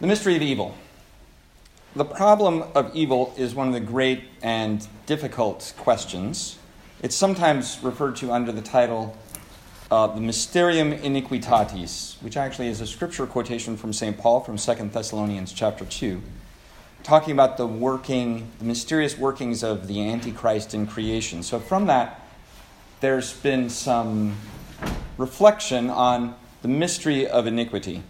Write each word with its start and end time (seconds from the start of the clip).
The 0.00 0.06
mystery 0.06 0.36
of 0.36 0.42
evil. 0.42 0.76
The 1.96 2.04
problem 2.04 2.62
of 2.76 2.94
evil 2.94 3.34
is 3.36 3.52
one 3.52 3.66
of 3.66 3.74
the 3.74 3.80
great 3.80 4.22
and 4.40 4.86
difficult 5.06 5.74
questions. 5.76 6.56
It's 7.02 7.16
sometimes 7.16 7.80
referred 7.82 8.14
to 8.16 8.30
under 8.30 8.52
the 8.52 8.62
title 8.62 9.16
uh, 9.90 10.06
the 10.06 10.20
Mysterium 10.20 10.92
Iniquitatis, 10.92 12.22
which 12.22 12.36
actually 12.36 12.68
is 12.68 12.80
a 12.80 12.86
scripture 12.86 13.26
quotation 13.26 13.76
from 13.76 13.92
St. 13.92 14.16
Paul 14.16 14.38
from 14.38 14.56
2 14.56 14.74
Thessalonians 14.92 15.52
chapter 15.52 15.84
2, 15.84 16.22
talking 17.02 17.32
about 17.32 17.56
the 17.56 17.66
working, 17.66 18.52
the 18.60 18.66
mysterious 18.66 19.18
workings 19.18 19.64
of 19.64 19.88
the 19.88 20.08
Antichrist 20.08 20.74
in 20.74 20.86
creation. 20.86 21.42
So 21.42 21.58
from 21.58 21.86
that, 21.86 22.24
there's 23.00 23.32
been 23.32 23.68
some 23.68 24.36
reflection 25.16 25.90
on 25.90 26.36
the 26.62 26.68
mystery 26.68 27.26
of 27.26 27.48
iniquity. 27.48 28.04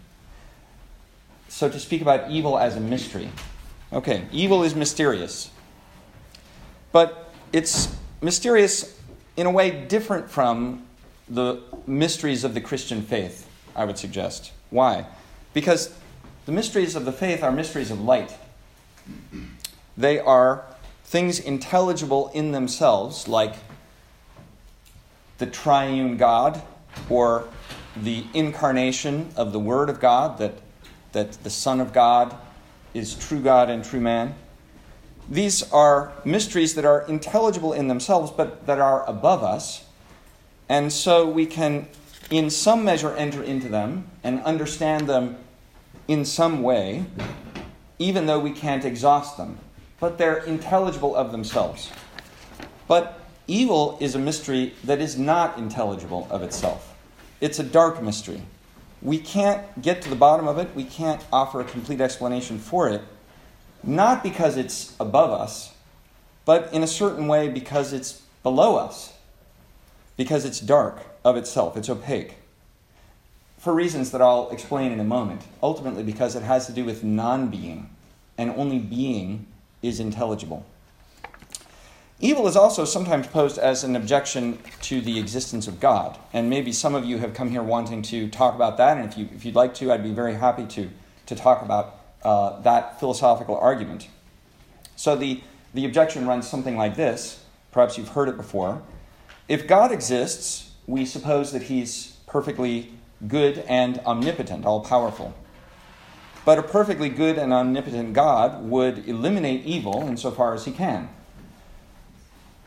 So 1.49 1.69
to 1.69 1.81
speak 1.81 2.03
about 2.03 2.31
evil 2.31 2.59
as 2.59 2.77
a 2.77 2.81
mystery. 2.81 3.31
Okay, 3.93 4.27
evil 4.33 4.63
is 4.63 4.75
mysterious. 4.75 5.51
But 6.93 7.33
it's 7.53 7.95
mysterious 8.21 8.99
in 9.37 9.47
a 9.47 9.51
way 9.51 9.87
different 9.87 10.31
from 10.31 10.85
the 11.29 11.63
mysteries 11.87 12.45
of 12.45 12.55
the 12.55 12.61
Christian 12.61 13.03
faith, 13.03 13.49
I 13.77 13.85
would 13.85 13.99
suggest. 13.99 14.53
Why? 14.71 15.07
Because 15.55 15.95
the 16.47 16.53
mysteries 16.53 16.97
of 16.97 17.05
the 17.05 17.13
faith 17.13 17.43
are 17.43 17.53
mysteries 17.53 17.91
of 17.91 18.01
light. 18.01 18.37
They 19.97 20.19
are 20.19 20.65
things 21.05 21.39
intelligible 21.39 22.31
in 22.35 22.53
themselves, 22.53 23.29
like 23.29 23.55
the 25.39 25.47
triune 25.47 26.17
God 26.17 26.63
or 27.09 27.49
the 27.97 28.25
incarnation 28.35 29.31
of 29.37 29.53
the 29.53 29.59
Word 29.59 29.89
of 29.89 30.01
God, 30.01 30.39
that, 30.39 30.55
that 31.19 31.33
the 31.43 31.51
Son 31.51 31.81
of 31.81 31.93
God 31.93 32.37
is 32.95 33.15
true 33.15 33.41
God 33.41 33.69
and 33.69 33.85
true 33.85 34.01
man. 34.01 34.35
These 35.29 35.71
are 35.73 36.13
mysteries 36.25 36.75
that 36.77 36.85
are 36.85 37.03
intelligible 37.03 37.73
in 37.73 37.89
themselves, 37.89 38.31
but 38.31 38.67
that 38.67 38.79
are 38.79 39.05
above 39.09 39.43
us 39.43 39.85
and 40.69 40.93
so 40.93 41.29
we 41.29 41.47
can, 41.47 41.89
in 42.31 42.51
some 42.51 42.85
measure, 42.85 43.15
enter 43.17 43.43
into 43.43 43.69
them 43.69 44.09
and 44.23 44.41
understand 44.43 45.09
them 45.09 45.39
in 46.07 46.25
some 46.25 46.63
way, 46.63 47.07
even 47.99 48.27
though 48.27 48.39
we 48.39 48.51
can't 48.51 48.85
exhaust 48.85 49.37
them. 49.37 49.59
But 49.99 50.19
they're 50.19 50.39
intelligible 50.39 51.17
of 51.17 51.33
themselves. 51.33 51.91
But 52.87 53.21
evil 53.47 53.97
is 54.01 54.15
a 54.15 54.19
mystery 54.19 54.75
that 54.85 55.01
is 55.01 55.19
not 55.19 55.59
intelligible 55.59 56.29
of 56.31 56.43
itself, 56.43 56.95
it's 57.41 57.59
a 57.59 57.65
dark 57.65 58.03
mystery. 58.03 58.43
We 59.01 59.19
can't 59.19 59.81
get 59.81 60.03
to 60.03 60.11
the 60.11 60.17
bottom 60.17 60.49
of 60.49 60.59
it, 60.59 60.75
we 60.75 60.85
can't 60.85 61.25
offer 61.33 61.61
a 61.61 61.65
complete 61.65 62.01
explanation 62.01 62.59
for 62.59 62.89
it, 62.89 63.03
not 63.83 64.23
because 64.23 64.57
it's 64.57 64.95
above 64.99 65.31
us, 65.31 65.73
but 66.45 66.73
in 66.73 66.83
a 66.83 66.87
certain 66.87 67.29
way 67.29 67.49
because 67.49 67.93
it's 67.93 68.23
below 68.43 68.77
us 68.77 69.13
because 70.19 70.45
it's 70.45 70.61
dark 70.61 70.99
of 71.25 71.37
itself, 71.37 71.77
it's 71.79 71.89
opaque. 71.89 72.35
For 73.59 73.73
reasons 73.73 74.11
that 74.11 74.21
I'll 74.21 74.51
explain 74.51 74.93
in 74.93 75.01
a 75.01 75.05
moment. 75.05 75.43
Ultimately, 75.63 76.03
because 76.03 76.37
it 76.37 76.43
has 76.43 76.67
to 76.67 76.73
do 76.73 76.85
with 76.85 77.03
non 77.03 77.49
being, 77.49 77.89
and 78.37 78.51
only 78.51 78.79
being 78.79 79.47
is 79.83 80.01
intelligible. 80.01 80.67
Evil 82.21 82.49
is 82.49 82.57
also 82.57 82.85
sometimes 82.85 83.29
posed 83.29 83.59
as 83.59 83.85
an 83.85 83.95
objection 83.95 84.59
to 84.83 85.01
the 85.01 85.21
existence 85.21 85.69
of 85.69 85.79
God. 85.79 86.19
And 86.33 86.51
maybe 86.51 86.73
some 86.73 86.97
of 86.97 87.05
you 87.05 87.19
have 87.19 87.33
come 87.33 87.51
here 87.51 87.63
wanting 87.63 88.03
to 88.03 88.29
talk 88.29 88.57
about 88.57 88.77
that. 88.79 88.99
And 88.99 89.09
if, 89.09 89.17
you, 89.17 89.29
if 89.33 89.45
you'd 89.45 89.55
like 89.55 89.73
to, 89.75 89.93
I'd 89.93 90.03
be 90.03 90.11
very 90.11 90.35
happy 90.35 90.67
to, 90.67 90.91
to 91.27 91.37
talk 91.37 91.63
about 91.63 91.95
uh, 92.25 92.61
that 92.63 92.99
philosophical 92.99 93.57
argument. 93.57 94.09
So 94.97 95.15
the, 95.15 95.41
the 95.75 95.85
objection 95.85 96.27
runs 96.27 96.49
something 96.49 96.77
like 96.77 96.97
this. 96.97 97.45
Perhaps 97.71 97.97
you've 97.97 98.09
heard 98.09 98.29
it 98.29 98.37
before. 98.37 98.83
If 99.47 99.69
God 99.69 99.93
exists, 99.93 100.73
we 100.89 101.05
suppose 101.05 101.53
that 101.53 101.63
he's 101.63 102.17
perfectly 102.27 102.95
good 103.29 103.59
and 103.69 104.01
omnipotent, 104.01 104.65
all 104.65 104.81
powerful. 104.81 105.35
But 106.45 106.59
a 106.59 106.63
perfectly 106.65 107.11
good 107.11 107.39
and 107.39 107.53
omnipotent 107.53 108.13
God 108.13 108.65
would 108.65 109.09
eliminate 109.09 109.65
evil 109.65 110.03
insofar 110.03 110.55
as 110.55 110.65
he 110.65 110.73
can. 110.73 111.11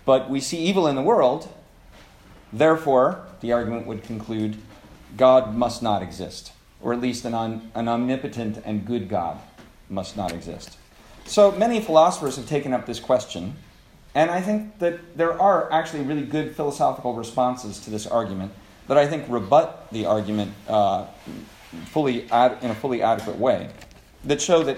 But 0.06 0.30
we 0.30 0.40
see 0.40 0.58
evil 0.58 0.88
in 0.88 0.96
the 0.96 1.02
world, 1.02 1.50
therefore, 2.52 3.26
the 3.42 3.52
argument 3.52 3.88
would 3.88 4.04
conclude 4.04 4.58
God 5.18 5.56
must 5.56 5.84
not 5.84 6.02
exist, 6.02 6.52
or 6.82 6.94
at 6.94 7.02
least 7.02 7.26
an, 7.26 7.34
un- 7.34 7.72
an 7.76 7.88
omnipotent 7.88 8.62
and 8.66 8.86
good 8.86 9.10
God 9.10 9.40
must 9.90 10.16
not 10.16 10.32
exist. 10.32 10.78
So 11.26 11.52
many 11.52 11.80
philosophers 11.80 12.36
have 12.38 12.48
taken 12.48 12.74
up 12.74 12.86
this 12.86 13.00
question 13.00 13.56
and 14.14 14.30
I 14.30 14.42
think 14.42 14.80
that 14.80 15.18
there 15.18 15.40
are 15.40 15.72
actually 15.72 16.04
really 16.04 16.26
good 16.26 16.56
philosophical 16.56 17.14
responses 17.14 17.80
to 17.82 17.90
this 17.90 18.06
argument 18.06 18.52
that 18.88 18.98
I 18.98 19.08
think 19.08 19.26
rebut 19.30 19.88
the 19.92 20.06
argument 20.06 20.52
uh, 20.68 21.06
fully 21.86 22.30
ad- 22.30 22.58
in 22.62 22.72
a 22.72 22.76
fully 22.76 23.02
adequate 23.02 23.38
way, 23.38 23.70
that 24.26 24.42
show 24.42 24.64
that 24.64 24.78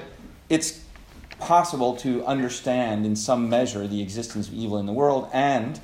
it's 0.49 0.82
possible 1.43 1.95
to 1.97 2.25
understand 2.25 3.05
in 3.05 3.15
some 3.15 3.49
measure 3.49 3.87
the 3.87 4.01
existence 4.01 4.47
of 4.47 4.53
evil 4.53 4.77
in 4.77 4.85
the 4.85 4.93
world 4.93 5.29
and 5.33 5.79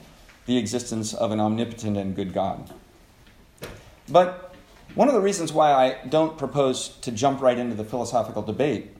the 0.45 0.57
existence 0.57 1.13
of 1.13 1.31
an 1.31 1.39
omnipotent 1.39 1.97
and 1.97 2.15
good 2.15 2.33
God. 2.33 2.69
But 4.07 4.55
one 4.95 5.07
of 5.07 5.13
the 5.13 5.21
reasons 5.21 5.53
why 5.53 5.71
I 5.71 6.07
don't 6.07 6.37
propose 6.37 6.89
to 7.01 7.11
jump 7.11 7.41
right 7.41 7.57
into 7.57 7.75
the 7.75 7.83
philosophical 7.83 8.41
debate 8.41 8.95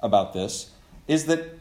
about 0.00 0.32
this 0.32 0.70
is 1.08 1.26
that 1.26 1.58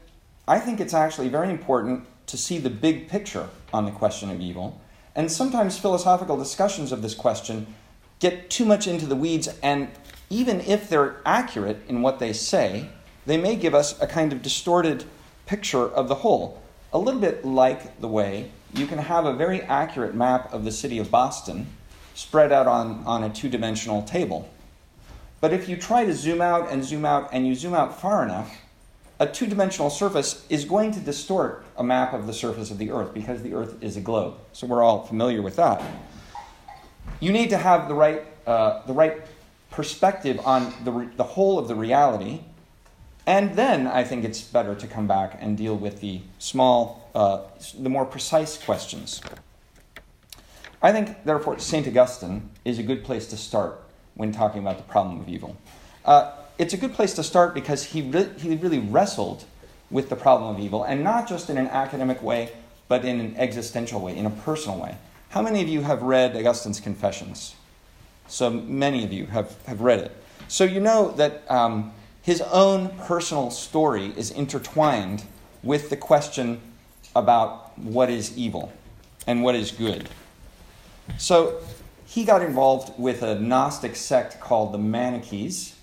I 0.48 0.60
think 0.60 0.80
it's 0.80 0.94
actually 0.94 1.30
very 1.30 1.50
important 1.50 2.06
to 2.28 2.38
see 2.38 2.58
the 2.58 2.70
big 2.70 3.08
picture 3.08 3.50
on 3.74 3.86
the 3.86 3.92
question 3.92 4.30
of 4.30 4.42
evil. 4.42 4.81
And 5.16 5.31
sometimes 5.31 5.78
philosophical 5.78 6.38
discussions 6.38 6.92
of 6.92 7.02
this 7.02 7.16
question 7.16 7.74
get 8.20 8.50
too 8.50 8.66
much 8.66 8.88
into 8.88 9.06
the 9.06 9.16
weeds, 9.16 9.48
and 9.64 9.90
even 10.30 10.60
if 10.62 10.90
they're 10.90 11.22
accurate 11.26 11.78
in 11.88 12.02
what 12.02 12.20
they 12.20 12.34
say, 12.34 12.90
they 13.29 13.38
may 13.38 13.56
give 13.56 13.75
us 13.75 14.01
a 14.01 14.07
kind 14.07 14.34
of 14.34 14.41
distorted 14.41 15.06
picture 15.45 15.88
of 15.88 16.07
the 16.07 16.16
whole. 16.16 16.59
A 16.91 16.97
little 16.97 17.22
bit 17.22 17.45
like 17.45 18.01
the 18.01 18.07
way 18.07 18.50
you 18.73 18.88
can 18.88 18.97
have 18.97 19.25
a 19.25 19.34
very 19.34 19.62
accurate 19.62 20.16
map 20.16 20.51
of 20.51 20.66
the 20.66 20.72
city 20.72 20.97
of 20.97 21.12
Boston 21.12 21.68
spread 22.16 22.51
out 22.51 22.66
on, 22.66 23.03
on 23.06 23.23
a 23.23 23.29
two 23.29 23.47
dimensional 23.47 24.01
table. 24.01 24.50
But 25.41 25.53
if 25.53 25.69
you 25.69 25.78
try 25.78 26.06
to 26.06 26.13
zoom 26.13 26.41
out 26.41 26.72
and 26.72 26.84
zoom 26.84 27.06
out 27.06 27.29
and 27.31 27.45
you 27.45 27.53
zoom 27.53 27.75
out 27.75 28.01
far 28.01 28.23
enough, 28.23 28.57
a 29.19 29.28
two 29.28 29.45
dimensional 29.45 29.91
surface 29.91 30.44
is 30.50 30.66
going 30.66 30.91
to 30.94 31.00
distort 31.00 31.63
a 31.78 31.84
map 31.84 32.13
of 32.13 32.25
the 32.25 32.34
surface 32.34 32.72
of 32.72 32.79
the 32.79 32.89
Earth 32.89 33.13
because 33.13 33.44
the 33.44 33.53
Earth 33.53 33.75
is 33.84 33.95
a 33.95 34.01
globe. 34.01 34.38
So 34.53 34.66
we're 34.66 34.81
all 34.81 35.06
familiar 35.06 35.44
with 35.44 35.56
that. 35.57 35.84
You 37.19 37.31
need 37.31 37.51
to 37.51 37.57
have 37.57 37.88
the 37.88 37.94
right, 37.94 38.23
uh, 38.47 38.85
the 38.88 38.94
right 38.94 39.22
perspective 39.69 40.39
on 40.45 40.73
the, 40.84 40.91
re- 40.91 41.09
the 41.16 41.23
whole 41.23 41.59
of 41.59 41.68
the 41.68 41.75
reality. 41.75 42.41
And 43.29 43.56
then 43.56 43.85
I 43.85 44.03
think 44.03 44.25
it's 44.25 44.41
better 44.41 44.73
to 44.73 44.88
come 44.88 45.06
back 45.06 45.38
and 45.40 45.56
deal 45.56 45.75
with 45.75 46.01
the 46.01 46.22
small, 46.40 47.07
uh, 47.13 47.41
the 47.79 47.88
more 47.88 48.03
precise 48.03 48.57
questions. 48.57 49.22
I 50.81 50.91
think, 50.91 51.25
therefore, 51.25 51.59
St. 51.59 51.88
Augustine 51.88 52.50
is 52.66 52.79
a 52.79 52.84
good 52.84 53.03
place 53.03 53.28
to 53.28 53.38
start 53.38 53.84
when 54.16 54.31
talking 54.31 54.62
about 54.62 54.78
the 54.78 54.84
problem 54.84 55.19
of 55.19 55.29
evil. 55.29 55.56
Uh, 56.06 56.31
it's 56.57 56.73
a 56.73 56.78
good 56.78 56.94
place 56.94 57.13
to 57.13 57.23
start 57.23 57.53
because 57.53 57.84
he, 57.84 58.01
re- 58.01 58.31
he 58.39 58.56
really 58.56 58.79
wrestled 58.79 59.45
with 59.91 60.09
the 60.09 60.16
problem 60.16 60.56
of 60.56 60.59
evil, 60.59 60.84
and 60.84 61.03
not 61.03 61.29
just 61.29 61.51
in 61.51 61.59
an 61.59 61.68
academic 61.68 62.23
way, 62.23 62.50
but 62.88 63.06
in 63.06 63.19
an 63.19 63.35
existential 63.38 64.01
way, 64.01 64.18
in 64.18 64.25
a 64.25 64.31
personal 64.31 64.79
way. 64.79 64.97
How 65.29 65.44
many 65.44 65.62
of 65.62 65.68
you 65.68 65.84
have 65.84 66.01
read 66.01 66.35
Augustine's 66.35 66.79
Confessions? 66.79 67.53
So 68.28 68.50
many 68.50 69.03
of 69.03 69.13
you 69.13 69.28
have, 69.28 69.56
have 69.68 69.81
read 69.81 70.00
it. 70.00 70.18
So 70.47 70.63
you 70.63 70.79
know 70.79 71.12
that 71.12 71.44
um, 71.51 71.94
his 72.22 72.41
own 72.41 72.90
personal 73.00 73.51
story 73.51 74.13
is 74.16 74.31
intertwined 74.31 75.24
with 75.63 75.89
the 75.89 75.98
question 75.98 76.62
about 77.16 77.77
what 77.77 78.10
is 78.10 78.38
evil 78.38 78.71
and 79.25 79.44
what 79.44 79.56
is 79.56 79.71
good. 79.71 80.10
So 81.18 81.62
he 82.06 82.24
got 82.24 82.42
involved 82.42 83.00
with 83.00 83.24
a 83.24 83.36
Gnostic 83.39 83.95
sect 83.95 84.39
called 84.39 84.74
the 84.74 84.77
Manichees 84.77 85.74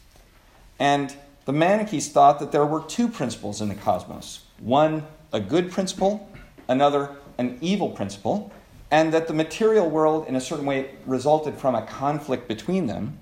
and 0.78 1.14
the 1.46 1.52
Manichees 1.52 2.10
thought 2.10 2.38
that 2.40 2.52
there 2.52 2.66
were 2.66 2.82
two 2.82 3.08
principles 3.08 3.60
in 3.60 3.68
the 3.68 3.74
cosmos 3.74 4.40
one, 4.58 5.06
a 5.32 5.40
good 5.40 5.70
principle, 5.70 6.28
another, 6.68 7.10
an 7.38 7.58
evil 7.60 7.90
principle, 7.90 8.50
and 8.90 9.12
that 9.12 9.28
the 9.28 9.34
material 9.34 9.88
world, 9.88 10.26
in 10.26 10.34
a 10.34 10.40
certain 10.40 10.64
way, 10.64 10.94
resulted 11.04 11.56
from 11.56 11.74
a 11.74 11.82
conflict 11.82 12.48
between 12.48 12.86
them. 12.86 13.18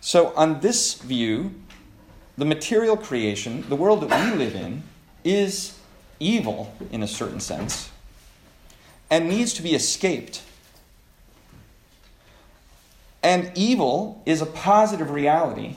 So, 0.00 0.34
on 0.34 0.60
this 0.60 0.94
view, 0.94 1.54
the 2.36 2.44
material 2.44 2.96
creation, 2.96 3.64
the 3.68 3.76
world 3.76 4.00
that 4.02 4.30
we 4.30 4.36
live 4.36 4.54
in, 4.54 4.82
is 5.22 5.78
evil 6.20 6.74
in 6.90 7.02
a 7.02 7.08
certain 7.08 7.40
sense 7.40 7.90
and 9.10 9.28
needs 9.28 9.52
to 9.54 9.62
be 9.62 9.74
escaped. 9.74 10.42
And 13.22 13.52
evil 13.54 14.22
is 14.26 14.42
a 14.42 14.46
positive 14.46 15.10
reality 15.10 15.76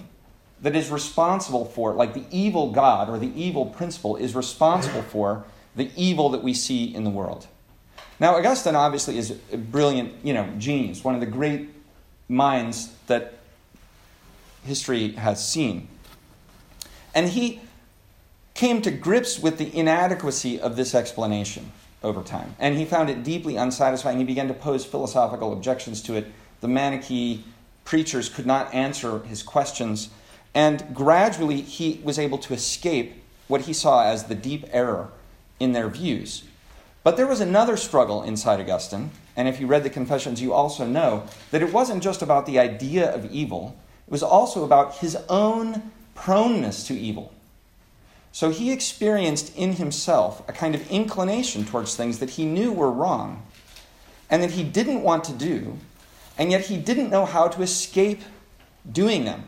that 0.61 0.75
is 0.75 0.89
responsible 0.89 1.65
for, 1.65 1.93
like 1.93 2.13
the 2.13 2.25
evil 2.31 2.71
God 2.71 3.09
or 3.09 3.19
the 3.19 3.31
evil 3.39 3.65
principle 3.65 4.15
is 4.15 4.35
responsible 4.35 5.03
for 5.03 5.45
the 5.75 5.91
evil 5.95 6.29
that 6.29 6.43
we 6.43 6.53
see 6.53 6.93
in 6.93 7.03
the 7.03 7.09
world. 7.09 7.47
Now, 8.19 8.35
Augustine 8.35 8.75
obviously 8.75 9.17
is 9.17 9.37
a 9.51 9.57
brilliant, 9.57 10.13
you 10.25 10.33
know, 10.33 10.51
genius, 10.57 11.03
one 11.03 11.13
of 11.13 11.21
the 11.21 11.27
great 11.27 11.69
minds 12.27 12.91
that 13.05 13.35
history 14.65 15.11
has 15.11 15.47
seen. 15.47 15.87
And 17.17 17.29
he 17.29 17.61
came 18.53 18.79
to 18.83 18.91
grips 18.91 19.39
with 19.39 19.57
the 19.57 19.75
inadequacy 19.75 20.61
of 20.61 20.75
this 20.75 20.93
explanation 20.93 21.71
over 22.03 22.21
time. 22.21 22.55
And 22.59 22.77
he 22.77 22.85
found 22.85 23.09
it 23.09 23.23
deeply 23.23 23.55
unsatisfying. 23.55 24.19
He 24.19 24.23
began 24.23 24.47
to 24.49 24.53
pose 24.53 24.85
philosophical 24.85 25.51
objections 25.51 26.03
to 26.03 26.13
it. 26.13 26.27
The 26.61 26.67
Manichae 26.67 27.41
preachers 27.85 28.29
could 28.29 28.45
not 28.45 28.71
answer 28.71 29.17
his 29.23 29.41
questions. 29.41 30.09
And 30.53 30.93
gradually, 30.93 31.61
he 31.61 31.99
was 32.03 32.19
able 32.19 32.37
to 32.37 32.53
escape 32.53 33.23
what 33.47 33.61
he 33.61 33.73
saw 33.73 34.03
as 34.03 34.25
the 34.25 34.35
deep 34.35 34.65
error 34.71 35.09
in 35.59 35.71
their 35.71 35.89
views. 35.89 36.43
But 37.01 37.17
there 37.17 37.25
was 37.25 37.41
another 37.41 37.77
struggle 37.77 38.21
inside 38.21 38.59
Augustine, 38.59 39.09
and 39.35 39.47
if 39.47 39.59
you 39.59 39.65
read 39.65 39.83
the 39.83 39.89
Confessions, 39.89 40.39
you 40.39 40.53
also 40.53 40.85
know 40.85 41.23
that 41.49 41.63
it 41.63 41.73
wasn't 41.73 42.03
just 42.03 42.21
about 42.21 42.45
the 42.45 42.59
idea 42.59 43.11
of 43.11 43.31
evil, 43.31 43.75
it 44.05 44.11
was 44.11 44.21
also 44.21 44.63
about 44.63 44.97
his 44.97 45.17
own 45.29 45.91
proneness 46.17 46.85
to 46.87 46.93
evil. 46.93 47.33
So 48.33 48.49
he 48.49 48.71
experienced 48.71 49.55
in 49.55 49.73
himself 49.73 50.47
a 50.49 50.51
kind 50.51 50.75
of 50.75 50.91
inclination 50.91 51.63
towards 51.63 51.95
things 51.95 52.19
that 52.19 52.31
he 52.31 52.45
knew 52.45 52.73
were 52.73 52.91
wrong 52.91 53.43
and 54.29 54.43
that 54.43 54.51
he 54.51 54.63
didn't 54.63 55.03
want 55.03 55.23
to 55.23 55.33
do, 55.33 55.77
and 56.37 56.51
yet 56.51 56.65
he 56.65 56.75
didn't 56.75 57.09
know 57.09 57.25
how 57.25 57.47
to 57.47 57.61
escape 57.61 58.21
doing 58.91 59.23
them. 59.23 59.45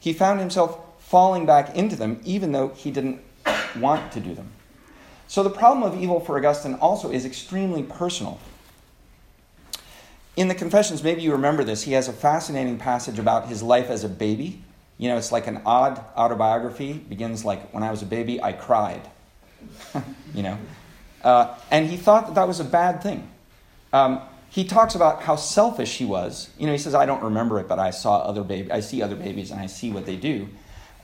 He 0.00 0.12
found 0.12 0.40
himself 0.40 0.78
falling 0.98 1.44
back 1.44 1.76
into 1.76 1.96
them 1.96 2.20
even 2.24 2.52
though 2.52 2.68
he 2.70 2.90
didn't 2.90 3.20
want 3.78 4.10
to 4.12 4.20
do 4.20 4.34
them. 4.34 4.50
So 5.28 5.42
the 5.42 5.50
problem 5.50 5.82
of 5.82 6.00
evil 6.00 6.20
for 6.20 6.38
Augustine 6.38 6.74
also 6.74 7.10
is 7.10 7.24
extremely 7.24 7.82
personal. 7.82 8.40
In 10.36 10.48
the 10.48 10.54
Confessions, 10.54 11.04
maybe 11.04 11.22
you 11.22 11.32
remember 11.32 11.62
this, 11.62 11.82
he 11.82 11.92
has 11.92 12.08
a 12.08 12.12
fascinating 12.12 12.78
passage 12.78 13.18
about 13.18 13.48
his 13.48 13.62
life 13.62 13.88
as 13.88 14.02
a 14.02 14.08
baby. 14.08 14.63
You 14.98 15.08
know, 15.08 15.16
it's 15.16 15.32
like 15.32 15.46
an 15.46 15.62
odd 15.66 16.02
autobiography. 16.16 16.92
It 16.92 17.08
begins 17.08 17.44
like, 17.44 17.72
when 17.72 17.82
I 17.82 17.90
was 17.90 18.02
a 18.02 18.06
baby, 18.06 18.42
I 18.42 18.52
cried. 18.52 19.02
you 20.34 20.42
know? 20.42 20.58
Uh, 21.22 21.54
and 21.70 21.88
he 21.88 21.96
thought 21.96 22.26
that 22.26 22.34
that 22.34 22.46
was 22.46 22.60
a 22.60 22.64
bad 22.64 23.02
thing. 23.02 23.28
Um, 23.92 24.20
he 24.50 24.64
talks 24.64 24.94
about 24.94 25.22
how 25.22 25.36
selfish 25.36 25.96
he 25.96 26.04
was. 26.04 26.50
You 26.58 26.66
know, 26.66 26.72
he 26.72 26.78
says, 26.78 26.94
I 26.94 27.06
don't 27.06 27.22
remember 27.22 27.58
it, 27.58 27.66
but 27.66 27.78
I 27.78 27.90
saw 27.90 28.18
other 28.18 28.44
baby, 28.44 28.70
I 28.70 28.80
see 28.80 29.02
other 29.02 29.16
babies 29.16 29.50
and 29.50 29.60
I 29.60 29.66
see 29.66 29.90
what 29.90 30.06
they 30.06 30.16
do. 30.16 30.48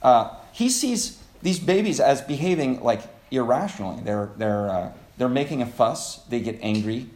Uh, 0.02 0.36
he 0.52 0.68
sees 0.68 1.20
these 1.42 1.58
babies 1.58 1.98
as 1.98 2.20
behaving 2.20 2.80
like 2.82 3.00
irrationally. 3.30 4.02
They're, 4.04 4.30
they're, 4.36 4.70
uh, 4.70 4.92
they're 5.18 5.28
making 5.28 5.62
a 5.62 5.66
fuss, 5.66 6.18
they 6.28 6.40
get 6.40 6.58
angry. 6.62 7.08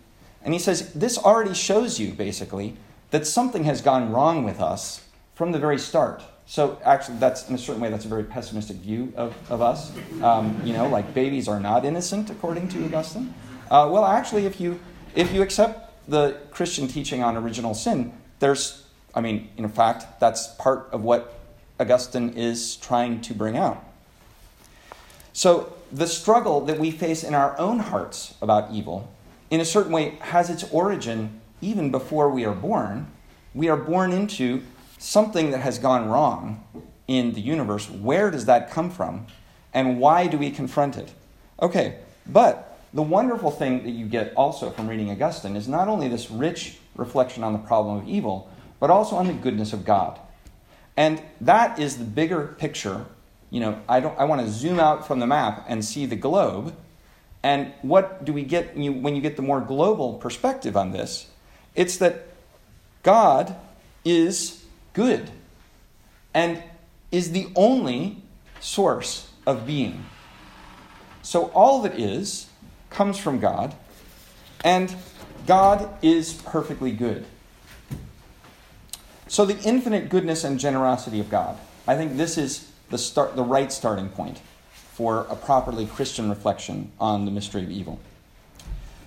And 0.43 0.53
he 0.53 0.59
says, 0.59 0.93
This 0.93 1.17
already 1.17 1.55
shows 1.55 1.99
you, 1.99 2.13
basically, 2.13 2.77
that 3.11 3.27
something 3.27 3.65
has 3.65 3.81
gone 3.81 4.11
wrong 4.13 4.45
with 4.45 4.61
us 4.61 5.07
from 5.35 5.53
the 5.53 5.59
very 5.59 5.79
start. 5.79 6.23
So, 6.47 6.79
actually, 6.85 7.19
that's 7.19 7.49
in 7.49 7.55
a 7.55 7.59
certain 7.59 7.81
way, 7.81 7.89
that's 7.89 8.05
a 8.05 8.09
very 8.09 8.25
pessimistic 8.25 8.77
view 8.77 9.13
of, 9.17 9.35
of 9.51 9.63
us. 9.63 9.93
Um, 10.23 10.61
you 10.65 10.75
know, 10.75 10.89
like 10.89 11.15
babies 11.15 11.49
are 11.49 11.59
not 11.59 11.85
innocent, 11.85 12.29
according 12.31 12.69
to 12.69 12.85
Augustine. 12.85 13.33
Uh, 13.71 13.89
well, 13.91 14.05
actually, 14.05 14.45
if 14.45 14.61
you, 14.61 14.79
if 15.15 15.33
you 15.33 15.41
accept 15.41 16.09
the 16.09 16.37
Christian 16.51 16.87
teaching 16.87 17.23
on 17.23 17.37
original 17.37 17.73
sin, 17.73 18.13
there's, 18.41 18.87
I 19.15 19.23
mean, 19.23 19.49
in 19.57 19.69
fact, 19.71 20.21
that's 20.21 20.49
part 20.57 20.89
of 20.93 21.03
what 21.03 21.41
Augustine 21.81 22.31
is 22.31 22.77
trying 22.77 23.23
to 23.23 23.35
bring 23.35 23.57
out. 23.57 23.83
So, 25.33 25.73
the 25.91 26.07
struggle 26.07 26.61
that 26.67 26.79
we 26.79 26.91
face 26.91 27.25
in 27.25 27.35
our 27.35 27.59
own 27.59 27.79
hearts 27.79 28.35
about 28.43 28.73
evil, 28.73 29.11
in 29.51 29.61
a 29.61 29.65
certain 29.65 29.93
way, 29.93 30.19
has 30.21 30.51
its 30.51 30.65
origin 30.71 31.41
even 31.61 31.91
before 31.91 32.29
we 32.29 32.45
are 32.45 32.55
born. 32.55 33.07
We 33.55 33.69
are 33.69 33.77
born 33.77 34.13
into 34.13 34.63
something 35.05 35.51
that 35.51 35.61
has 35.61 35.79
gone 35.79 36.09
wrong 36.09 36.65
in 37.07 37.33
the 37.33 37.41
universe. 37.41 37.91
Where 37.91 38.31
does 38.31 38.47
that 38.47 38.71
come 38.71 38.91
from? 38.91 39.27
And 39.73 39.99
why 39.99 40.27
do 40.27 40.39
we 40.39 40.51
confront 40.51 40.97
it? 40.97 41.13
Okay, 41.61 41.99
but 42.27 42.79
the 42.93 43.03
wonderful 43.03 43.51
thing 43.51 43.83
that 43.85 43.91
you 43.91 44.07
get 44.07 44.33
also 44.35 44.71
from 44.71 44.89
reading 44.89 45.11
Augustine 45.11 45.57
is 45.57 45.69
not 45.69 45.89
only 45.89 46.09
this 46.09 46.31
rich 46.31 46.79
reflection 46.97 47.43
on 47.43 47.53
the 47.53 47.59
problem 47.59 47.99
of 47.99 48.09
evil, 48.09 48.51
but 48.81 48.91
also 48.91 49.17
on 49.17 49.27
the 49.27 49.33
goodness 49.33 49.73
of 49.73 49.85
God. 49.85 50.19
And 50.97 51.21
that 51.41 51.79
is 51.79 51.99
the 51.99 52.05
bigger 52.05 52.55
picture 52.59 53.07
you 53.55 53.61
know, 53.61 53.81
I, 53.89 54.01
don't, 54.01 54.19
I 54.19 54.25
want 54.25 54.41
to 54.41 54.51
zoom 54.51 54.81
out 54.81 55.07
from 55.07 55.21
the 55.21 55.29
map 55.29 55.67
and 55.69 55.85
see 55.85 56.07
the 56.07 56.17
globe. 56.17 56.75
And 57.45 57.73
what 57.83 58.25
do 58.25 58.33
we 58.33 58.43
get 58.43 58.75
when 58.75 58.83
you, 58.83 58.93
when 58.93 59.15
you 59.15 59.23
get 59.23 59.37
the 59.37 59.43
more 59.43 59.61
global 59.61 60.15
perspective 60.15 60.77
on 60.77 60.91
this? 60.91 61.29
It's 61.77 61.99
that 61.99 62.27
God 63.05 63.55
is 64.05 64.64
good 64.95 65.31
and 66.33 66.63
is 67.13 67.33
the 67.33 67.49
only 67.55 68.23
source 68.61 69.29
of 69.47 69.67
being. 69.67 70.05
So 71.23 71.47
all 71.51 71.83
that 71.83 71.99
is 71.99 72.49
comes 72.91 73.19
from 73.19 73.41
God, 73.41 73.75
and 74.65 74.95
God 75.47 75.89
is 76.03 76.33
perfectly 76.33 76.93
good. 76.93 77.27
So 79.29 79.45
the 79.45 79.59
infinite 79.63 80.09
goodness 80.09 80.45
and 80.45 80.59
generosity 80.59 81.21
of 81.21 81.31
God, 81.31 81.59
I 81.87 81.97
think 81.97 82.17
this 82.17 82.39
is 82.39 82.71
the, 82.91 82.99
start, 82.99 83.37
the 83.37 83.43
right 83.43 83.73
starting 83.73 84.09
point 84.09 84.41
for 84.75 85.27
a 85.29 85.37
properly 85.37 85.87
Christian 85.87 86.31
reflection 86.31 86.93
on 87.01 87.25
the 87.25 87.31
mystery 87.31 87.65
of 87.65 87.71
evil. 87.71 87.99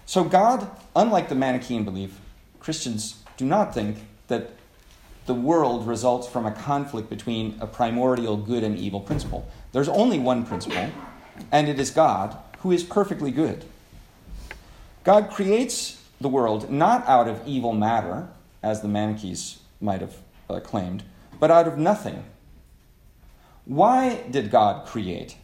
So, 0.06 0.24
God, 0.24 0.70
unlike 0.96 1.30
the 1.30 1.36
Manichaean 1.36 1.84
belief, 1.84 2.20
Christians 2.60 3.24
do 3.38 3.46
not 3.46 3.74
think 3.74 3.98
that 4.28 4.52
the 5.28 5.34
world 5.34 5.86
results 5.86 6.28
from 6.28 6.46
a 6.46 6.52
conflict 6.52 7.10
between 7.10 7.58
a 7.60 7.68
primordial 7.68 8.38
good 8.38 8.64
and 8.64 8.78
evil 8.78 9.02
principle. 9.02 9.48
There's 9.74 9.90
only 9.90 10.18
one 10.18 10.46
principle, 10.46 10.90
and 11.52 11.68
it 11.68 11.80
is 11.80 11.92
God, 11.92 12.36
who 12.60 12.72
is 12.72 12.84
perfectly 12.84 13.30
good. 13.30 13.66
God 15.04 15.30
creates 15.30 16.04
the 16.20 16.30
world 16.30 16.72
not 16.72 17.08
out 17.08 17.28
of 17.28 17.46
evil 17.46 17.74
matter, 17.74 18.30
as 18.64 18.82
the 18.82 18.88
Manichaeans 18.88 19.60
might 19.80 20.02
have 20.02 20.16
uh, 20.50 20.60
claimed, 20.62 21.04
but 21.40 21.52
out 21.52 21.68
of 21.68 21.78
nothing, 21.78 22.24
why 23.66 24.24
did 24.32 24.50
God 24.50 24.88
create? 24.88 25.36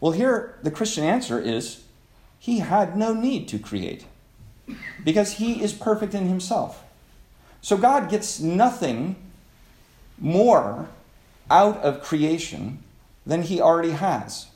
Well, 0.00 0.12
here 0.12 0.58
the 0.62 0.70
Christian 0.70 1.02
answer 1.02 1.40
is 1.40 1.82
He 2.38 2.58
had 2.58 2.96
no 2.96 3.14
need 3.14 3.48
to 3.48 3.58
create 3.58 4.04
because 5.02 5.32
He 5.32 5.62
is 5.62 5.72
perfect 5.72 6.14
in 6.14 6.28
Himself. 6.28 6.82
So 7.66 7.76
God 7.76 8.08
gets 8.08 8.38
nothing 8.38 9.16
more 10.18 10.88
out 11.50 11.78
of 11.78 12.00
creation 12.00 12.78
than 13.26 13.42
He 13.42 13.60
already 13.60 13.90
has. 13.90 14.46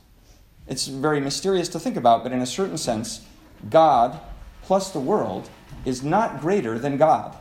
It's 0.68 0.86
very 0.86 1.18
mysterious 1.18 1.68
to 1.70 1.80
think 1.80 1.96
about, 1.96 2.22
but 2.22 2.30
in 2.30 2.40
a 2.40 2.46
certain 2.46 2.78
sense, 2.78 3.22
God 3.68 4.20
plus 4.62 4.92
the 4.92 5.00
world 5.00 5.50
is 5.84 6.04
not 6.04 6.40
greater 6.40 6.78
than 6.78 6.98
God. 6.98 7.36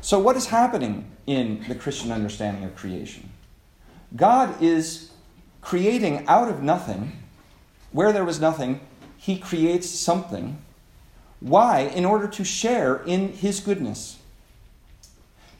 So, 0.00 0.20
what 0.20 0.36
is 0.36 0.46
happening 0.46 1.10
in 1.26 1.64
the 1.66 1.74
Christian 1.74 2.12
understanding 2.12 2.62
of 2.62 2.76
creation? 2.76 3.30
God 4.14 4.62
is 4.62 5.10
creating 5.60 6.24
out 6.28 6.48
of 6.48 6.62
nothing, 6.62 7.20
where 7.90 8.12
there 8.12 8.24
was 8.24 8.40
nothing, 8.40 8.78
He 9.16 9.36
creates 9.36 9.90
something. 9.90 10.62
Why? 11.40 11.80
In 11.80 12.04
order 12.04 12.28
to 12.28 12.44
share 12.44 12.96
in 13.06 13.32
His 13.32 13.60
goodness. 13.60 14.18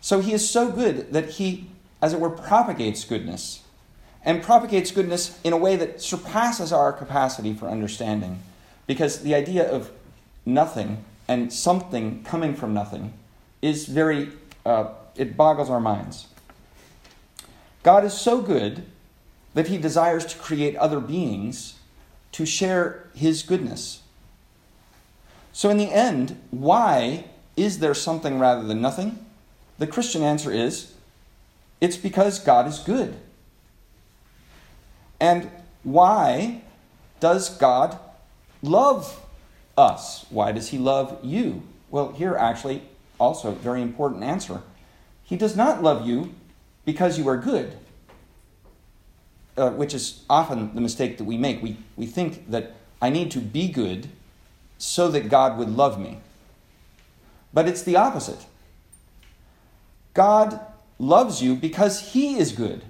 So, 0.00 0.20
He 0.20 0.32
is 0.32 0.48
so 0.48 0.70
good 0.70 1.12
that 1.12 1.30
He, 1.30 1.68
as 2.00 2.12
it 2.12 2.20
were, 2.20 2.30
propagates 2.30 3.04
goodness, 3.04 3.62
and 4.24 4.42
propagates 4.42 4.90
goodness 4.90 5.38
in 5.44 5.52
a 5.52 5.56
way 5.56 5.76
that 5.76 6.00
surpasses 6.00 6.72
our 6.72 6.92
capacity 6.92 7.54
for 7.54 7.68
understanding. 7.68 8.40
Because 8.86 9.22
the 9.22 9.34
idea 9.34 9.68
of 9.68 9.90
nothing 10.44 11.04
and 11.28 11.52
something 11.52 12.22
coming 12.24 12.54
from 12.54 12.72
nothing 12.72 13.12
is 13.62 13.86
very, 13.86 14.30
uh, 14.64 14.88
it 15.16 15.36
boggles 15.36 15.70
our 15.70 15.80
minds. 15.80 16.26
God 17.82 18.04
is 18.04 18.14
so 18.14 18.40
good 18.40 18.84
that 19.54 19.68
he 19.68 19.78
desires 19.78 20.26
to 20.26 20.38
create 20.38 20.76
other 20.76 21.00
beings 21.00 21.78
to 22.32 22.44
share 22.44 23.08
his 23.14 23.42
goodness. 23.42 24.02
So, 25.56 25.70
in 25.70 25.78
the 25.78 25.90
end, 25.90 26.38
why 26.50 27.24
is 27.56 27.78
there 27.78 27.94
something 27.94 28.38
rather 28.38 28.62
than 28.62 28.82
nothing? 28.82 29.24
The 29.78 29.86
Christian 29.86 30.22
answer 30.22 30.52
is 30.52 30.92
it's 31.80 31.96
because 31.96 32.38
God 32.38 32.66
is 32.66 32.78
good. 32.78 33.16
And 35.18 35.50
why 35.82 36.60
does 37.20 37.56
God 37.56 37.98
love 38.60 39.18
us? 39.78 40.26
Why 40.28 40.52
does 40.52 40.68
he 40.68 40.76
love 40.76 41.18
you? 41.22 41.62
Well, 41.88 42.12
here 42.12 42.36
actually 42.36 42.82
also 43.18 43.52
very 43.52 43.80
important 43.80 44.24
answer. 44.24 44.60
He 45.24 45.36
does 45.36 45.56
not 45.56 45.82
love 45.82 46.06
you 46.06 46.34
because 46.84 47.16
you 47.16 47.26
are 47.30 47.38
good, 47.38 47.78
uh, 49.56 49.70
which 49.70 49.94
is 49.94 50.22
often 50.28 50.74
the 50.74 50.82
mistake 50.82 51.16
that 51.16 51.24
we 51.24 51.38
make. 51.38 51.62
We, 51.62 51.78
we 51.96 52.04
think 52.04 52.50
that 52.50 52.74
I 53.00 53.08
need 53.08 53.30
to 53.30 53.40
be 53.40 53.68
good 53.68 54.10
so 54.78 55.08
that 55.08 55.28
God 55.28 55.58
would 55.58 55.70
love 55.70 55.98
me. 55.98 56.18
But 57.52 57.68
it's 57.68 57.82
the 57.82 57.96
opposite. 57.96 58.44
God 60.14 60.60
loves 60.98 61.42
you 61.42 61.54
because 61.54 62.12
He 62.12 62.38
is 62.38 62.52
good. 62.52 62.82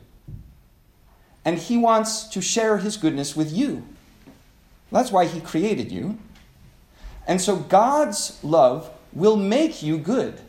And 1.44 1.58
He 1.58 1.76
wants 1.76 2.24
to 2.28 2.40
share 2.40 2.78
His 2.78 2.96
goodness 2.96 3.36
with 3.36 3.52
you. 3.52 3.86
That's 4.90 5.12
why 5.12 5.26
He 5.26 5.40
created 5.40 5.92
you. 5.92 6.18
And 7.26 7.40
so 7.40 7.56
God's 7.56 8.38
love 8.42 8.90
will 9.12 9.36
make 9.36 9.82
you 9.82 9.98
good. 9.98 10.40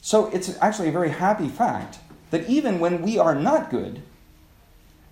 So 0.00 0.26
it's 0.28 0.56
actually 0.60 0.88
a 0.88 0.92
very 0.92 1.10
happy 1.10 1.48
fact 1.48 1.98
that 2.30 2.48
even 2.48 2.80
when 2.80 3.02
we 3.02 3.18
are 3.18 3.34
not 3.34 3.70
good, 3.70 4.02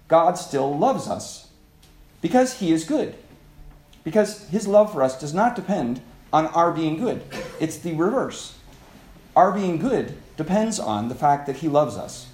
God 0.08 0.38
still 0.38 0.76
loves 0.76 1.08
us 1.08 1.48
because 2.20 2.60
He 2.60 2.72
is 2.72 2.84
good. 2.84 3.14
Because 4.04 4.46
His 4.48 4.68
love 4.68 4.92
for 4.92 5.02
us 5.02 5.18
does 5.18 5.34
not 5.34 5.56
depend 5.56 6.00
on 6.32 6.46
our 6.48 6.70
being 6.72 6.98
good, 6.98 7.22
it's 7.58 7.78
the 7.78 7.94
reverse. 7.94 8.56
Our 9.34 9.52
being 9.52 9.78
good 9.78 10.16
depends 10.36 10.78
on 10.78 11.08
the 11.08 11.14
fact 11.14 11.46
that 11.46 11.56
He 11.56 11.68
loves 11.68 11.96
us. 11.96 12.28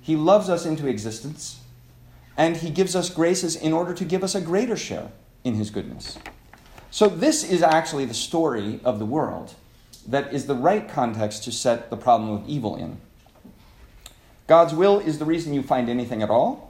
He 0.00 0.16
loves 0.16 0.48
us 0.48 0.64
into 0.64 0.86
existence, 0.86 1.60
and 2.36 2.56
He 2.56 2.70
gives 2.70 2.94
us 2.94 3.10
graces 3.10 3.56
in 3.56 3.72
order 3.72 3.94
to 3.94 4.04
give 4.04 4.22
us 4.22 4.34
a 4.34 4.40
greater 4.40 4.76
share 4.76 5.10
in 5.44 5.54
His 5.54 5.70
goodness. 5.70 6.18
So, 6.90 7.08
this 7.08 7.44
is 7.44 7.62
actually 7.62 8.06
the 8.06 8.14
story 8.14 8.80
of 8.84 8.98
the 8.98 9.04
world 9.04 9.54
that 10.06 10.32
is 10.32 10.46
the 10.46 10.54
right 10.54 10.88
context 10.88 11.44
to 11.44 11.52
set 11.52 11.90
the 11.90 11.96
problem 11.96 12.30
of 12.30 12.48
evil 12.48 12.76
in. 12.76 12.98
God's 14.46 14.72
will 14.72 14.98
is 14.98 15.18
the 15.18 15.26
reason 15.26 15.52
you 15.52 15.62
find 15.62 15.90
anything 15.90 16.22
at 16.22 16.30
all, 16.30 16.67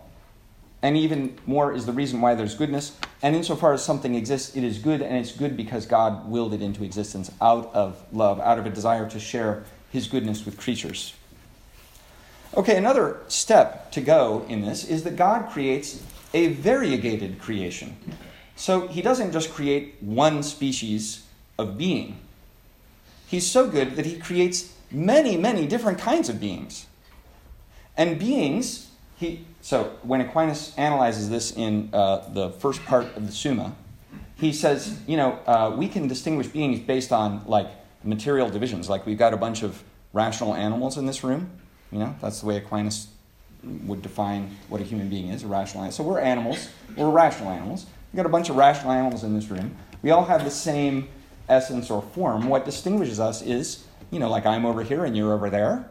and 0.83 0.97
even 0.97 1.37
more 1.47 1.73
is 1.73 1.87
the 1.87 1.93
reason 1.93 2.21
why 2.21 2.35
there's 2.35 2.55
goodness. 2.55 2.97
And 3.23 3.35
insofar 3.35 3.73
as 3.73 3.85
something 3.85 4.15
exists, 4.15 4.57
it 4.57 4.63
is 4.63 4.79
good, 4.79 5.03
and 5.03 5.17
it's 5.17 5.33
good 5.33 5.57
because 5.57 5.87
God 5.87 6.29
willed 6.29 6.55
it 6.55 6.63
into 6.63 6.85
existence 6.85 7.31
out 7.41 7.75
of 7.75 8.01
love, 8.13 8.39
out 8.41 8.59
of 8.59 8.67
a 8.67 8.71
desire 8.71 9.09
to 9.11 9.19
share 9.19 9.65
his 9.91 10.07
goodness 10.07 10.45
with 10.45 10.59
creatures. 10.59 11.15
Okay, 12.57 12.77
another 12.77 13.21
step 13.29 13.91
to 13.93 14.01
go 14.01 14.45
in 14.49 14.63
this 14.63 14.85
is 14.85 15.05
that 15.05 15.17
God 15.17 15.51
creates 15.51 16.03
a 16.33 16.49
variegated 16.49 17.41
creation. 17.41 17.97
So 18.57 18.87
he 18.89 19.03
doesn't 19.03 19.33
just 19.33 19.53
create 19.53 19.97
one 20.01 20.43
species 20.43 21.27
of 21.59 21.77
being. 21.77 22.19
He's 23.27 23.49
so 23.51 23.69
good 23.69 23.97
that 23.97 24.07
he 24.07 24.19
creates 24.19 24.75
many, 24.91 25.37
many 25.37 25.67
different 25.67 25.99
kinds 25.99 26.29
of 26.29 26.41
beings. 26.41 26.87
And 27.97 28.19
beings, 28.19 28.91
he, 29.17 29.45
so 29.61 29.97
when 30.03 30.21
Aquinas 30.21 30.75
analyzes 30.77 31.29
this 31.29 31.53
in 31.57 31.91
uh, 31.93 32.29
the 32.31 32.51
first 32.51 32.85
part 32.85 33.05
of 33.17 33.27
the 33.27 33.33
Summa, 33.33 33.75
he 34.37 34.53
says, 34.53 35.01
you 35.07 35.17
know, 35.17 35.39
uh, 35.47 35.75
we 35.77 35.89
can 35.89 36.07
distinguish 36.07 36.47
beings 36.47 36.81
based 36.81 37.13
on 37.13 37.45
like 37.47 37.69
material 38.05 38.49
divisions. 38.49 38.89
Like 38.89 39.05
we've 39.05 39.19
got 39.19 39.35
a 39.35 39.37
bunch 39.37 39.63
of 39.63 39.83
rational 40.13 40.55
animals 40.55 40.97
in 40.97 41.07
this 41.07 41.25
room. 41.25 41.51
You 41.91 41.99
know, 41.99 42.15
that's 42.21 42.41
the 42.41 42.47
way 42.47 42.57
Aquinas 42.57 43.09
would 43.63 44.03
define 44.03 44.57
what 44.69 44.81
a 44.81 44.85
human 44.85 45.09
being 45.09 45.29
is, 45.29 45.43
a 45.43 45.49
rational 45.49 45.83
animal. 45.83 45.93
So 45.93 46.05
we're 46.05 46.21
animals, 46.21 46.69
we're 46.97 47.11
rational 47.11 47.51
animals. 47.51 47.87
We've 48.13 48.19
got 48.19 48.27
a 48.27 48.31
bunch 48.31 48.51
of 48.51 48.57
rational 48.57 48.93
animals 48.93 49.25
in 49.25 49.35
this 49.35 49.51
room. 49.51 49.77
We 50.03 50.13
all 50.13 50.25
have 50.25 50.45
the 50.45 50.51
same 50.51 51.09
essence 51.49 51.91
or 51.91 52.03
form. 52.03 52.49
What 52.49 52.65
distinguishes 52.65 53.19
us 53.19 53.43
is, 53.43 53.85
you 54.11 54.21
know, 54.21 54.31
like 54.31 54.47
I'm 54.47 54.65
over 54.65 54.83
here 54.83 55.05
and 55.05 55.17
you're 55.17 55.33
over 55.33 55.51
there. 55.51 55.91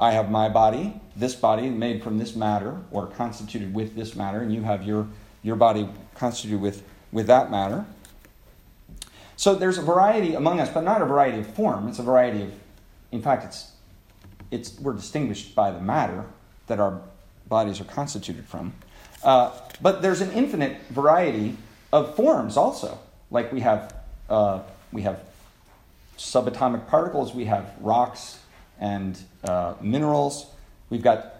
I 0.00 0.12
have 0.12 0.30
my 0.30 0.48
body, 0.48 1.00
this 1.16 1.34
body 1.34 1.68
made 1.68 2.04
from 2.04 2.18
this 2.18 2.36
matter 2.36 2.78
or 2.90 3.06
constituted 3.06 3.74
with 3.74 3.96
this 3.96 4.14
matter, 4.14 4.40
and 4.40 4.54
you 4.54 4.62
have 4.62 4.84
your, 4.84 5.08
your 5.42 5.56
body 5.56 5.88
constituted 6.14 6.60
with, 6.60 6.84
with 7.10 7.26
that 7.26 7.50
matter. 7.50 7.84
So 9.36 9.54
there's 9.54 9.78
a 9.78 9.82
variety 9.82 10.34
among 10.34 10.60
us, 10.60 10.68
but 10.68 10.82
not 10.82 11.02
a 11.02 11.04
variety 11.04 11.40
of 11.40 11.46
form. 11.54 11.88
It's 11.88 11.98
a 11.98 12.04
variety 12.04 12.42
of, 12.42 12.52
in 13.10 13.22
fact, 13.22 13.44
it's, 13.44 13.72
it's, 14.50 14.78
we're 14.78 14.94
distinguished 14.94 15.54
by 15.54 15.72
the 15.72 15.80
matter 15.80 16.24
that 16.68 16.78
our 16.78 17.00
bodies 17.48 17.80
are 17.80 17.84
constituted 17.84 18.46
from. 18.46 18.72
Uh, 19.24 19.52
but 19.80 20.00
there's 20.00 20.20
an 20.20 20.30
infinite 20.32 20.80
variety 20.90 21.56
of 21.92 22.14
forms 22.14 22.56
also. 22.56 22.98
Like 23.30 23.52
we 23.52 23.60
have, 23.60 23.94
uh, 24.28 24.60
we 24.92 25.02
have 25.02 25.20
subatomic 26.16 26.86
particles, 26.86 27.34
we 27.34 27.46
have 27.46 27.74
rocks 27.80 28.38
and 28.78 29.18
uh, 29.44 29.74
minerals, 29.80 30.46
we've 30.90 31.02
got 31.02 31.34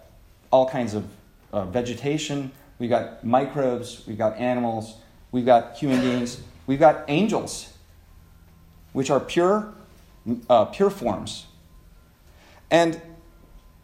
all 0.50 0.68
kinds 0.68 0.94
of 0.94 1.06
uh, 1.52 1.64
vegetation, 1.64 2.50
we've 2.78 2.90
got 2.90 3.24
microbes, 3.24 4.04
we've 4.06 4.18
got 4.18 4.36
animals, 4.36 4.94
we've 5.32 5.46
got 5.46 5.76
human 5.76 6.00
beings, 6.00 6.40
we've 6.66 6.80
got 6.80 7.04
angels, 7.08 7.72
which 8.92 9.10
are 9.10 9.20
pure, 9.20 9.72
uh, 10.48 10.66
pure 10.66 10.90
forms. 10.90 11.46
And 12.70 13.00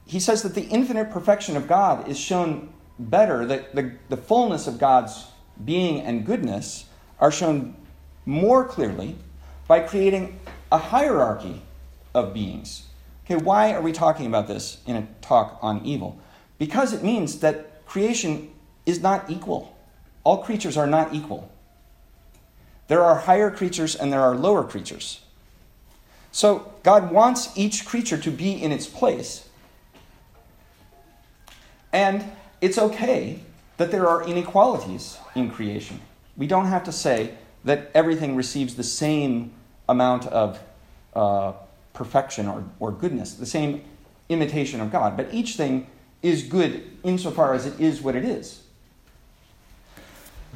he 0.06 0.20
says 0.20 0.42
that 0.42 0.54
the 0.54 0.64
infinite 0.64 1.10
perfection 1.10 1.56
of 1.56 1.66
God 1.66 2.08
is 2.08 2.18
shown 2.18 2.72
better, 2.98 3.46
that 3.46 3.74
the, 3.74 3.92
the 4.08 4.16
fullness 4.16 4.66
of 4.66 4.78
God's 4.78 5.26
being 5.64 6.00
and 6.00 6.26
goodness 6.26 6.86
are 7.18 7.30
shown 7.30 7.76
more 8.26 8.64
clearly 8.64 9.16
by 9.66 9.80
creating 9.80 10.38
a 10.70 10.78
hierarchy 10.78 11.62
of 12.14 12.34
beings. 12.34 12.86
Okay, 13.24 13.36
why 13.36 13.72
are 13.72 13.80
we 13.80 13.92
talking 13.92 14.26
about 14.26 14.48
this 14.48 14.78
in 14.86 14.96
a 14.96 15.06
talk 15.22 15.58
on 15.62 15.84
evil? 15.84 16.18
Because 16.58 16.92
it 16.92 17.02
means 17.02 17.40
that 17.40 17.86
creation 17.86 18.50
is 18.84 19.00
not 19.00 19.30
equal. 19.30 19.76
All 20.24 20.38
creatures 20.38 20.76
are 20.76 20.86
not 20.86 21.14
equal. 21.14 21.50
There 22.88 23.02
are 23.02 23.20
higher 23.20 23.50
creatures 23.50 23.96
and 23.96 24.12
there 24.12 24.20
are 24.20 24.34
lower 24.34 24.62
creatures. 24.62 25.20
So 26.32 26.72
God 26.82 27.12
wants 27.12 27.56
each 27.56 27.86
creature 27.86 28.18
to 28.18 28.30
be 28.30 28.52
in 28.52 28.72
its 28.72 28.86
place. 28.86 29.48
And 31.92 32.24
it's 32.60 32.76
okay 32.76 33.40
that 33.76 33.90
there 33.90 34.08
are 34.08 34.26
inequalities 34.26 35.16
in 35.34 35.50
creation. 35.50 36.00
We 36.36 36.46
don't 36.46 36.66
have 36.66 36.84
to 36.84 36.92
say 36.92 37.34
that 37.64 37.90
everything 37.94 38.36
receives 38.36 38.74
the 38.74 38.82
same 38.82 39.52
amount 39.88 40.26
of 40.26 40.58
uh, 41.14 41.52
perfection 41.94 42.46
or, 42.46 42.64
or 42.78 42.92
goodness, 42.92 43.34
the 43.34 43.46
same 43.46 43.82
imitation 44.28 44.80
of 44.80 44.92
God. 44.92 45.16
But 45.16 45.32
each 45.32 45.54
thing 45.54 45.86
is 46.22 46.42
good 46.42 46.82
insofar 47.02 47.54
as 47.54 47.64
it 47.64 47.80
is 47.80 48.02
what 48.02 48.14
it 48.14 48.24
is. 48.24 48.62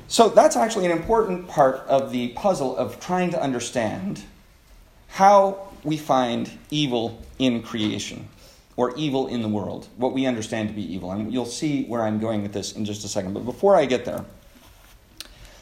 So 0.09 0.28
that's 0.28 0.57
actually 0.57 0.87
an 0.87 0.92
important 0.92 1.49
part 1.49 1.76
of 1.87 2.12
the 2.12 2.28
puzzle 2.28 2.76
of 2.76 3.00
trying 3.00 3.30
to 3.30 3.42
understand 3.42 4.23
how 5.09 5.68
we 5.85 5.97
find 5.97 6.50
evil 6.71 7.23
in 7.38 7.62
creation 7.62 8.28
or 8.76 8.95
evil 8.97 9.26
in 9.26 9.42
the 9.42 9.49
world, 9.49 9.88
what 9.97 10.12
we 10.12 10.25
understand 10.25 10.68
to 10.68 10.75
be 10.75 10.95
evil. 10.95 11.11
And 11.11 11.33
you'll 11.33 11.47
see 11.47 11.85
where 11.85 12.02
I'm 12.02 12.21
going 12.21 12.42
with 12.42 12.52
this 12.52 12.73
in 12.73 12.85
just 12.85 13.04
a 13.04 13.09
second. 13.09 13.35
But 13.35 13.45
before 13.45 13.76
I 13.76 13.87
get 13.87 14.04
there, 14.04 14.25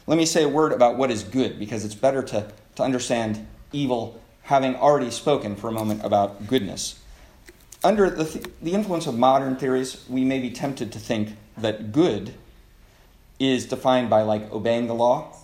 let 0.05 0.17
me 0.17 0.25
say 0.25 0.43
a 0.43 0.49
word 0.49 0.71
about 0.71 0.97
what 0.97 1.11
is 1.11 1.23
good, 1.23 1.59
because 1.59 1.83
it's 1.83 1.95
better 1.95 2.21
to, 2.23 2.49
to 2.75 2.83
understand 2.83 3.45
evil 3.73 4.21
having 4.47 4.75
already 4.77 5.11
spoken 5.11 5.57
for 5.57 5.67
a 5.67 5.71
moment 5.73 6.05
about 6.05 6.47
goodness. 6.47 6.97
Under 7.83 8.09
the, 8.09 8.23
th- 8.23 8.45
the 8.61 8.71
influence 8.71 9.05
of 9.05 9.17
modern 9.17 9.57
theories, 9.57 10.05
we 10.07 10.23
may 10.23 10.39
be 10.39 10.49
tempted 10.49 10.93
to 10.93 10.99
think 10.99 11.35
that 11.57 11.91
good 11.91 12.33
is 13.39 13.65
defined 13.65 14.09
by 14.09 14.21
like 14.21 14.49
obeying 14.53 14.87
the 14.87 14.95
law 14.95 15.35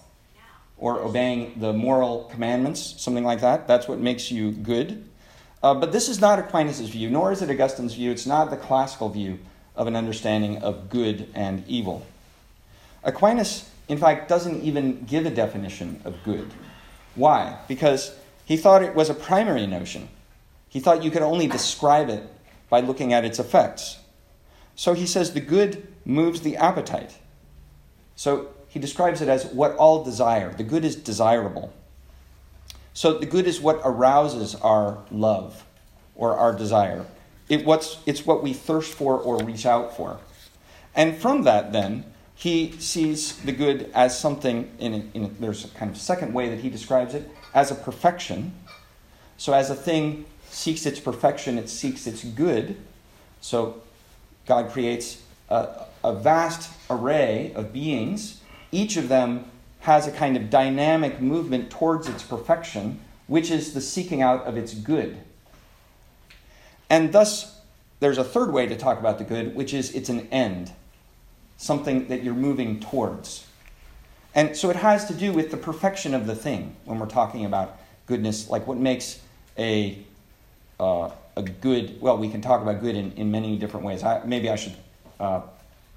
or 0.78 1.02
obeying 1.02 1.54
the 1.58 1.74
moral 1.74 2.30
commandments, 2.32 2.96
something 2.98 3.26
like 3.26 3.42
that. 3.42 3.68
That's 3.68 3.90
what 3.90 4.00
makes 4.00 4.32
you 4.32 4.52
good. 4.52 5.04
Uh, 5.62 5.74
but 5.74 5.92
this 5.92 6.08
is 6.08 6.22
not 6.22 6.40
Aquinas' 6.40 6.80
view, 6.80 7.10
nor 7.10 7.34
is 7.34 7.42
it 7.42 7.50
Augustine's 7.50 7.96
view. 7.96 8.10
It's 8.10 8.26
not 8.26 8.52
the 8.52 8.58
classical 8.58 9.10
view 9.10 9.38
of 9.76 9.88
an 9.88 9.98
understanding 9.98 10.60
of 10.60 10.90
good 10.90 11.28
and 11.36 11.68
evil. 11.68 12.06
Aquinas, 13.04 13.70
in 13.90 13.98
fact, 13.98 14.30
doesn't 14.30 14.62
even 14.62 15.04
give 15.04 15.26
a 15.26 15.30
definition 15.30 16.00
of 16.06 16.16
good. 16.24 16.50
Why? 17.16 17.60
Because 17.68 18.16
he 18.46 18.58
thought 18.58 18.84
it 18.84 18.96
was 18.96 19.10
a 19.10 19.14
primary 19.14 19.68
notion. 19.68 20.10
He 20.70 20.80
thought 20.80 21.04
you 21.04 21.12
could 21.12 21.22
only 21.22 21.48
describe 21.48 22.10
it 22.10 22.24
by 22.70 22.82
looking 22.82 23.14
at 23.14 23.26
its 23.26 23.40
effects. 23.40 24.00
So 24.76 24.94
he 24.94 25.06
says 25.06 25.34
the 25.34 25.40
good 25.40 25.88
moves 26.06 26.42
the 26.42 26.58
appetite. 26.58 27.18
So 28.16 28.50
he 28.68 28.80
describes 28.80 29.22
it 29.22 29.30
as 29.30 29.46
what 29.46 29.76
all 29.76 30.04
desire. 30.04 30.54
The 30.54 30.64
good 30.64 30.84
is 30.84 30.96
desirable. 30.96 31.72
So 32.94 33.18
the 33.18 33.26
good 33.26 33.48
is 33.48 33.62
what 33.62 33.82
arouses 33.84 34.56
our 34.56 35.04
love 35.12 35.64
or 36.16 36.36
our 36.36 36.54
desire. 36.56 37.06
It 37.50 37.66
what's, 37.66 38.00
it's 38.06 38.26
what 38.26 38.44
we 38.44 38.54
thirst 38.54 38.94
for 38.94 39.18
or 39.18 39.44
reach 39.44 39.66
out 39.66 39.96
for. 39.96 40.20
And 40.96 41.18
from 41.18 41.44
that, 41.44 41.72
then, 41.72 42.06
he 42.36 42.72
sees 42.74 43.38
the 43.38 43.52
good 43.52 43.90
as 43.94 44.20
something, 44.20 44.72
in, 44.80 45.12
in 45.14 45.36
there's 45.40 45.66
a 45.66 45.68
kind 45.70 45.92
of 45.92 45.98
second 45.98 46.34
way 46.34 46.50
that 46.50 46.60
he 46.60 46.70
describes 46.70 47.14
it, 47.14 47.30
as 47.54 47.72
a 47.72 47.76
perfection. 47.76 48.54
So 49.38 49.54
as 49.54 49.70
a 49.70 49.76
thing 49.76 50.26
seeks 50.50 50.86
its 50.86 51.00
perfection, 51.00 51.58
it 51.58 51.70
seeks 51.70 52.08
its 52.08 52.24
good. 52.24 52.78
So 53.42 53.82
God 54.46 54.72
creates 54.72 55.22
a, 55.50 55.86
a 56.04 56.14
vast 56.14 56.72
array 56.90 57.54
of 57.56 57.74
beings. 57.74 58.42
Each 58.72 58.98
of 58.98 59.10
them 59.10 59.46
has 59.82 60.08
a 60.08 60.12
kind 60.12 60.38
of 60.38 60.50
dynamic 60.50 61.22
movement 61.22 61.70
towards 61.70 62.08
its 62.08 62.24
perfection, 62.24 63.00
which 63.28 63.52
is 63.52 63.74
the 63.74 63.82
seeking 63.82 64.22
out 64.22 64.46
of 64.46 64.58
its 64.58 64.74
good. 64.74 65.18
And 66.90 67.12
thus, 67.12 67.60
there's 68.00 68.18
a 68.18 68.24
third 68.24 68.54
way 68.54 68.68
to 68.68 68.76
talk 68.76 69.00
about 69.00 69.18
the 69.18 69.24
good, 69.24 69.56
which 69.56 69.74
is 69.74 69.94
it's 69.94 70.10
an 70.10 70.28
end, 70.30 70.72
something 71.58 72.08
that 72.08 72.24
you're 72.24 72.34
moving 72.34 72.80
towards. 72.80 73.48
And 74.36 74.58
so 74.58 74.70
it 74.70 74.76
has 74.78 75.06
to 75.06 75.14
do 75.14 75.32
with 75.32 75.52
the 75.52 75.58
perfection 75.58 76.14
of 76.14 76.26
the 76.26 76.36
thing 76.36 76.76
when 76.86 77.00
we're 77.00 77.06
talking 77.06 77.46
about 77.46 77.78
goodness, 78.08 78.50
like 78.50 78.66
what 78.66 78.78
makes 78.78 79.20
a, 79.58 79.98
uh, 80.80 81.12
a 81.36 81.44
good, 81.44 82.02
well, 82.02 82.18
we 82.18 82.30
can 82.30 82.42
talk 82.42 82.62
about 82.62 82.82
good 82.82 82.96
in, 82.96 83.12
in 83.14 83.32
many 83.32 83.58
different 83.58 83.86
ways. 83.86 84.04
I, 84.04 84.24
maybe 84.26 84.50
I 84.50 84.56
should 84.56 84.76
uh, 85.20 85.42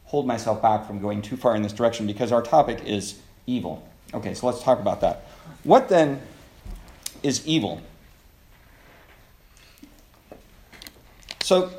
hold 0.04 0.26
myself 0.26 0.60
back 0.60 0.86
from 0.86 1.00
going 1.00 1.22
too 1.22 1.36
far 1.36 1.56
in 1.56 1.62
this 1.62 1.72
direction 1.72 2.06
because 2.06 2.30
our 2.30 2.42
topic 2.42 2.84
is 2.84 3.18
evil. 3.46 3.86
Okay, 4.14 4.34
so 4.34 4.46
let's 4.46 4.62
talk 4.62 4.80
about 4.80 5.00
that. 5.00 5.26
What 5.64 5.88
then 5.88 6.20
is 7.22 7.46
evil? 7.46 7.80
So, 11.42 11.70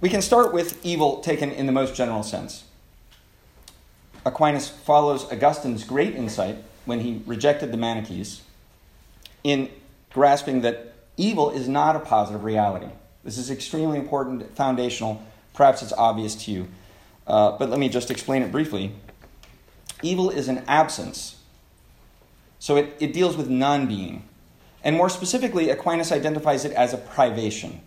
we 0.00 0.08
can 0.08 0.22
start 0.22 0.52
with 0.52 0.84
evil 0.84 1.20
taken 1.20 1.50
in 1.50 1.66
the 1.66 1.72
most 1.72 1.94
general 1.94 2.22
sense. 2.22 2.63
Aquinas 4.24 4.68
follows 4.68 5.30
Augustine's 5.30 5.84
great 5.84 6.14
insight 6.14 6.56
when 6.84 7.00
he 7.00 7.22
rejected 7.26 7.72
the 7.72 7.76
Manichees 7.76 8.40
in 9.42 9.70
grasping 10.10 10.62
that 10.62 10.94
evil 11.16 11.50
is 11.50 11.68
not 11.68 11.96
a 11.96 12.00
positive 12.00 12.44
reality. 12.44 12.88
This 13.22 13.38
is 13.38 13.50
extremely 13.50 13.98
important, 13.98 14.54
foundational. 14.56 15.22
Perhaps 15.52 15.82
it's 15.82 15.92
obvious 15.92 16.34
to 16.44 16.50
you, 16.50 16.68
uh, 17.26 17.56
but 17.58 17.70
let 17.70 17.78
me 17.78 17.88
just 17.88 18.10
explain 18.10 18.42
it 18.42 18.50
briefly. 18.50 18.92
Evil 20.02 20.30
is 20.30 20.48
an 20.48 20.64
absence, 20.66 21.36
so 22.58 22.76
it, 22.76 22.96
it 23.00 23.12
deals 23.12 23.36
with 23.36 23.48
non 23.48 23.86
being. 23.86 24.24
And 24.82 24.96
more 24.96 25.08
specifically, 25.08 25.70
Aquinas 25.70 26.12
identifies 26.12 26.64
it 26.64 26.72
as 26.72 26.92
a 26.92 26.98
privation. 26.98 27.80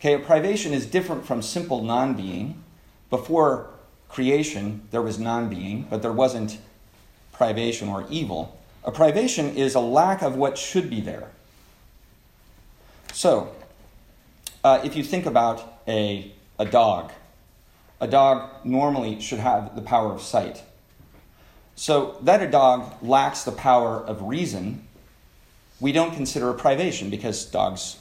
Okay, 0.00 0.14
a 0.14 0.18
privation 0.18 0.72
is 0.72 0.86
different 0.86 1.26
from 1.26 1.42
simple 1.42 1.82
non 1.82 2.14
being. 2.14 2.62
Before 3.10 3.70
creation, 4.08 4.82
there 4.90 5.02
was 5.02 5.18
non 5.18 5.48
being, 5.48 5.86
but 5.88 6.02
there 6.02 6.12
wasn't 6.12 6.58
privation 7.32 7.88
or 7.88 8.06
evil. 8.10 8.58
A 8.84 8.90
privation 8.90 9.54
is 9.54 9.74
a 9.74 9.80
lack 9.80 10.22
of 10.22 10.36
what 10.36 10.58
should 10.58 10.88
be 10.90 11.00
there. 11.00 11.28
So, 13.12 13.54
uh, 14.64 14.80
if 14.84 14.96
you 14.96 15.02
think 15.02 15.26
about 15.26 15.80
a, 15.86 16.32
a 16.58 16.64
dog, 16.64 17.12
a 18.00 18.06
dog 18.06 18.64
normally 18.64 19.20
should 19.20 19.40
have 19.40 19.74
the 19.74 19.82
power 19.82 20.12
of 20.12 20.22
sight. 20.22 20.62
So, 21.74 22.16
that 22.22 22.42
a 22.42 22.50
dog 22.50 22.94
lacks 23.02 23.44
the 23.44 23.52
power 23.52 23.98
of 24.00 24.22
reason, 24.22 24.86
we 25.80 25.92
don't 25.92 26.14
consider 26.14 26.50
a 26.50 26.54
privation 26.54 27.08
because 27.08 27.44
dogs, 27.44 27.98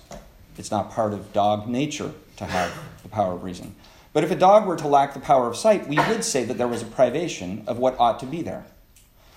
it's 0.57 0.71
not 0.71 0.91
part 0.91 1.13
of 1.13 1.31
dog 1.33 1.67
nature 1.67 2.11
to 2.37 2.45
have 2.45 2.71
the 3.03 3.09
power 3.09 3.33
of 3.33 3.43
reason. 3.43 3.75
But 4.13 4.23
if 4.23 4.31
a 4.31 4.35
dog 4.35 4.65
were 4.65 4.77
to 4.77 4.87
lack 4.87 5.13
the 5.13 5.19
power 5.19 5.47
of 5.47 5.55
sight, 5.55 5.87
we 5.87 5.97
would 5.97 6.23
say 6.23 6.43
that 6.45 6.57
there 6.57 6.67
was 6.67 6.81
a 6.81 6.85
privation 6.85 7.63
of 7.67 7.77
what 7.77 7.99
ought 7.99 8.19
to 8.19 8.25
be 8.25 8.41
there. 8.41 8.65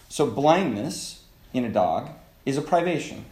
So, 0.09 0.27
blindness 0.27 1.25
in 1.53 1.65
a 1.65 1.71
dog 1.71 2.11
is 2.47 2.57
a 2.57 2.63
privation. 2.63 3.25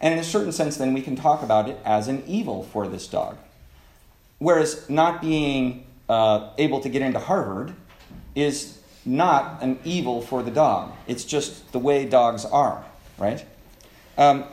And 0.00 0.14
in 0.14 0.20
a 0.20 0.24
certain 0.24 0.52
sense, 0.52 0.76
then 0.76 0.94
we 0.94 1.02
can 1.02 1.16
talk 1.16 1.42
about 1.42 1.68
it 1.68 1.78
as 1.84 2.08
an 2.08 2.22
evil 2.26 2.62
for 2.62 2.86
this 2.86 3.06
dog. 3.06 3.36
Whereas 4.38 4.88
not 4.88 5.20
being 5.20 5.86
uh, 6.08 6.50
able 6.58 6.80
to 6.80 6.88
get 6.88 7.02
into 7.02 7.18
Harvard 7.18 7.74
is 8.34 8.78
not 9.04 9.62
an 9.62 9.78
evil 9.84 10.20
for 10.20 10.42
the 10.42 10.50
dog. 10.50 10.92
It's 11.06 11.24
just 11.24 11.72
the 11.72 11.78
way 11.78 12.04
dogs 12.04 12.44
are, 12.44 12.84
right? 13.16 13.44
Um, 14.16 14.44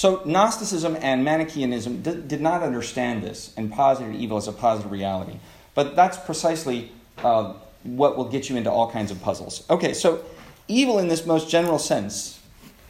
so 0.00 0.22
Gnosticism 0.24 0.96
and 1.02 1.26
Manichaeanism 1.26 2.00
d- 2.00 2.22
did 2.26 2.40
not 2.40 2.62
understand 2.62 3.22
this 3.22 3.52
and 3.58 3.70
posited 3.70 4.14
evil 4.14 4.38
as 4.38 4.48
a 4.48 4.52
positive 4.52 4.90
reality. 4.90 5.38
But 5.74 5.94
that's 5.94 6.16
precisely 6.16 6.90
uh, 7.18 7.52
what 7.82 8.16
will 8.16 8.24
get 8.24 8.48
you 8.48 8.56
into 8.56 8.70
all 8.70 8.90
kinds 8.90 9.10
of 9.10 9.20
puzzles. 9.20 9.62
Okay, 9.68 9.92
so 9.92 10.24
evil 10.68 11.00
in 11.00 11.08
this 11.08 11.26
most 11.26 11.50
general 11.50 11.78
sense, 11.78 12.40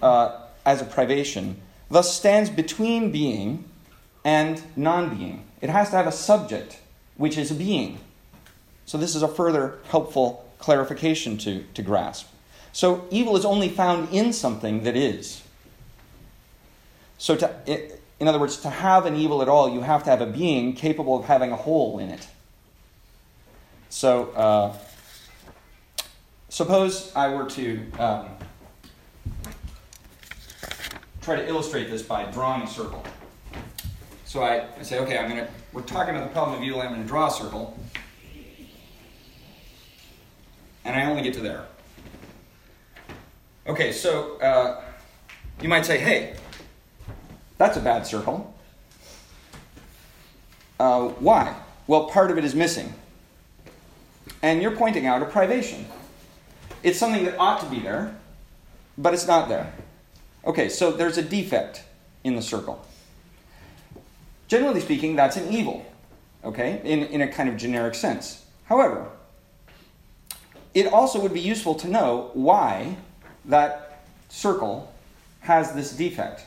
uh, 0.00 0.42
as 0.64 0.82
a 0.82 0.84
privation, 0.84 1.60
thus 1.90 2.16
stands 2.16 2.48
between 2.48 3.10
being 3.10 3.64
and 4.24 4.62
non 4.76 5.16
being. 5.16 5.42
It 5.60 5.68
has 5.68 5.90
to 5.90 5.96
have 5.96 6.06
a 6.06 6.12
subject, 6.12 6.78
which 7.16 7.36
is 7.36 7.50
a 7.50 7.54
being. 7.54 7.98
So, 8.86 8.98
this 8.98 9.16
is 9.16 9.22
a 9.24 9.28
further 9.28 9.80
helpful 9.88 10.48
clarification 10.60 11.38
to, 11.38 11.64
to 11.74 11.82
grasp. 11.82 12.28
So, 12.72 13.08
evil 13.10 13.36
is 13.36 13.44
only 13.44 13.68
found 13.68 14.14
in 14.14 14.32
something 14.32 14.84
that 14.84 14.96
is. 14.96 15.42
So, 17.20 17.37
to, 17.37 17.54
in 18.18 18.28
other 18.28 18.38
words, 18.38 18.56
to 18.62 18.70
have 18.70 19.04
an 19.04 19.14
evil 19.14 19.42
at 19.42 19.48
all, 19.48 19.68
you 19.68 19.83
have 19.83 20.04
to 20.04 20.11
have 20.11 20.22
a 20.22 20.26
being 20.26 20.72
capable 20.72 21.18
of 21.18 21.26
having 21.26 21.52
a 21.52 21.56
hole 21.56 21.98
in 21.98 22.09
it. 22.09 22.26
So, 23.90 24.30
uh, 24.30 24.74
suppose 26.48 27.12
I 27.14 27.28
were 27.35 27.44
to 27.50 27.92
um, 27.98 28.30
try 31.20 31.37
to 31.37 31.46
illustrate 31.46 31.90
this 31.90 32.00
by 32.00 32.24
drawing 32.30 32.62
a 32.62 32.66
circle. 32.66 33.04
So 34.24 34.42
I, 34.42 34.64
I 34.78 34.83
say, 34.83 34.98
okay, 35.00 35.18
I'm 35.18 35.28
gonna. 35.28 35.48
We're 35.74 35.83
talking 35.83 36.16
about 36.16 36.26
the 36.26 36.33
problem 36.33 36.56
of 36.56 36.64
evil. 36.64 36.80
I'm 36.80 36.94
to 36.94 37.06
draw 37.06 37.26
a 37.26 37.30
circle, 37.30 37.78
and 40.87 40.96
I 40.96 41.04
only 41.04 41.22
get 41.22 41.35
to 41.35 41.40
there. 41.40 41.66
Okay, 43.66 43.92
so 43.92 44.38
uh, 44.38 44.83
you 45.61 45.68
might 45.68 45.85
say, 45.85 45.98
hey, 45.98 46.37
that's 47.60 47.76
a 47.76 47.80
bad 47.80 48.06
circle. 48.06 48.54
Uh, 50.78 51.08
why? 51.08 51.54
Well, 51.86 52.06
part 52.06 52.30
of 52.30 52.38
it 52.38 52.44
is 52.46 52.54
missing. 52.54 52.94
And 54.40 54.62
you're 54.62 54.74
pointing 54.74 55.04
out 55.04 55.20
a 55.20 55.26
privation. 55.26 55.84
It's 56.82 56.98
something 56.98 57.22
that 57.26 57.38
ought 57.38 57.60
to 57.60 57.66
be 57.66 57.78
there, 57.78 58.16
but 58.96 59.12
it's 59.12 59.26
not 59.26 59.50
there. 59.50 59.74
Okay, 60.46 60.70
so 60.70 60.90
there's 60.90 61.18
a 61.18 61.22
defect 61.22 61.84
in 62.24 62.34
the 62.34 62.40
circle. 62.40 62.82
Generally 64.48 64.80
speaking, 64.80 65.14
that's 65.14 65.36
an 65.36 65.52
evil, 65.52 65.84
okay, 66.42 66.80
in, 66.82 67.04
in 67.04 67.20
a 67.20 67.28
kind 67.28 67.50
of 67.50 67.58
generic 67.58 67.94
sense. 67.94 68.42
However, 68.64 69.06
it 70.72 70.86
also 70.86 71.20
would 71.20 71.34
be 71.34 71.40
useful 71.40 71.74
to 71.74 71.88
know 71.88 72.30
why 72.32 72.96
that 73.44 74.06
circle 74.30 74.94
has 75.40 75.74
this 75.74 75.92
defect 75.92 76.46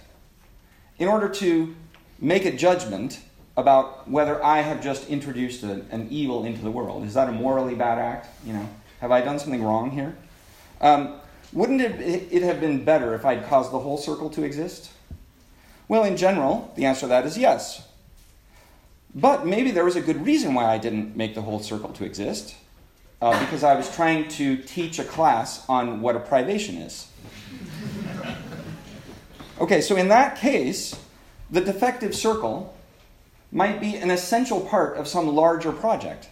in 1.04 1.10
order 1.10 1.28
to 1.28 1.76
make 2.18 2.46
a 2.46 2.52
judgment 2.52 3.20
about 3.58 4.10
whether 4.10 4.42
I 4.42 4.62
have 4.62 4.82
just 4.82 5.10
introduced 5.10 5.62
a, 5.62 5.84
an 5.92 6.08
evil 6.10 6.46
into 6.46 6.62
the 6.62 6.72
world. 6.72 7.04
Is 7.04 7.14
that 7.16 7.28
a 7.28 7.32
morally 7.34 7.76
bad 7.76 8.00
act? 8.00 8.30
You 8.46 8.54
know, 8.54 8.70
have 9.02 9.12
I 9.12 9.20
done 9.20 9.38
something 9.38 9.62
wrong 9.62 9.92
here? 9.92 10.16
Um, 10.80 11.16
wouldn't 11.52 11.82
it, 11.82 12.32
it 12.32 12.42
have 12.42 12.62
been 12.62 12.86
better 12.86 13.14
if 13.16 13.26
I'd 13.26 13.46
caused 13.48 13.74
the 13.74 13.80
whole 13.80 13.98
circle 13.98 14.30
to 14.30 14.44
exist? 14.44 14.92
Well, 15.90 16.06
in 16.06 16.16
general, 16.16 16.72
the 16.78 16.86
answer 16.86 17.02
to 17.02 17.08
that 17.08 17.26
is 17.26 17.38
yes. 17.38 17.86
But 19.14 19.46
maybe 19.46 19.72
there 19.72 19.84
was 19.84 19.98
a 19.98 20.02
good 20.02 20.26
reason 20.26 20.54
why 20.54 20.74
I 20.74 20.78
didn't 20.78 21.18
make 21.18 21.36
the 21.36 21.42
whole 21.42 21.60
circle 21.60 21.90
to 21.90 22.06
exist, 22.06 22.56
uh, 23.22 23.38
because 23.42 23.66
I 23.66 23.76
was 23.76 23.94
trying 23.94 24.30
to 24.30 24.56
teach 24.56 25.00
a 25.00 25.04
class 25.04 25.68
on 25.68 26.00
what 26.00 26.16
a 26.16 26.20
privation 26.22 26.78
is. 26.78 27.08
Okay, 29.60 29.82
so 29.82 29.96
in 29.96 30.08
that 30.08 30.38
case, 30.38 30.96
the 31.52 31.62
defective 31.62 32.16
circle 32.16 32.76
might 33.52 33.80
be 33.80 33.96
an 33.96 34.10
essential 34.10 34.62
part 34.62 34.98
of 34.98 35.08
some 35.08 35.28
larger 35.28 35.72
project. 35.72 36.30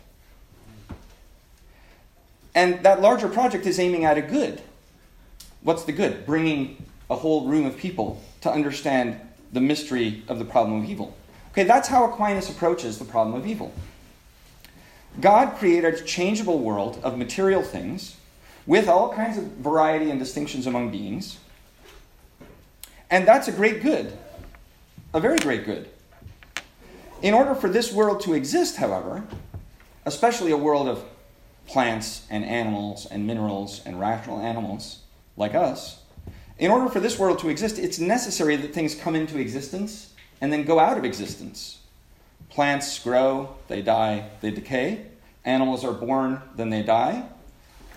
And 2.56 2.84
that 2.84 3.02
larger 3.02 3.30
project 3.30 3.66
is 3.66 3.80
aiming 3.80 4.06
at 4.06 4.18
a 4.18 4.22
good. 4.22 4.62
What's 5.62 5.84
the 5.84 5.92
good? 5.92 6.26
Bringing 6.26 6.84
a 7.10 7.16
whole 7.16 7.48
room 7.48 7.66
of 7.66 7.78
people 7.78 8.22
to 8.42 8.52
understand 8.52 9.20
the 9.54 9.62
mystery 9.62 10.24
of 10.28 10.40
the 10.40 10.46
problem 10.46 10.84
of 10.84 10.90
evil. 10.90 11.16
Okay, 11.52 11.64
that's 11.64 11.88
how 11.88 12.06
Aquinas 12.06 12.50
approaches 12.50 12.98
the 12.98 13.06
problem 13.06 13.36
of 13.36 13.46
evil. 13.46 13.72
God 15.20 15.58
created 15.58 15.94
a 15.94 16.02
changeable 16.02 16.60
world 16.60 17.00
of 17.04 17.18
material 17.18 17.62
things 17.62 18.16
with 18.66 18.88
all 18.88 19.14
kinds 19.14 19.38
of 19.38 19.44
variety 19.44 20.10
and 20.10 20.18
distinctions 20.20 20.66
among 20.66 20.90
beings. 20.90 21.38
And 23.12 23.28
that's 23.28 23.50
a 23.50 23.52
great 23.52 23.84
good, 23.84 24.18
a 25.14 25.20
very 25.20 25.38
great 25.38 25.66
good. 25.66 25.90
In 27.22 27.34
order 27.34 27.54
for 27.54 27.70
this 27.70 27.92
world 27.92 28.22
to 28.22 28.34
exist, 28.34 28.78
however, 28.78 29.24
especially 30.06 30.52
a 30.52 30.58
world 30.58 30.88
of 30.88 31.04
plants 31.68 32.26
and 32.30 32.44
animals 32.44 33.06
and 33.06 33.28
minerals 33.28 33.82
and 33.86 34.00
rational 34.00 34.40
animals 34.40 35.00
like 35.36 35.54
us, 35.54 36.00
in 36.58 36.72
order 36.72 36.90
for 36.90 37.00
this 37.00 37.20
world 37.20 37.40
to 37.40 37.50
exist, 37.50 37.78
it's 37.78 38.00
necessary 38.00 38.56
that 38.56 38.74
things 38.74 38.96
come 38.96 39.16
into 39.16 39.38
existence 39.38 40.14
and 40.40 40.54
then 40.54 40.64
go 40.64 40.80
out 40.80 40.98
of 40.98 41.04
existence. 41.04 41.80
Plants 42.50 42.98
grow, 43.00 43.56
they 43.68 43.82
die, 43.82 44.30
they 44.42 44.52
decay. 44.52 45.06
Animals 45.44 45.84
are 45.84 45.94
born, 45.94 46.42
then 46.56 46.70
they 46.70 46.84
die. 46.84 47.24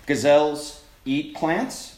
Gazelles 0.07 0.83
eat 1.05 1.35
plants. 1.35 1.94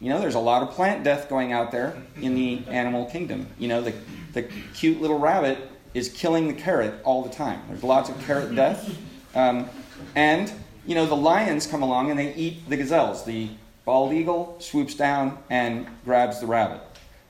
You 0.00 0.08
know, 0.08 0.18
there's 0.18 0.34
a 0.34 0.40
lot 0.40 0.62
of 0.62 0.70
plant 0.70 1.04
death 1.04 1.28
going 1.28 1.52
out 1.52 1.70
there 1.70 1.94
in 2.20 2.34
the 2.34 2.62
animal 2.68 3.04
kingdom. 3.04 3.46
You 3.58 3.68
know, 3.68 3.82
the, 3.82 3.92
the 4.32 4.42
cute 4.74 5.00
little 5.00 5.18
rabbit 5.18 5.58
is 5.92 6.08
killing 6.08 6.48
the 6.48 6.54
carrot 6.54 6.94
all 7.04 7.22
the 7.22 7.28
time. 7.28 7.60
There's 7.68 7.82
lots 7.82 8.08
of 8.08 8.18
carrot 8.24 8.54
death. 8.54 8.96
Um, 9.34 9.68
and, 10.14 10.50
you 10.86 10.94
know, 10.94 11.04
the 11.04 11.16
lions 11.16 11.66
come 11.66 11.82
along 11.82 12.10
and 12.10 12.18
they 12.18 12.34
eat 12.34 12.66
the 12.68 12.78
gazelles. 12.78 13.24
The 13.24 13.50
bald 13.84 14.12
eagle 14.14 14.56
swoops 14.58 14.94
down 14.94 15.38
and 15.50 15.86
grabs 16.04 16.40
the 16.40 16.46
rabbit. 16.46 16.80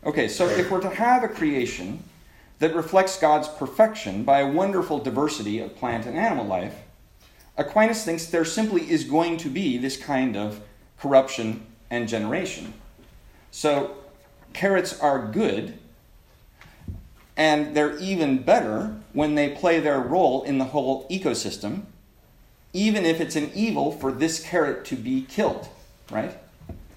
Okay, 0.05 0.29
so 0.29 0.47
if 0.47 0.71
we're 0.71 0.81
to 0.81 0.91
have 0.91 1.25
a 1.25 1.29
creation 1.29 2.05
that 2.61 2.75
reflects 2.75 3.19
God's 3.19 3.49
perfection 3.49 4.23
by 4.23 4.41
a 4.41 4.51
wonderful 4.51 4.99
diversity 4.99 5.59
of 5.59 5.75
plant 5.77 6.07
and 6.07 6.17
animal 6.17 6.47
life, 6.47 6.75
Aquinas 7.57 8.05
thinks 8.05 8.27
there 8.27 8.45
simply 8.45 8.89
is 8.89 9.05
going 9.05 9.39
to 9.39 9.49
be 9.49 9.77
this 9.77 9.97
kind 9.97 10.37
of 10.37 10.61
corruption 10.99 11.67
and 11.91 12.09
generation. 12.09 12.73
So, 13.51 13.97
carrots 14.53 14.99
are 15.01 15.27
good, 15.27 15.79
and 17.37 17.75
they're 17.75 17.99
even 17.99 18.43
better 18.43 18.95
when 19.13 19.35
they 19.35 19.51
play 19.51 19.81
their 19.81 20.01
role 20.01 20.43
in 20.43 20.59
the 20.59 20.67
whole 20.67 21.09
ecosystem, 21.09 21.83
even 22.73 23.05
if 23.05 23.21
it's 23.21 23.35
an 23.35 23.51
evil 23.55 23.91
for 23.91 24.13
this 24.13 24.41
carrot 24.41 24.85
to 24.87 24.97
be 24.97 25.23
killed, 25.23 25.69
right? 26.11 26.37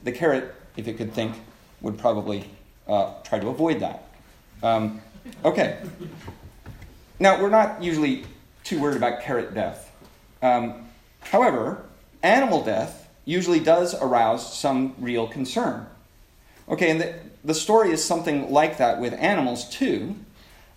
The 0.04 0.12
carrot, 0.12 0.54
if 0.78 0.88
it 0.88 0.98
could 0.98 1.14
think, 1.14 1.36
would 1.82 1.98
probably 1.98 2.46
uh, 2.88 3.14
try 3.24 3.40
to 3.40 3.48
avoid 3.48 3.80
that. 3.80 4.08
Um, 4.62 5.02
okay. 5.44 5.80
Now, 7.20 7.42
we're 7.42 7.50
not 7.50 7.82
usually 7.82 8.26
too 8.64 8.80
worried 8.80 8.98
about 8.98 9.22
carrot 9.22 9.54
death. 9.54 9.92
Um, 10.42 10.88
however, 11.22 11.84
animal 12.22 12.64
death 12.64 13.03
usually 13.26 13.60
does 13.60 13.94
arouse 13.96 14.58
some 14.58 14.96
real 15.00 15.28
concern. 15.28 15.88
Okay, 16.68 16.90
and 16.92 17.02
the, 17.02 17.14
the 17.44 17.54
story 17.54 17.92
is 17.92 18.04
something 18.04 18.52
like 18.52 18.78
that 18.78 19.00
with 19.00 19.14
animals 19.14 19.70
too, 19.70 20.16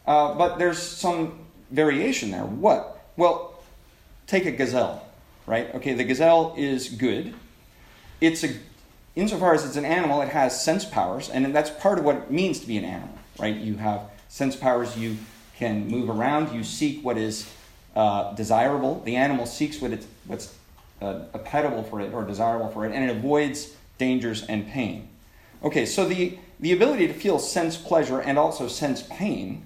uh, 0.07 0.35
but 0.35 0.59
there's 0.59 0.81
some 0.81 1.39
variation 1.71 2.31
there. 2.31 2.43
What? 2.43 3.05
Well, 3.17 3.55
take 4.27 4.47
a 4.47 4.53
gazelle, 4.53 5.07
right? 5.47 5.75
Okay, 5.75 5.95
the 5.95 6.05
gazelle 6.05 6.55
is 6.57 6.89
good. 6.89 7.35
It's 8.21 8.45
a, 8.45 8.51
insofar 9.15 9.55
as 9.55 9.65
it's 9.65 9.77
an 9.77 9.85
animal, 9.85 10.23
it 10.23 10.29
has 10.29 10.63
sense 10.63 10.85
powers, 10.85 11.29
and 11.29 11.55
that's 11.55 11.71
part 11.71 11.99
of 11.99 12.05
what 12.05 12.17
it 12.17 12.31
means 12.31 12.61
to 12.61 12.67
be 12.67 12.77
an 12.77 12.85
animal, 12.85 13.19
right? 13.39 13.57
You 13.57 13.77
have 13.77 14.03
sense 14.29 14.57
powers, 14.57 14.97
you 14.97 15.17
can 15.57 15.89
move 15.89 16.11
around, 16.11 16.55
you 16.55 16.63
seek 16.63 17.05
what 17.05 17.17
is 17.17 17.51
uh, 17.95 18.35
desirable. 18.35 19.01
The 19.05 19.17
animal 19.17 19.47
seeks 19.47 19.81
what 19.81 19.93
it's, 19.93 20.07
what's 20.27 20.55
uh, 21.01 21.21
appetible 21.35 21.89
for 21.89 22.01
it 22.01 22.13
or 22.13 22.25
desirable 22.25 22.69
for 22.69 22.87
it, 22.87 22.93
and 22.93 23.05
it 23.05 23.17
avoids 23.17 23.75
dangers 23.99 24.45
and 24.45 24.67
pain. 24.69 25.09
Okay, 25.63 25.87
so 25.87 26.07
the, 26.07 26.39
the 26.61 26.73
ability 26.73 27.09
to 27.09 27.15
feel 27.15 27.39
sense 27.39 27.77
pleasure 27.77 28.21
and 28.21 28.39
also 28.39 28.69
sense 28.69 29.03
pain 29.03 29.65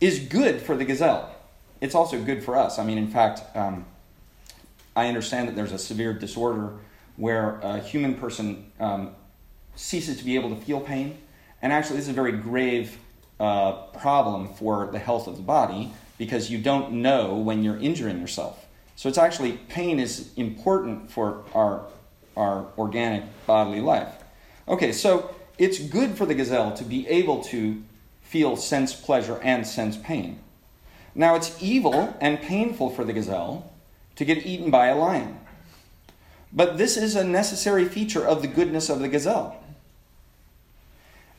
is 0.00 0.18
good 0.18 0.60
for 0.60 0.76
the 0.76 0.84
gazelle. 0.84 1.34
It's 1.80 1.94
also 1.94 2.22
good 2.22 2.42
for 2.42 2.56
us. 2.56 2.78
I 2.78 2.84
mean, 2.84 2.98
in 2.98 3.08
fact, 3.08 3.42
um, 3.56 3.84
I 4.96 5.06
understand 5.08 5.48
that 5.48 5.56
there's 5.56 5.72
a 5.72 5.78
severe 5.78 6.12
disorder 6.12 6.72
where 7.16 7.58
a 7.62 7.78
human 7.78 8.14
person 8.14 8.70
um, 8.80 9.10
ceases 9.74 10.18
to 10.18 10.24
be 10.24 10.34
able 10.36 10.50
to 10.50 10.56
feel 10.56 10.80
pain. 10.80 11.18
And 11.62 11.72
actually, 11.72 11.96
this 11.96 12.06
is 12.06 12.10
a 12.10 12.14
very 12.14 12.32
grave 12.32 12.98
uh, 13.40 13.72
problem 13.98 14.54
for 14.54 14.88
the 14.90 14.98
health 14.98 15.26
of 15.26 15.36
the 15.36 15.42
body 15.42 15.92
because 16.16 16.50
you 16.50 16.58
don't 16.58 16.92
know 16.92 17.36
when 17.36 17.62
you're 17.62 17.78
injuring 17.78 18.20
yourself. 18.20 18.66
So 18.98 19.08
it's 19.08 19.16
actually, 19.16 19.52
pain 19.52 20.00
is 20.00 20.32
important 20.34 21.08
for 21.08 21.44
our, 21.54 21.86
our 22.36 22.66
organic 22.76 23.22
bodily 23.46 23.80
life. 23.80 24.12
Okay, 24.66 24.90
so 24.90 25.32
it's 25.56 25.78
good 25.78 26.18
for 26.18 26.26
the 26.26 26.34
gazelle 26.34 26.72
to 26.72 26.82
be 26.82 27.06
able 27.06 27.44
to 27.44 27.80
feel 28.22 28.56
sense 28.56 28.92
pleasure 28.92 29.38
and 29.40 29.64
sense 29.64 29.96
pain. 29.96 30.40
Now, 31.14 31.36
it's 31.36 31.62
evil 31.62 32.16
and 32.20 32.42
painful 32.42 32.90
for 32.90 33.04
the 33.04 33.12
gazelle 33.12 33.72
to 34.16 34.24
get 34.24 34.44
eaten 34.44 34.68
by 34.68 34.88
a 34.88 34.96
lion. 34.96 35.38
But 36.52 36.76
this 36.76 36.96
is 36.96 37.14
a 37.14 37.22
necessary 37.22 37.84
feature 37.84 38.26
of 38.26 38.42
the 38.42 38.48
goodness 38.48 38.90
of 38.90 38.98
the 38.98 39.08
gazelle 39.08 39.62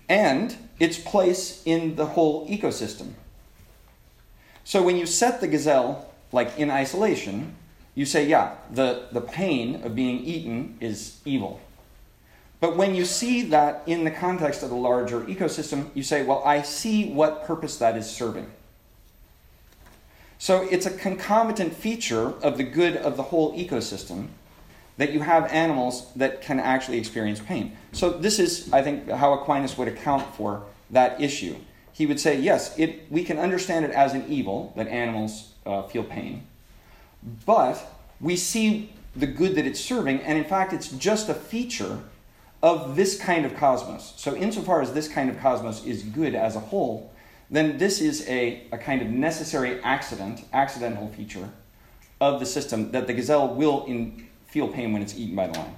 and 0.07 0.55
its 0.79 0.97
place 0.97 1.61
in 1.65 1.97
the 1.97 2.05
whole 2.05 2.47
ecosystem. 2.47 3.15
So 4.63 4.81
when 4.81 4.95
you 4.95 5.05
set 5.05 5.41
the 5.41 5.47
gazelle 5.49 6.08
like 6.31 6.57
in 6.57 6.69
isolation, 6.69 7.55
you 7.95 8.05
say, 8.05 8.25
yeah, 8.25 8.55
the, 8.71 9.07
the 9.11 9.21
pain 9.21 9.83
of 9.83 9.95
being 9.95 10.19
eaten 10.19 10.77
is 10.79 11.19
evil. 11.25 11.59
But 12.59 12.75
when 12.75 12.93
you 12.93 13.05
see 13.05 13.43
that 13.43 13.83
in 13.87 14.03
the 14.03 14.11
context 14.11 14.63
of 14.63 14.69
the 14.69 14.75
larger 14.75 15.21
ecosystem, 15.21 15.89
you 15.93 16.03
say, 16.03 16.23
well, 16.23 16.43
I 16.45 16.61
see 16.61 17.11
what 17.11 17.45
purpose 17.45 17.77
that 17.77 17.95
is 17.95 18.09
serving. 18.09 18.51
So 20.37 20.67
it's 20.69 20.85
a 20.85 20.91
concomitant 20.91 21.73
feature 21.73 22.33
of 22.41 22.57
the 22.57 22.63
good 22.63 22.95
of 22.97 23.17
the 23.17 23.23
whole 23.23 23.57
ecosystem 23.57 24.27
that 24.97 25.13
you 25.13 25.21
have 25.21 25.49
animals 25.51 26.11
that 26.15 26.41
can 26.41 26.59
actually 26.59 26.97
experience 26.97 27.39
pain. 27.39 27.77
So 27.93 28.09
this 28.09 28.39
is, 28.39 28.71
I 28.73 28.81
think, 28.81 29.09
how 29.09 29.33
Aquinas 29.33 29.77
would 29.77 29.87
account 29.87 30.35
for 30.35 30.63
that 30.91 31.21
issue. 31.21 31.55
He 31.93 32.05
would 32.05 32.19
say, 32.19 32.39
yes, 32.39 32.77
it, 32.77 33.09
we 33.09 33.23
can 33.23 33.37
understand 33.37 33.85
it 33.85 33.91
as 33.91 34.13
an 34.13 34.25
evil 34.27 34.73
that 34.75 34.87
animals 34.87 35.48
uh, 35.65 35.83
feel 35.83 36.03
pain, 36.03 36.45
but 37.45 37.79
we 38.19 38.35
see 38.35 38.91
the 39.15 39.27
good 39.27 39.55
that 39.55 39.65
it's 39.65 39.79
serving, 39.79 40.21
and 40.21 40.37
in 40.37 40.43
fact, 40.43 40.73
it's 40.73 40.89
just 40.89 41.29
a 41.29 41.33
feature 41.33 41.99
of 42.61 42.95
this 42.95 43.19
kind 43.19 43.45
of 43.45 43.55
cosmos. 43.55 44.13
So, 44.17 44.35
insofar 44.35 44.81
as 44.81 44.93
this 44.93 45.07
kind 45.07 45.29
of 45.29 45.39
cosmos 45.39 45.85
is 45.85 46.03
good 46.03 46.35
as 46.35 46.55
a 46.55 46.59
whole, 46.59 47.11
then 47.49 47.77
this 47.77 48.01
is 48.01 48.27
a, 48.27 48.63
a 48.71 48.77
kind 48.77 49.01
of 49.01 49.09
necessary 49.09 49.81
accident, 49.81 50.45
accidental 50.53 51.07
feature 51.09 51.49
of 52.21 52.39
the 52.39 52.45
system 52.45 52.91
that 52.91 53.07
the 53.07 53.13
gazelle 53.13 53.53
will 53.55 53.85
in, 53.85 54.27
feel 54.47 54.67
pain 54.67 54.91
when 54.91 55.01
it's 55.01 55.17
eaten 55.17 55.35
by 55.35 55.47
the 55.47 55.57
lion. 55.57 55.75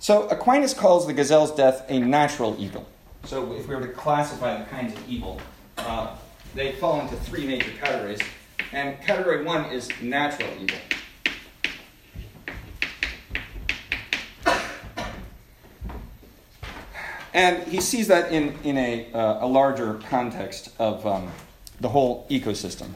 So, 0.00 0.28
Aquinas 0.28 0.74
calls 0.74 1.06
the 1.06 1.12
gazelle's 1.12 1.52
death 1.52 1.84
a 1.88 1.98
natural 1.98 2.56
evil. 2.58 2.86
So, 3.24 3.52
if 3.52 3.68
we 3.68 3.74
were 3.74 3.82
to 3.82 3.92
classify 3.92 4.58
the 4.58 4.64
kinds 4.64 4.92
of 4.94 5.08
evil, 5.08 5.40
uh, 5.78 6.16
they 6.54 6.72
fall 6.72 7.00
into 7.00 7.16
three 7.16 7.46
major 7.46 7.70
categories. 7.80 8.20
And 8.72 9.00
category 9.00 9.44
one 9.44 9.66
is 9.66 9.88
natural 10.00 10.48
evil. 10.60 10.78
And 17.32 17.62
he 17.68 17.80
sees 17.80 18.08
that 18.08 18.32
in, 18.32 18.58
in 18.64 18.76
a, 18.76 19.12
uh, 19.12 19.46
a 19.46 19.46
larger 19.46 19.94
context 20.08 20.70
of 20.78 21.06
um, 21.06 21.30
the 21.80 21.88
whole 21.88 22.26
ecosystem. 22.28 22.90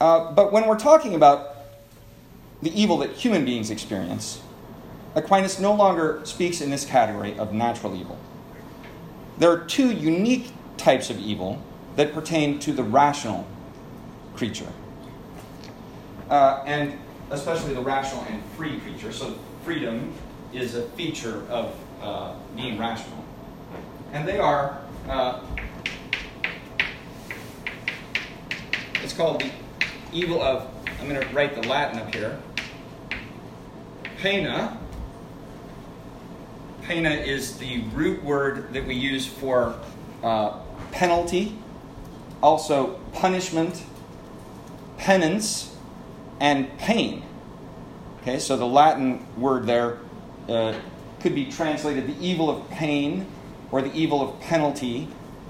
Uh, 0.00 0.30
but 0.32 0.52
when 0.52 0.66
we're 0.66 0.78
talking 0.78 1.14
about 1.14 1.56
the 2.60 2.70
evil 2.78 2.98
that 2.98 3.12
human 3.12 3.44
beings 3.44 3.70
experience, 3.70 4.40
Aquinas 5.14 5.58
no 5.58 5.72
longer 5.72 6.20
speaks 6.24 6.60
in 6.60 6.68
this 6.68 6.84
category 6.84 7.38
of 7.38 7.54
natural 7.54 7.96
evil. 7.96 8.18
There 9.38 9.50
are 9.50 9.64
two 9.64 9.90
unique 9.90 10.52
types 10.76 11.10
of 11.10 11.18
evil 11.18 11.62
that 11.96 12.12
pertain 12.12 12.58
to 12.60 12.72
the 12.72 12.82
rational 12.82 13.46
creature, 14.34 14.70
uh, 16.30 16.62
and 16.66 16.98
especially 17.30 17.74
the 17.74 17.80
rational 17.80 18.24
and 18.28 18.42
free 18.56 18.78
creature. 18.80 19.12
So, 19.12 19.38
freedom 19.64 20.12
is 20.52 20.74
a 20.74 20.82
feature 20.90 21.42
of 21.48 21.74
uh, 22.00 22.34
being 22.54 22.78
rational. 22.78 23.24
And 24.12 24.26
they 24.26 24.38
are, 24.38 24.80
uh, 25.08 25.40
it's 29.02 29.12
called 29.12 29.40
the 29.40 29.50
evil 30.12 30.40
of, 30.42 30.68
I'm 31.00 31.08
going 31.08 31.20
to 31.20 31.34
write 31.34 31.60
the 31.60 31.68
Latin 31.68 31.98
up 31.98 32.14
here, 32.14 32.38
poena. 34.22 34.78
Poena 36.84 37.10
is 37.10 37.58
the 37.58 37.82
root 37.94 38.22
word 38.22 38.72
that 38.72 38.86
we 38.86 38.94
use 38.94 39.26
for 39.26 39.78
uh, 40.22 40.60
penalty, 40.96 41.54
also 42.42 42.98
punishment, 43.12 43.84
penance, 44.96 45.76
and 46.40 46.78
pain. 46.78 47.22
Okay, 48.22 48.38
so 48.38 48.56
the 48.56 48.66
Latin 48.66 49.26
word 49.36 49.66
there 49.66 49.98
uh, 50.48 50.74
could 51.20 51.34
be 51.34 51.50
translated 51.50 52.06
the 52.06 52.26
evil 52.26 52.48
of 52.48 52.70
pain, 52.70 53.26
or 53.70 53.82
the 53.82 53.92
evil 53.92 54.22
of 54.22 54.40
penalty, 54.40 55.06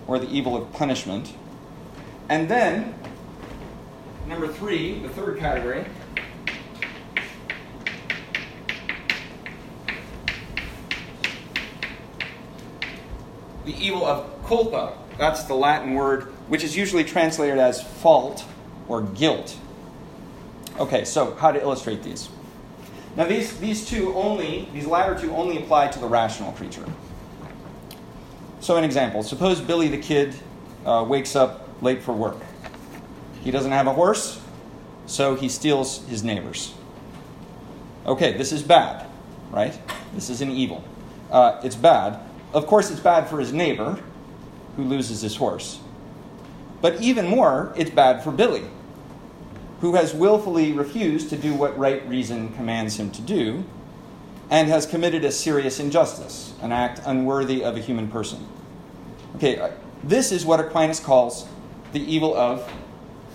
or 0.09 0.19
the 0.19 0.29
evil 0.29 0.57
of 0.57 0.73
punishment. 0.73 1.33
And 2.29 2.49
then, 2.49 2.93
number 4.27 4.49
three, 4.49 4.99
the 4.99 5.09
third 5.11 5.39
category, 5.39 5.85
the 13.65 13.77
evil 13.79 14.05
of 14.05 14.45
culpa. 14.45 15.06
That's 15.19 15.45
the 15.45 15.55
Latin 15.55 15.95
word, 15.95 16.25
which 16.49 16.63
is 16.63 16.77
usually 16.77 17.05
translated 17.05 17.59
as 17.59 17.83
fault 17.83 18.45
or 18.89 19.03
guilt. 19.03 19.57
Okay, 20.79 21.05
so 21.05 21.35
how 21.37 21.53
to 21.53 21.61
illustrate 21.61 22.03
these? 22.03 22.29
Now, 23.17 23.25
these, 23.25 23.59
these 23.59 23.89
two 23.89 24.15
only, 24.15 24.69
these 24.75 24.87
latter 24.87 25.19
two 25.19 25.35
only 25.35 25.57
apply 25.57 25.89
to 25.89 25.99
the 25.99 26.07
rational 26.07 26.53
creature. 26.53 26.85
So, 28.61 28.77
an 28.77 28.85
example 28.85 29.23
suppose 29.23 29.61
Billy 29.61 29.89
the 29.89 29.99
kid 29.99 30.35
uh, 30.85 31.05
wakes 31.09 31.35
up 31.35 31.69
late 31.81 32.03
for 32.03 32.13
work. 32.13 32.37
He 33.43 33.51
doesn't 33.51 33.73
have 33.73 33.87
a 33.87 33.93
horse, 33.93 34.41
so 35.07 35.35
he 35.35 35.49
steals 35.49 36.05
his 36.09 36.23
neighbor's. 36.23 36.75
Okay, 38.05 38.37
this 38.37 38.53
is 38.53 38.63
bad, 38.63 39.07
right? 39.51 39.79
This 40.15 40.29
is 40.29 40.43
an 40.43 40.51
evil. 40.51 40.85
Uh, 41.31 41.61
it's 41.65 41.77
bad. 41.77 42.21
Of 42.53 42.67
course, 42.67 42.91
it's 42.91 43.01
bad 43.01 43.29
for 43.29 43.41
his 43.41 43.53
neighbor 43.53 43.99
who 44.77 44.85
loses 44.85 45.23
his 45.23 45.37
horse. 45.37 45.81
But 46.81 47.01
even 47.01 47.27
more, 47.27 47.73
it's 47.77 47.91
bad 47.91 48.23
for 48.23 48.31
Billy, 48.31 48.65
who 49.81 49.95
has 49.95 50.15
willfully 50.15 50.73
refused 50.73 51.31
to 51.31 51.37
do 51.37 51.55
what 51.55 51.77
right 51.79 52.07
reason 52.09 52.53
commands 52.55 52.97
him 52.97 53.11
to 53.13 53.23
do 53.23 53.65
and 54.51 54.69
has 54.69 54.87
committed 54.87 55.25
a 55.25 55.33
serious 55.33 55.81
injustice, 55.81 56.55
an 56.63 56.73
act 56.73 57.01
unworthy 57.05 57.65
of 57.65 57.77
a 57.77 57.81
human 57.81 58.09
person. 58.09 58.47
Okay, 59.37 59.59
uh, 59.59 59.71
this 60.05 60.31
is 60.31 60.45
what 60.45 60.61
Aquinas 60.61 61.01
calls 61.01 61.47
the 61.93 62.01
evil 62.01 62.37
of 62.37 62.71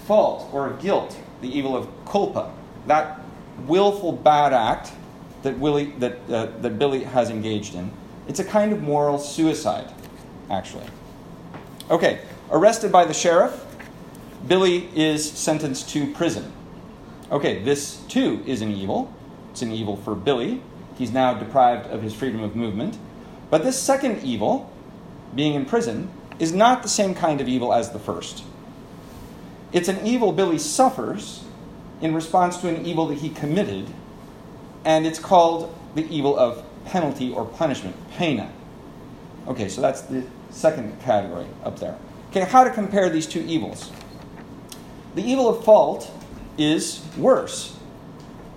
fault 0.05 0.49
or 0.53 0.71
guilt, 0.73 1.17
the 1.41 1.57
evil 1.57 1.75
of 1.75 1.89
culpa. 2.05 2.53
That 2.87 3.19
willful 3.67 4.13
bad 4.13 4.53
act 4.53 4.93
that, 5.43 5.57
Willie, 5.59 5.91
that, 5.99 6.17
uh, 6.29 6.45
that 6.61 6.79
Billy 6.79 7.03
has 7.03 7.29
engaged 7.29 7.75
in. 7.75 7.91
It's 8.27 8.39
a 8.39 8.43
kind 8.43 8.71
of 8.71 8.81
moral 8.81 9.17
suicide, 9.17 9.91
actually. 10.49 10.85
Okay, 11.91 12.21
arrested 12.49 12.89
by 12.89 13.03
the 13.03 13.13
sheriff, 13.13 13.65
Billy 14.47 14.89
is 14.95 15.29
sentenced 15.29 15.89
to 15.89 16.11
prison. 16.13 16.53
Okay, 17.29 17.61
this 17.63 17.97
too 18.07 18.41
is 18.45 18.61
an 18.61 18.71
evil. 18.71 19.13
It's 19.51 19.61
an 19.61 19.73
evil 19.73 19.97
for 19.97 20.15
Billy. 20.15 20.63
He's 20.97 21.11
now 21.11 21.33
deprived 21.33 21.87
of 21.87 22.01
his 22.01 22.13
freedom 22.13 22.43
of 22.43 22.55
movement. 22.55 22.97
But 23.49 23.63
this 23.63 23.77
second 23.77 24.23
evil, 24.23 24.71
being 25.35 25.53
in 25.53 25.65
prison, 25.65 26.09
is 26.39 26.53
not 26.53 26.81
the 26.81 26.87
same 26.87 27.13
kind 27.13 27.41
of 27.41 27.49
evil 27.49 27.73
as 27.73 27.91
the 27.91 27.99
first. 27.99 28.45
It's 29.73 29.89
an 29.89 30.07
evil 30.07 30.31
Billy 30.31 30.59
suffers 30.59 31.43
in 31.99 32.15
response 32.15 32.55
to 32.61 32.69
an 32.69 32.85
evil 32.85 33.07
that 33.07 33.17
he 33.17 33.29
committed, 33.29 33.87
and 34.85 35.05
it's 35.05 35.19
called 35.19 35.75
the 35.95 36.07
evil 36.07 36.39
of 36.39 36.63
penalty 36.85 37.33
or 37.33 37.43
punishment, 37.43 37.97
poena. 38.11 38.49
Okay, 39.45 39.67
so 39.67 39.81
that's 39.81 40.01
the 40.03 40.25
second 40.51 40.99
category 41.01 41.47
up 41.63 41.79
there. 41.79 41.97
Okay, 42.29 42.41
how 42.41 42.63
to 42.63 42.69
compare 42.69 43.09
these 43.09 43.27
two 43.27 43.41
evils? 43.41 43.91
The 45.15 45.23
evil 45.23 45.49
of 45.49 45.63
fault 45.65 46.09
is 46.57 47.03
worse. 47.17 47.75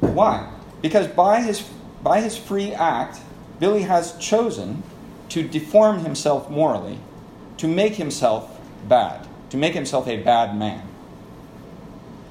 Why? 0.00 0.52
Because 0.82 1.08
by 1.08 1.40
his, 1.40 1.62
by 2.02 2.20
his 2.20 2.36
free 2.36 2.72
act, 2.72 3.18
Billy 3.58 3.82
has 3.82 4.16
chosen 4.18 4.82
to 5.30 5.42
deform 5.42 6.00
himself 6.00 6.50
morally, 6.50 6.98
to 7.56 7.66
make 7.66 7.94
himself 7.94 8.60
bad, 8.88 9.26
to 9.50 9.56
make 9.56 9.74
himself 9.74 10.06
a 10.06 10.22
bad 10.22 10.56
man. 10.56 10.86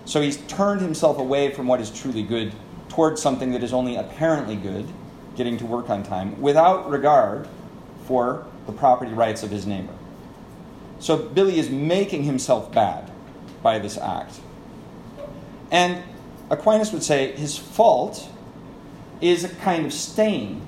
So 0.05 0.21
he's 0.21 0.37
turned 0.37 0.81
himself 0.81 1.17
away 1.17 1.51
from 1.51 1.67
what 1.67 1.81
is 1.81 1.89
truly 1.89 2.23
good 2.23 2.53
towards 2.89 3.21
something 3.21 3.51
that 3.51 3.63
is 3.63 3.73
only 3.73 3.95
apparently 3.95 4.55
good, 4.55 4.87
getting 5.35 5.57
to 5.57 5.65
work 5.65 5.89
on 5.89 6.03
time, 6.03 6.39
without 6.41 6.89
regard 6.89 7.47
for 8.05 8.45
the 8.65 8.71
property 8.71 9.11
rights 9.11 9.43
of 9.43 9.51
his 9.51 9.65
neighbor. 9.65 9.93
So 10.99 11.17
Billy 11.17 11.59
is 11.59 11.69
making 11.69 12.23
himself 12.23 12.71
bad 12.71 13.11
by 13.61 13.79
this 13.79 13.97
act. 13.97 14.39
And 15.71 16.03
Aquinas 16.49 16.93
would 16.93 17.03
say 17.03 17.31
his 17.33 17.57
fault 17.57 18.29
is 19.21 19.43
a 19.43 19.49
kind 19.49 19.85
of 19.85 19.93
stain. 19.93 20.65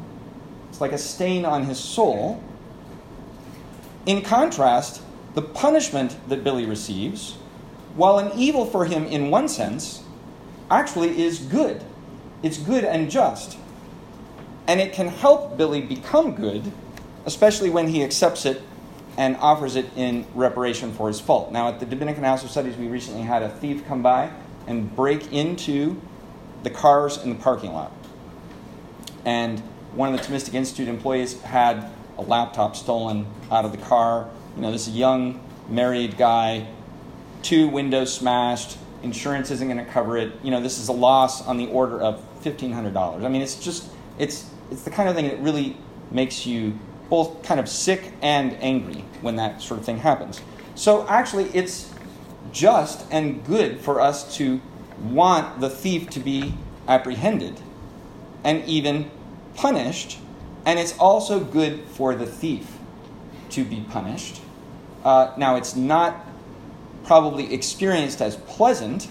It's 0.70 0.82
like 0.82 0.92
a 0.92 0.98
stain 0.98 1.46
on 1.46 1.66
his 1.66 1.80
soul. 1.80 2.44
In 4.06 4.22
contrast, 4.22 5.02
the 5.36 5.42
punishment 5.42 6.18
that 6.30 6.44
Billy 6.44 6.66
receives 6.66 7.38
while 7.96 8.20
an 8.20 8.38
evil 8.38 8.66
for 8.66 8.86
him 8.86 9.06
in 9.06 9.32
one 9.32 9.48
sense, 9.48 10.04
actually 10.70 11.22
is 11.22 11.40
good. 11.40 11.82
It's 12.44 12.58
good 12.58 12.84
and 12.84 13.10
just. 13.10 13.58
And 14.68 14.80
it 14.82 14.94
can 14.94 15.08
help 15.08 15.58
Billy 15.58 15.82
become 15.82 16.36
good, 16.36 16.72
especially 17.26 17.70
when 17.70 17.88
he 17.88 18.04
accepts 18.04 18.46
it 18.46 18.62
and 19.18 19.38
offers 19.38 19.76
it 19.76 19.86
in 19.96 20.26
reparation 20.36 20.94
for 20.94 21.08
his 21.08 21.20
fault. 21.20 21.52
Now, 21.52 21.70
at 21.70 21.80
the 21.80 21.86
Dominican 21.86 22.24
House 22.24 22.44
of 22.44 22.52
Studies, 22.52 22.76
we 22.76 22.88
recently 22.88 23.22
had 23.22 23.44
a 23.44 23.50
thief 23.50 23.86
come 23.88 24.02
by 24.02 24.32
and 24.68 24.94
break 24.96 25.32
into 25.32 26.02
the 26.64 26.70
cars 26.70 27.18
in 27.24 27.30
the 27.30 27.36
parking 27.36 27.74
lot. 27.74 27.92
And 29.24 29.60
one 29.94 30.14
of 30.14 30.20
the 30.20 30.26
Thomistic 30.26 30.54
Institute 30.54 30.88
employees 30.88 31.42
had 31.42 31.90
a 32.18 32.22
laptop 32.22 32.76
stolen 32.76 33.26
out 33.52 33.66
of 33.66 33.72
the 33.72 33.78
car. 33.78 34.30
You 34.56 34.62
know, 34.62 34.72
this 34.72 34.90
young 34.90 35.42
married 35.70 36.18
guy 36.18 36.68
two 37.46 37.68
windows 37.68 38.12
smashed, 38.12 38.76
insurance 39.04 39.52
isn't 39.52 39.68
going 39.68 39.84
to 39.84 39.92
cover 39.92 40.18
it. 40.18 40.34
You 40.42 40.50
know, 40.50 40.60
this 40.60 40.80
is 40.80 40.88
a 40.88 40.94
loss 40.94 41.46
on 41.46 41.58
the 41.58 41.68
order 41.68 42.02
of 42.02 42.20
$1,500. 42.44 43.24
I 43.24 43.28
mean, 43.30 43.44
it's 43.44 43.64
just, 43.64 43.88
it's, 44.18 44.50
it's 44.72 44.82
the 44.82 44.90
kind 44.90 45.08
of 45.08 45.16
thing 45.16 45.28
that 45.28 45.40
really 45.40 45.78
makes 46.10 46.48
you 46.48 46.78
both 47.10 47.44
kind 47.44 47.60
of 47.60 47.70
sick 47.70 48.14
and 48.22 48.54
angry 48.62 49.04
when 49.22 49.36
that 49.36 49.62
sort 49.62 49.80
of 49.80 49.86
thing 49.86 50.00
happens. 50.00 50.42
So 50.76 51.08
actually, 51.08 51.46
it's 51.46 51.94
just 52.52 53.06
and 53.12 53.44
good 53.46 53.80
for 53.80 54.00
us 54.02 54.36
to 54.38 54.62
want 55.00 55.60
the 55.60 55.70
thief 55.70 56.10
to 56.12 56.20
be 56.20 56.54
apprehended 56.88 57.60
and 58.44 58.64
even 58.66 59.10
punished. 59.56 60.20
And 60.66 60.80
it's 60.80 60.98
also 60.98 61.40
good 61.40 61.86
for 61.86 62.16
the 62.16 62.26
thief 62.26 62.78
to 63.52 63.64
be 63.64 63.86
punished. 63.90 64.42
Uh, 65.04 65.34
now, 65.38 65.56
it's 65.56 65.76
not 65.76 66.26
probably 67.04 67.54
experienced 67.54 68.22
as 68.22 68.36
pleasant. 68.36 69.08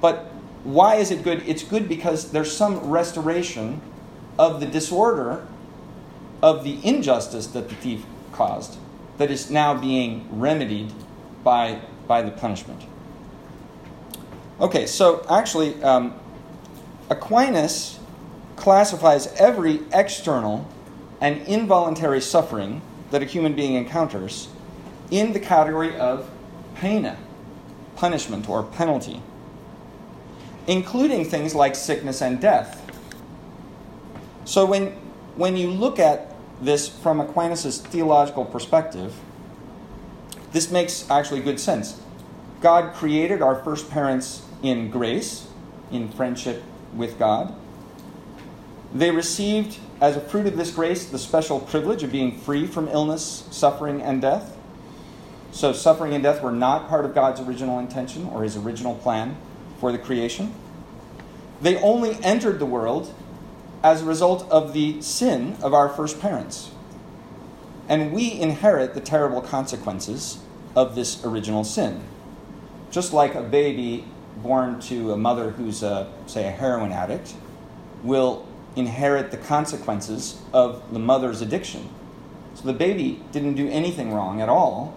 But 0.00 0.26
why 0.64 0.96
is 0.96 1.10
it 1.10 1.22
good? 1.24 1.42
It's 1.46 1.62
good 1.62 1.88
because 1.88 2.30
there's 2.30 2.54
some 2.54 2.90
restoration 2.90 3.80
of 4.38 4.60
the 4.60 4.66
disorder 4.66 5.46
of 6.42 6.64
the 6.64 6.84
injustice 6.86 7.48
that 7.48 7.68
the 7.68 7.74
thief 7.76 8.04
caused 8.32 8.78
that 9.18 9.30
is 9.30 9.50
now 9.50 9.74
being 9.74 10.28
remedied 10.30 10.92
by, 11.42 11.80
by 12.06 12.22
the 12.22 12.30
punishment. 12.30 12.82
Okay, 14.60 14.86
so 14.86 15.24
actually, 15.28 15.80
um, 15.82 16.14
Aquinas 17.10 17.98
classifies 18.56 19.26
every 19.34 19.80
external 19.92 20.68
and 21.20 21.40
involuntary 21.46 22.20
suffering 22.20 22.80
that 23.10 23.22
a 23.22 23.24
human 23.24 23.54
being 23.54 23.74
encounters 23.74 24.48
in 25.10 25.32
the 25.32 25.40
category 25.40 25.96
of 25.96 26.28
poena, 26.74 27.16
punishment 27.96 28.48
or 28.48 28.62
penalty, 28.62 29.22
including 30.66 31.24
things 31.24 31.54
like 31.54 31.74
sickness 31.74 32.20
and 32.20 32.40
death. 32.40 32.84
So 34.44 34.66
when, 34.66 34.92
when 35.36 35.56
you 35.56 35.70
look 35.70 35.98
at 35.98 36.27
this 36.60 36.88
from 36.88 37.20
Aquinas' 37.20 37.80
theological 37.80 38.44
perspective, 38.44 39.14
this 40.52 40.70
makes 40.70 41.08
actually 41.10 41.40
good 41.40 41.60
sense. 41.60 42.00
God 42.60 42.94
created 42.94 43.42
our 43.42 43.62
first 43.62 43.90
parents 43.90 44.42
in 44.62 44.90
grace, 44.90 45.46
in 45.90 46.08
friendship 46.08 46.62
with 46.94 47.18
God. 47.18 47.54
They 48.92 49.10
received, 49.10 49.78
as 50.00 50.16
a 50.16 50.20
fruit 50.20 50.46
of 50.46 50.56
this 50.56 50.70
grace, 50.70 51.04
the 51.04 51.18
special 51.18 51.60
privilege 51.60 52.02
of 52.02 52.10
being 52.10 52.38
free 52.38 52.66
from 52.66 52.88
illness, 52.88 53.46
suffering, 53.50 54.00
and 54.00 54.20
death. 54.20 54.56
So, 55.52 55.72
suffering 55.72 56.14
and 56.14 56.22
death 56.22 56.42
were 56.42 56.52
not 56.52 56.88
part 56.88 57.04
of 57.04 57.14
God's 57.14 57.40
original 57.40 57.78
intention 57.78 58.26
or 58.26 58.42
his 58.42 58.56
original 58.56 58.94
plan 58.94 59.36
for 59.78 59.92
the 59.92 59.98
creation. 59.98 60.54
They 61.60 61.76
only 61.76 62.18
entered 62.22 62.58
the 62.58 62.66
world 62.66 63.12
as 63.82 64.02
a 64.02 64.04
result 64.04 64.48
of 64.50 64.72
the 64.72 65.00
sin 65.02 65.56
of 65.62 65.72
our 65.72 65.88
first 65.88 66.20
parents. 66.20 66.70
And 67.88 68.12
we 68.12 68.32
inherit 68.32 68.94
the 68.94 69.00
terrible 69.00 69.40
consequences 69.40 70.38
of 70.76 70.94
this 70.94 71.24
original 71.24 71.64
sin. 71.64 72.02
Just 72.90 73.12
like 73.12 73.34
a 73.34 73.42
baby 73.42 74.04
born 74.42 74.80
to 74.80 75.12
a 75.12 75.16
mother 75.16 75.50
who's, 75.50 75.82
a, 75.82 76.12
say, 76.26 76.46
a 76.46 76.50
heroin 76.50 76.92
addict 76.92 77.34
will 78.02 78.46
inherit 78.76 79.30
the 79.30 79.36
consequences 79.36 80.40
of 80.52 80.92
the 80.92 80.98
mother's 80.98 81.40
addiction. 81.40 81.88
So 82.54 82.64
the 82.64 82.72
baby 82.72 83.22
didn't 83.32 83.54
do 83.54 83.68
anything 83.68 84.12
wrong 84.12 84.40
at 84.40 84.48
all, 84.48 84.96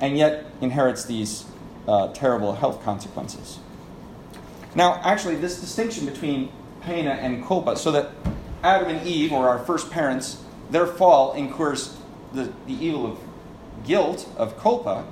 and 0.00 0.16
yet 0.16 0.46
inherits 0.60 1.04
these 1.04 1.44
uh, 1.86 2.12
terrible 2.12 2.54
health 2.54 2.82
consequences. 2.82 3.58
Now, 4.74 5.00
actually, 5.02 5.36
this 5.36 5.60
distinction 5.60 6.06
between 6.06 6.50
poena 6.84 7.10
and 7.10 7.44
culpa, 7.44 7.76
so 7.76 7.90
that 7.92 8.10
Adam 8.62 8.88
and 8.88 9.06
Eve, 9.06 9.32
or 9.32 9.48
our 9.48 9.58
first 9.58 9.90
parents, 9.90 10.42
their 10.70 10.86
fall 10.86 11.32
incurs 11.34 11.96
the, 12.32 12.52
the 12.66 12.72
evil 12.72 13.12
of 13.12 13.18
guilt, 13.84 14.28
of 14.36 14.58
culpa, 14.58 15.04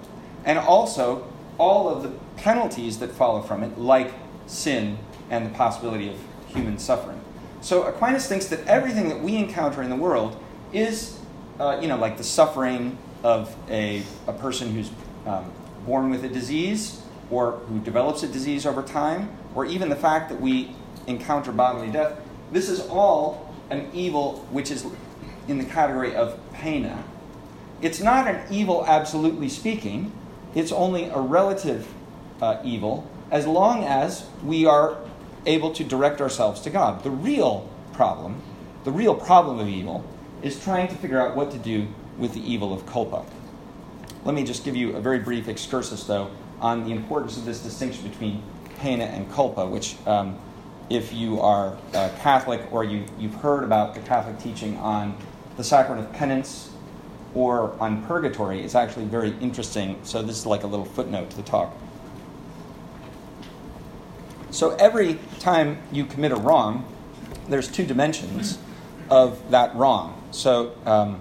and 0.44 0.58
also 0.58 1.26
all 1.58 1.88
of 1.88 2.02
the 2.02 2.08
penalties 2.36 2.98
that 2.98 3.12
follow 3.12 3.42
from 3.42 3.62
it, 3.62 3.78
like 3.78 4.12
sin 4.46 4.98
and 5.30 5.46
the 5.46 5.50
possibility 5.50 6.08
of 6.08 6.16
human 6.48 6.78
suffering. 6.78 7.20
So 7.60 7.84
Aquinas 7.84 8.26
thinks 8.26 8.46
that 8.46 8.66
everything 8.66 9.08
that 9.08 9.20
we 9.20 9.36
encounter 9.36 9.82
in 9.82 9.90
the 9.90 9.96
world 9.96 10.42
is, 10.72 11.18
uh, 11.60 11.78
you 11.80 11.88
know, 11.88 11.96
like 11.96 12.16
the 12.16 12.24
suffering 12.24 12.98
of 13.22 13.54
a, 13.70 14.02
a 14.26 14.32
person 14.32 14.72
who's 14.74 14.90
um, 15.26 15.52
born 15.86 16.10
with 16.10 16.24
a 16.24 16.28
disease 16.28 17.02
or 17.30 17.52
who 17.68 17.78
develops 17.80 18.22
a 18.22 18.28
disease 18.28 18.66
over 18.66 18.82
time, 18.82 19.30
or 19.54 19.64
even 19.64 19.88
the 19.88 19.96
fact 19.96 20.28
that 20.28 20.40
we 20.40 20.74
encounter 21.06 21.52
bodily 21.52 21.90
death. 21.90 22.18
This 22.50 22.68
is 22.68 22.80
all 22.80 23.54
an 23.70 23.90
evil 23.92 24.46
which 24.50 24.70
is 24.70 24.86
in 25.48 25.58
the 25.58 25.64
category 25.64 26.14
of 26.14 26.38
poena. 26.52 27.02
It's 27.80 28.00
not 28.00 28.28
an 28.28 28.52
evil, 28.52 28.84
absolutely 28.86 29.48
speaking, 29.48 30.12
it's 30.54 30.70
only 30.70 31.04
a 31.04 31.18
relative 31.18 31.88
uh, 32.40 32.60
evil 32.62 33.10
as 33.30 33.46
long 33.46 33.84
as 33.84 34.26
we 34.44 34.66
are 34.66 34.98
able 35.46 35.72
to 35.72 35.82
direct 35.82 36.20
ourselves 36.20 36.60
to 36.60 36.70
God. 36.70 37.02
The 37.02 37.10
real 37.10 37.68
problem, 37.92 38.42
the 38.84 38.92
real 38.92 39.14
problem 39.14 39.58
of 39.58 39.68
evil, 39.68 40.04
is 40.42 40.62
trying 40.62 40.88
to 40.88 40.94
figure 40.96 41.20
out 41.20 41.34
what 41.34 41.50
to 41.52 41.58
do 41.58 41.88
with 42.18 42.34
the 42.34 42.40
evil 42.40 42.72
of 42.74 42.86
culpa. 42.86 43.24
Let 44.24 44.34
me 44.34 44.44
just 44.44 44.64
give 44.64 44.76
you 44.76 44.96
a 44.96 45.00
very 45.00 45.18
brief 45.18 45.48
excursus, 45.48 46.04
though, 46.04 46.30
on 46.60 46.84
the 46.84 46.92
importance 46.92 47.36
of 47.36 47.44
this 47.44 47.60
distinction 47.60 48.08
between 48.08 48.42
poena 48.78 49.04
and 49.04 49.30
culpa, 49.32 49.66
which, 49.66 49.96
um, 50.06 50.38
if 50.90 51.12
you 51.12 51.40
are 51.40 51.76
uh, 51.94 52.10
Catholic 52.20 52.72
or 52.72 52.84
you, 52.84 53.04
you've 53.18 53.34
heard 53.34 53.64
about 53.64 53.94
the 53.94 54.00
Catholic 54.00 54.38
teaching 54.38 54.76
on 54.78 55.16
the 55.56 55.64
sacrament 55.64 56.06
of 56.06 56.12
penance 56.12 56.70
or 57.34 57.74
on 57.80 58.04
purgatory, 58.06 58.62
is 58.62 58.74
actually 58.74 59.06
very 59.06 59.34
interesting. 59.40 59.98
So, 60.02 60.22
this 60.22 60.36
is 60.36 60.44
like 60.44 60.64
a 60.64 60.66
little 60.66 60.84
footnote 60.84 61.30
to 61.30 61.36
the 61.36 61.42
talk. 61.42 61.74
So 64.52 64.76
every 64.76 65.18
time 65.40 65.78
you 65.90 66.04
commit 66.04 66.30
a 66.30 66.36
wrong, 66.36 66.84
there's 67.48 67.68
two 67.68 67.86
dimensions 67.86 68.58
of 69.08 69.50
that 69.50 69.74
wrong. 69.74 70.22
So 70.30 70.74
um, 70.84 71.20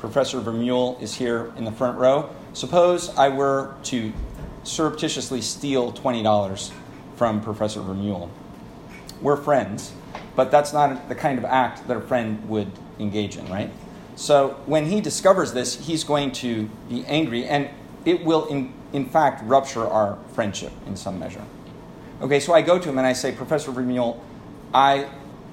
Professor 0.00 0.40
Vermeule 0.40 1.00
is 1.00 1.14
here 1.14 1.52
in 1.56 1.64
the 1.64 1.70
front 1.70 1.96
row. 1.96 2.28
Suppose 2.52 3.16
I 3.16 3.28
were 3.28 3.76
to 3.84 4.12
surreptitiously 4.64 5.42
steal 5.42 5.92
$20 5.92 6.72
from 7.14 7.40
Professor 7.40 7.80
Vermeule. 7.80 8.28
We're 9.20 9.36
friends, 9.36 9.92
but 10.36 10.50
that's 10.50 10.72
not 10.72 11.08
the 11.08 11.14
kind 11.14 11.38
of 11.38 11.44
act 11.44 11.86
that 11.88 11.96
a 11.96 12.00
friend 12.00 12.48
would 12.48 12.70
engage 12.98 13.36
in, 13.36 13.46
right? 13.48 13.70
So 14.16 14.60
when 14.66 14.86
he 14.86 15.00
discovers 15.00 15.52
this, 15.52 15.86
he's 15.86 16.04
going 16.04 16.32
to 16.32 16.68
be 16.88 17.04
angry, 17.06 17.46
and 17.46 17.68
it 18.04 18.24
will, 18.24 18.46
in, 18.46 18.72
in 18.92 19.06
fact, 19.06 19.42
rupture 19.44 19.86
our 19.86 20.18
friendship 20.34 20.72
in 20.86 20.96
some 20.96 21.18
measure. 21.18 21.44
Okay, 22.20 22.40
so 22.40 22.52
I 22.52 22.60
go 22.62 22.78
to 22.78 22.88
him 22.88 22.98
and 22.98 23.06
I 23.06 23.14
say, 23.14 23.32
Professor 23.32 23.72
Vermeule, 23.72 24.20
I 24.74 25.08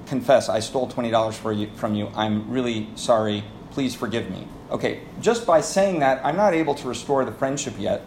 confess 0.06 0.48
I 0.48 0.60
stole 0.60 0.88
$20 0.88 1.58
you, 1.58 1.70
from 1.76 1.94
you. 1.94 2.10
I'm 2.14 2.50
really 2.50 2.88
sorry. 2.94 3.44
Please 3.70 3.94
forgive 3.94 4.30
me. 4.30 4.46
Okay, 4.70 5.00
just 5.20 5.46
by 5.46 5.60
saying 5.60 6.00
that, 6.00 6.24
I'm 6.24 6.36
not 6.36 6.52
able 6.52 6.74
to 6.74 6.88
restore 6.88 7.24
the 7.24 7.32
friendship 7.32 7.74
yet. 7.78 8.02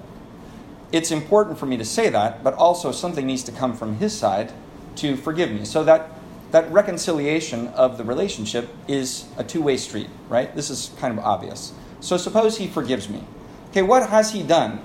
It's 0.91 1.09
important 1.09 1.57
for 1.57 1.65
me 1.65 1.77
to 1.77 1.85
say 1.85 2.09
that, 2.09 2.43
but 2.43 2.53
also 2.53 2.91
something 2.91 3.25
needs 3.25 3.43
to 3.43 3.51
come 3.51 3.75
from 3.75 3.95
his 3.95 4.17
side 4.17 4.51
to 4.97 5.15
forgive 5.15 5.51
me. 5.51 5.65
So 5.65 5.83
that 5.83 6.11
that 6.51 6.69
reconciliation 6.71 7.67
of 7.69 7.97
the 7.97 8.03
relationship 8.03 8.69
is 8.87 9.25
a 9.37 9.43
two-way 9.43 9.77
street, 9.77 10.09
right? 10.27 10.53
This 10.53 10.69
is 10.69 10.91
kind 10.99 11.17
of 11.17 11.23
obvious. 11.23 11.71
So 12.01 12.17
suppose 12.17 12.57
he 12.57 12.67
forgives 12.67 13.09
me. 13.09 13.23
Okay, 13.69 13.81
what 13.81 14.09
has 14.09 14.31
he 14.31 14.43
done? 14.43 14.81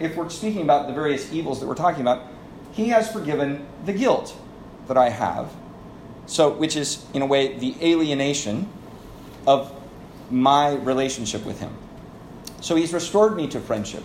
If 0.00 0.16
we're 0.16 0.28
speaking 0.28 0.62
about 0.62 0.88
the 0.88 0.92
various 0.92 1.32
evils 1.32 1.60
that 1.60 1.66
we're 1.66 1.76
talking 1.76 2.00
about, 2.00 2.26
he 2.72 2.88
has 2.88 3.10
forgiven 3.10 3.66
the 3.84 3.92
guilt 3.92 4.36
that 4.88 4.96
I 4.96 5.10
have. 5.10 5.52
So, 6.26 6.50
which 6.50 6.76
is, 6.76 7.04
in 7.14 7.22
a 7.22 7.26
way, 7.26 7.56
the 7.56 7.74
alienation 7.80 8.68
of 9.46 9.72
my 10.30 10.74
relationship 10.74 11.44
with 11.44 11.58
him. 11.60 11.74
So, 12.60 12.76
he's 12.76 12.92
restored 12.92 13.34
me 13.34 13.48
to 13.48 13.60
friendship. 13.60 14.02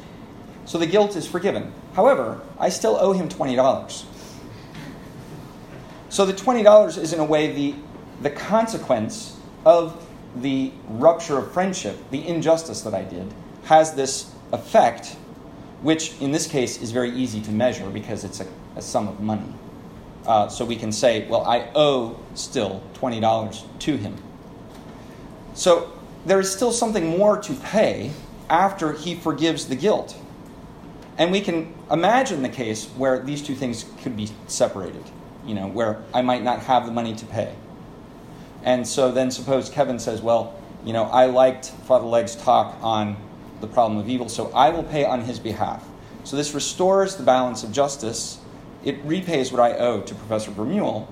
So, 0.66 0.78
the 0.78 0.88
guilt 0.88 1.16
is 1.16 1.28
forgiven. 1.28 1.74
However, 1.94 2.40
I 2.58 2.70
still 2.70 2.96
owe 2.96 3.12
him 3.12 3.30
$20. 3.30 4.06
So, 6.14 6.26
the 6.26 6.34
$20 6.34 6.98
is, 6.98 7.12
in 7.12 7.20
a 7.20 7.26
way, 7.26 7.52
the, 7.52 7.76
the 8.22 8.30
consequence 8.30 9.36
of 9.66 10.08
the 10.36 10.72
rupture 10.88 11.40
of 11.40 11.52
friendship, 11.52 11.98
the 12.12 12.28
injustice 12.28 12.82
that 12.82 12.94
I 12.94 13.04
did, 13.04 13.34
has 13.64 13.96
this 13.96 14.32
effect, 14.52 15.16
which 15.82 16.14
in 16.22 16.32
this 16.32 16.46
case 16.48 16.82
is 16.82 16.92
very 16.92 17.12
easy 17.12 17.42
to 17.42 17.52
measure 17.52 17.90
because 17.90 18.24
it's 18.24 18.40
a 18.40 18.48
a 18.76 18.82
sum 18.82 19.08
of 19.08 19.20
money. 19.20 19.54
Uh, 20.26 20.48
so 20.48 20.64
we 20.64 20.76
can 20.76 20.92
say, 20.92 21.28
well, 21.28 21.44
I 21.46 21.70
owe 21.76 22.20
still 22.34 22.82
$20 22.96 23.80
to 23.80 23.98
him. 23.98 24.16
So 25.54 25.92
there 26.26 26.40
is 26.40 26.52
still 26.52 26.72
something 26.72 27.18
more 27.18 27.38
to 27.42 27.54
pay 27.54 28.12
after 28.50 28.94
he 28.94 29.16
forgives 29.16 29.68
the 29.68 29.76
guilt. 29.76 30.18
And 31.18 31.32
we 31.32 31.42
can 31.42 31.74
imagine 31.92 32.42
the 32.42 32.50
case 32.50 32.86
where 32.98 33.20
these 33.20 33.42
two 33.42 33.54
things 33.54 33.86
could 34.02 34.16
be 34.16 34.30
separated, 34.48 35.04
you 35.46 35.54
know, 35.54 35.68
where 35.68 36.04
I 36.14 36.22
might 36.22 36.44
not 36.44 36.60
have 36.62 36.86
the 36.86 36.92
money 36.92 37.16
to 37.16 37.26
pay. 37.26 37.54
And 38.64 38.88
so 38.88 39.12
then 39.12 39.32
suppose 39.32 39.70
Kevin 39.70 40.00
says, 40.00 40.22
well, 40.22 40.60
you 40.86 40.94
know, 40.94 41.04
I 41.04 41.26
liked 41.26 41.68
Father 41.68 42.06
Legge's 42.06 42.36
talk 42.36 42.78
on 42.82 43.18
the 43.62 43.68
problem 43.68 44.00
of 44.00 44.10
evil, 44.10 44.30
so 44.30 44.52
I 44.52 44.70
will 44.70 44.84
pay 44.84 45.06
on 45.06 45.22
his 45.22 45.40
behalf. 45.40 45.86
So 46.24 46.38
this 46.38 46.54
restores 46.54 47.16
the 47.16 47.24
balance 47.24 47.64
of 47.64 47.72
justice 47.72 48.40
it 48.84 48.98
repays 49.06 49.52
what 49.52 49.62
I 49.62 49.78
owe 49.78 50.02
to 50.02 50.16
Professor 50.16 50.52
Vermeule, 50.52 51.08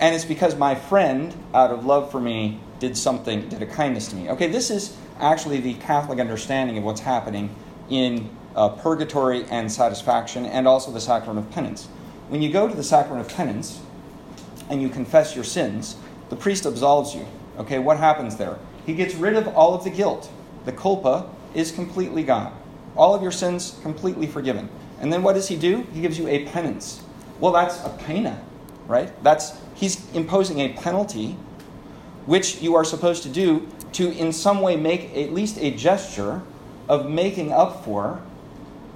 and 0.00 0.14
it's 0.14 0.24
because 0.24 0.56
my 0.56 0.74
friend, 0.74 1.34
out 1.54 1.70
of 1.70 1.86
love 1.86 2.10
for 2.10 2.20
me, 2.20 2.58
did 2.80 2.96
something, 2.96 3.48
did 3.48 3.62
a 3.62 3.66
kindness 3.66 4.08
to 4.08 4.16
me. 4.16 4.28
Okay, 4.30 4.48
this 4.48 4.70
is 4.70 4.96
actually 5.20 5.60
the 5.60 5.74
Catholic 5.74 6.18
understanding 6.18 6.76
of 6.76 6.84
what's 6.84 7.00
happening 7.00 7.54
in 7.88 8.28
uh, 8.56 8.68
purgatory 8.70 9.44
and 9.44 9.70
satisfaction, 9.70 10.44
and 10.44 10.66
also 10.66 10.90
the 10.90 11.00
sacrament 11.00 11.46
of 11.46 11.52
penance. 11.52 11.88
When 12.28 12.42
you 12.42 12.50
go 12.50 12.68
to 12.68 12.74
the 12.74 12.82
sacrament 12.82 13.26
of 13.26 13.36
penance 13.36 13.80
and 14.70 14.80
you 14.80 14.88
confess 14.88 15.34
your 15.34 15.44
sins, 15.44 15.96
the 16.30 16.36
priest 16.36 16.64
absolves 16.64 17.14
you. 17.14 17.26
Okay, 17.58 17.78
what 17.78 17.98
happens 17.98 18.36
there? 18.36 18.58
He 18.86 18.94
gets 18.94 19.14
rid 19.14 19.34
of 19.34 19.48
all 19.48 19.74
of 19.74 19.84
the 19.84 19.90
guilt. 19.90 20.30
The 20.64 20.72
culpa 20.72 21.28
is 21.54 21.70
completely 21.70 22.22
gone. 22.22 22.56
All 22.96 23.14
of 23.14 23.22
your 23.22 23.32
sins 23.32 23.78
completely 23.82 24.26
forgiven. 24.26 24.68
And 25.00 25.12
then 25.12 25.22
what 25.22 25.34
does 25.34 25.48
he 25.48 25.56
do? 25.56 25.86
He 25.92 26.00
gives 26.00 26.18
you 26.18 26.26
a 26.28 26.46
penance. 26.46 27.02
Well, 27.40 27.52
that's 27.52 27.78
a 27.84 27.90
poena, 27.90 28.42
right? 28.86 29.12
That's 29.22 29.58
he's 29.74 30.10
imposing 30.14 30.60
a 30.60 30.72
penalty 30.72 31.36
which 32.26 32.62
you 32.62 32.74
are 32.74 32.84
supposed 32.84 33.22
to 33.24 33.28
do 33.28 33.68
to 33.92 34.10
in 34.10 34.32
some 34.32 34.60
way 34.60 34.76
make 34.76 35.14
at 35.16 35.32
least 35.32 35.58
a 35.58 35.70
gesture 35.72 36.42
of 36.88 37.08
making 37.10 37.52
up 37.52 37.84
for 37.84 38.22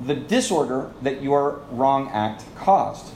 the 0.04 0.14
disorder 0.14 0.90
that 1.02 1.22
your 1.22 1.60
wrong 1.70 2.08
act 2.10 2.44
caused. 2.56 3.12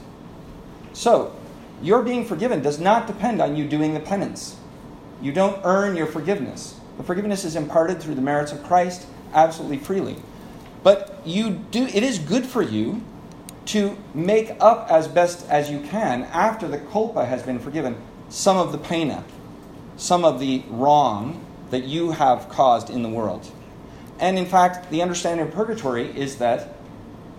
So, 0.93 1.35
your 1.83 2.03
being 2.03 2.25
forgiven 2.25 2.63
does 2.63 2.79
not 2.79 3.07
depend 3.07 3.41
on 3.41 3.57
you 3.57 3.67
doing 3.67 3.95
the 3.95 4.01
penance. 4.01 4.57
You 5.21 5.33
don't 5.33 5.61
earn 5.65 5.97
your 5.97 6.07
forgiveness. 6.07 6.79
The 6.97 7.03
forgiveness 7.03 7.45
is 7.45 7.57
imparted 7.57 8.01
through 8.01 8.15
the 8.15 8.23
merits 8.23 8.53
of 8.53 8.63
Christ 8.63 9.07
absolutely 9.33 9.79
freely. 9.79 10.17
But 10.83 11.21
you 11.25 11.51
do 11.71 11.87
it 11.87 12.03
is 12.03 12.19
good 12.19 12.45
for 12.47 12.63
you 12.63 13.03
to 13.67 13.97
make 14.13 14.57
up 14.61 14.91
as 14.91 15.09
best 15.09 15.49
as 15.49 15.71
you 15.71 15.81
can 15.81 16.25
after 16.25 16.67
the 16.67 16.79
culpa 16.79 17.25
has 17.25 17.43
been 17.43 17.59
forgiven 17.59 17.97
some 18.29 18.57
of 18.57 18.73
the 18.73 18.79
poena, 18.79 19.25
some 19.97 20.25
of 20.25 20.41
the 20.41 20.65
wrong 20.69 21.45
that 21.71 21.85
you 21.85 22.13
have 22.13 22.49
caused 22.49 22.91
in 22.91 23.03
the 23.03 23.09
world. 23.09 23.51
And 24.19 24.39
in 24.39 24.47
fact, 24.47 24.91
the 24.91 25.03
understanding 25.03 25.47
of 25.47 25.55
purgatory 25.55 26.07
is 26.17 26.37
that 26.37 26.75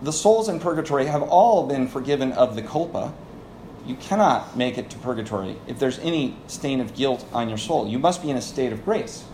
the 0.02 0.14
souls 0.14 0.50
in 0.50 0.60
purgatory 0.60 1.06
have 1.06 1.22
all 1.22 1.68
been 1.68 1.88
forgiven 1.88 2.32
of 2.34 2.56
the 2.56 2.62
culpa. 2.62 3.14
You 3.86 3.96
cannot 3.96 4.56
make 4.56 4.78
it 4.78 4.90
to 4.92 4.98
purgatory 4.98 5.58
if 5.68 5.80
there's 5.80 6.00
any 6.00 6.38
stain 6.48 6.80
of 6.80 6.96
guilt 6.96 7.26
on 7.34 7.50
your 7.50 7.58
soul. 7.58 7.88
You 7.88 8.00
must 8.00 8.22
be 8.22 8.30
in 8.30 8.38
a 8.38 8.42
state 8.42 8.72
of 8.72 8.86
grace. 8.86 9.26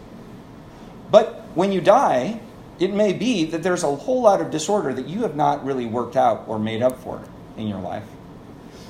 But 1.12 1.44
when 1.56 1.72
you 1.72 1.82
die, 1.82 2.40
it 2.80 2.94
may 2.94 3.14
be 3.14 3.46
that 3.46 3.62
there's 3.62 3.84
a 3.84 3.96
whole 3.96 4.22
lot 4.22 4.42
of 4.42 4.52
disorder 4.52 4.94
that 4.94 5.08
you 5.08 5.22
have 5.22 5.36
not 5.36 5.66
really 5.66 5.86
worked 5.86 6.16
out 6.16 6.46
or 6.48 6.58
made 6.58 6.82
up 6.82 7.02
for 7.04 7.22
in 7.58 7.68
your 7.68 7.80
life. 7.80 8.06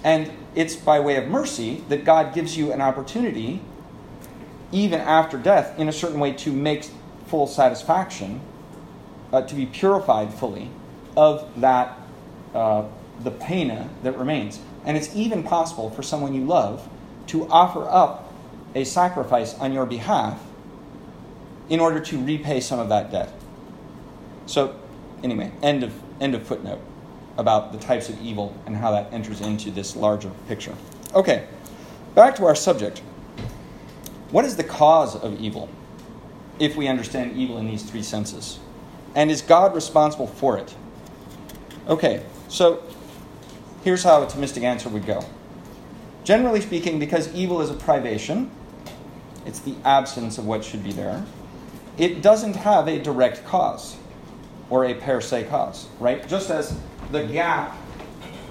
And 0.03 0.31
it's 0.55 0.75
by 0.75 0.99
way 0.99 1.17
of 1.17 1.27
mercy 1.27 1.83
that 1.89 2.05
God 2.05 2.33
gives 2.33 2.55
you 2.55 2.71
an 2.71 2.81
opportunity, 2.81 3.61
even 4.71 4.99
after 5.01 5.37
death, 5.37 5.77
in 5.77 5.89
a 5.89 5.91
certain 5.91 6.19
way 6.19 6.33
to 6.33 6.53
make 6.53 6.89
full 7.27 7.47
satisfaction, 7.47 8.39
uh, 9.33 9.41
to 9.41 9.55
be 9.55 9.65
purified 9.65 10.33
fully 10.33 10.69
of 11.17 11.49
that, 11.59 11.97
uh, 12.53 12.83
the 13.23 13.31
poena 13.31 13.89
that 14.03 14.17
remains. 14.17 14.59
And 14.85 14.97
it's 14.97 15.15
even 15.15 15.43
possible 15.43 15.89
for 15.89 16.03
someone 16.03 16.33
you 16.33 16.45
love 16.45 16.87
to 17.27 17.47
offer 17.49 17.87
up 17.87 18.33
a 18.75 18.83
sacrifice 18.83 19.55
on 19.55 19.73
your 19.73 19.85
behalf 19.85 20.41
in 21.69 21.79
order 21.79 21.99
to 21.99 22.23
repay 22.23 22.59
some 22.59 22.79
of 22.79 22.89
that 22.89 23.11
debt. 23.11 23.31
So, 24.45 24.75
anyway, 25.23 25.51
end 25.61 25.83
of, 25.83 25.93
end 26.19 26.33
of 26.33 26.45
footnote 26.45 26.81
about 27.37 27.71
the 27.71 27.77
types 27.77 28.09
of 28.09 28.21
evil 28.21 28.55
and 28.65 28.75
how 28.75 28.91
that 28.91 29.13
enters 29.13 29.41
into 29.41 29.71
this 29.71 29.95
larger 29.95 30.31
picture. 30.47 30.75
Okay, 31.13 31.47
back 32.15 32.35
to 32.35 32.45
our 32.45 32.55
subject. 32.55 32.99
What 34.31 34.45
is 34.45 34.57
the 34.57 34.63
cause 34.63 35.15
of 35.15 35.39
evil 35.39 35.69
if 36.59 36.75
we 36.75 36.87
understand 36.87 37.37
evil 37.37 37.57
in 37.57 37.67
these 37.67 37.83
three 37.83 38.03
senses? 38.03 38.59
And 39.15 39.31
is 39.31 39.41
God 39.41 39.73
responsible 39.73 40.27
for 40.27 40.57
it? 40.57 40.75
Okay, 41.87 42.23
so 42.47 42.83
here's 43.83 44.03
how 44.03 44.21
a 44.21 44.25
Thomistic 44.25 44.63
answer 44.63 44.89
would 44.89 45.05
go. 45.05 45.23
Generally 46.23 46.61
speaking, 46.61 46.99
because 46.99 47.33
evil 47.33 47.61
is 47.61 47.69
a 47.69 47.73
privation, 47.73 48.51
it's 49.45 49.59
the 49.59 49.75
absence 49.83 50.37
of 50.37 50.45
what 50.45 50.63
should 50.63 50.83
be 50.83 50.91
there, 50.91 51.25
it 51.97 52.21
doesn't 52.21 52.55
have 52.55 52.87
a 52.87 52.99
direct 52.99 53.45
cause 53.45 53.97
or 54.69 54.85
a 54.85 54.93
per 54.93 55.21
se 55.21 55.45
cause, 55.45 55.87
right? 55.99 56.27
Just 56.27 56.49
as 56.49 56.79
the 57.11 57.23
gap 57.23 57.75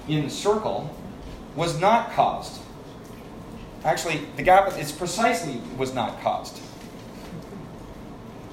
in 0.07 0.25
the 0.25 0.29
circle 0.29 0.93
was 1.55 1.79
not 1.79 2.11
caused. 2.11 2.61
Actually, 3.83 4.21
the 4.35 4.43
gap 4.43 4.71
it's 4.75 4.91
precisely 4.91 5.61
was 5.77 5.93
not 5.93 6.21
caused. 6.21 6.59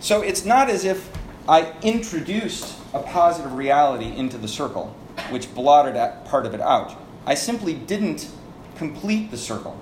So 0.01 0.23
it's 0.23 0.45
not 0.45 0.71
as 0.71 0.85
if 0.85 1.11
I 1.49 1.73
introduced 1.83 2.79
a 2.95 3.01
positive 3.01 3.55
reality 3.55 4.15
into 4.17 4.39
the 4.39 4.49
circle, 4.49 4.95
which 5.31 5.55
blotted 5.55 5.95
that 5.95 6.25
part 6.25 6.47
of 6.47 6.55
it 6.55 6.61
out. 6.61 6.97
I 7.25 7.35
simply 7.35 7.75
didn't 7.75 8.29
complete 8.77 9.31
the 9.31 9.37
circle. 9.37 9.79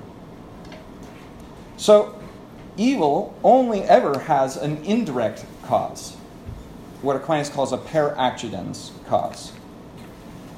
So 1.76 2.18
evil 2.76 3.36
only 3.42 3.82
ever 3.82 4.20
has 4.20 4.56
an 4.56 4.78
indirect 4.84 5.44
cause, 5.64 6.16
what 7.02 7.16
Aquinas 7.16 7.48
calls 7.48 7.72
a 7.72 7.76
per 7.76 8.14
accidens 8.16 8.92
cause. 9.06 9.52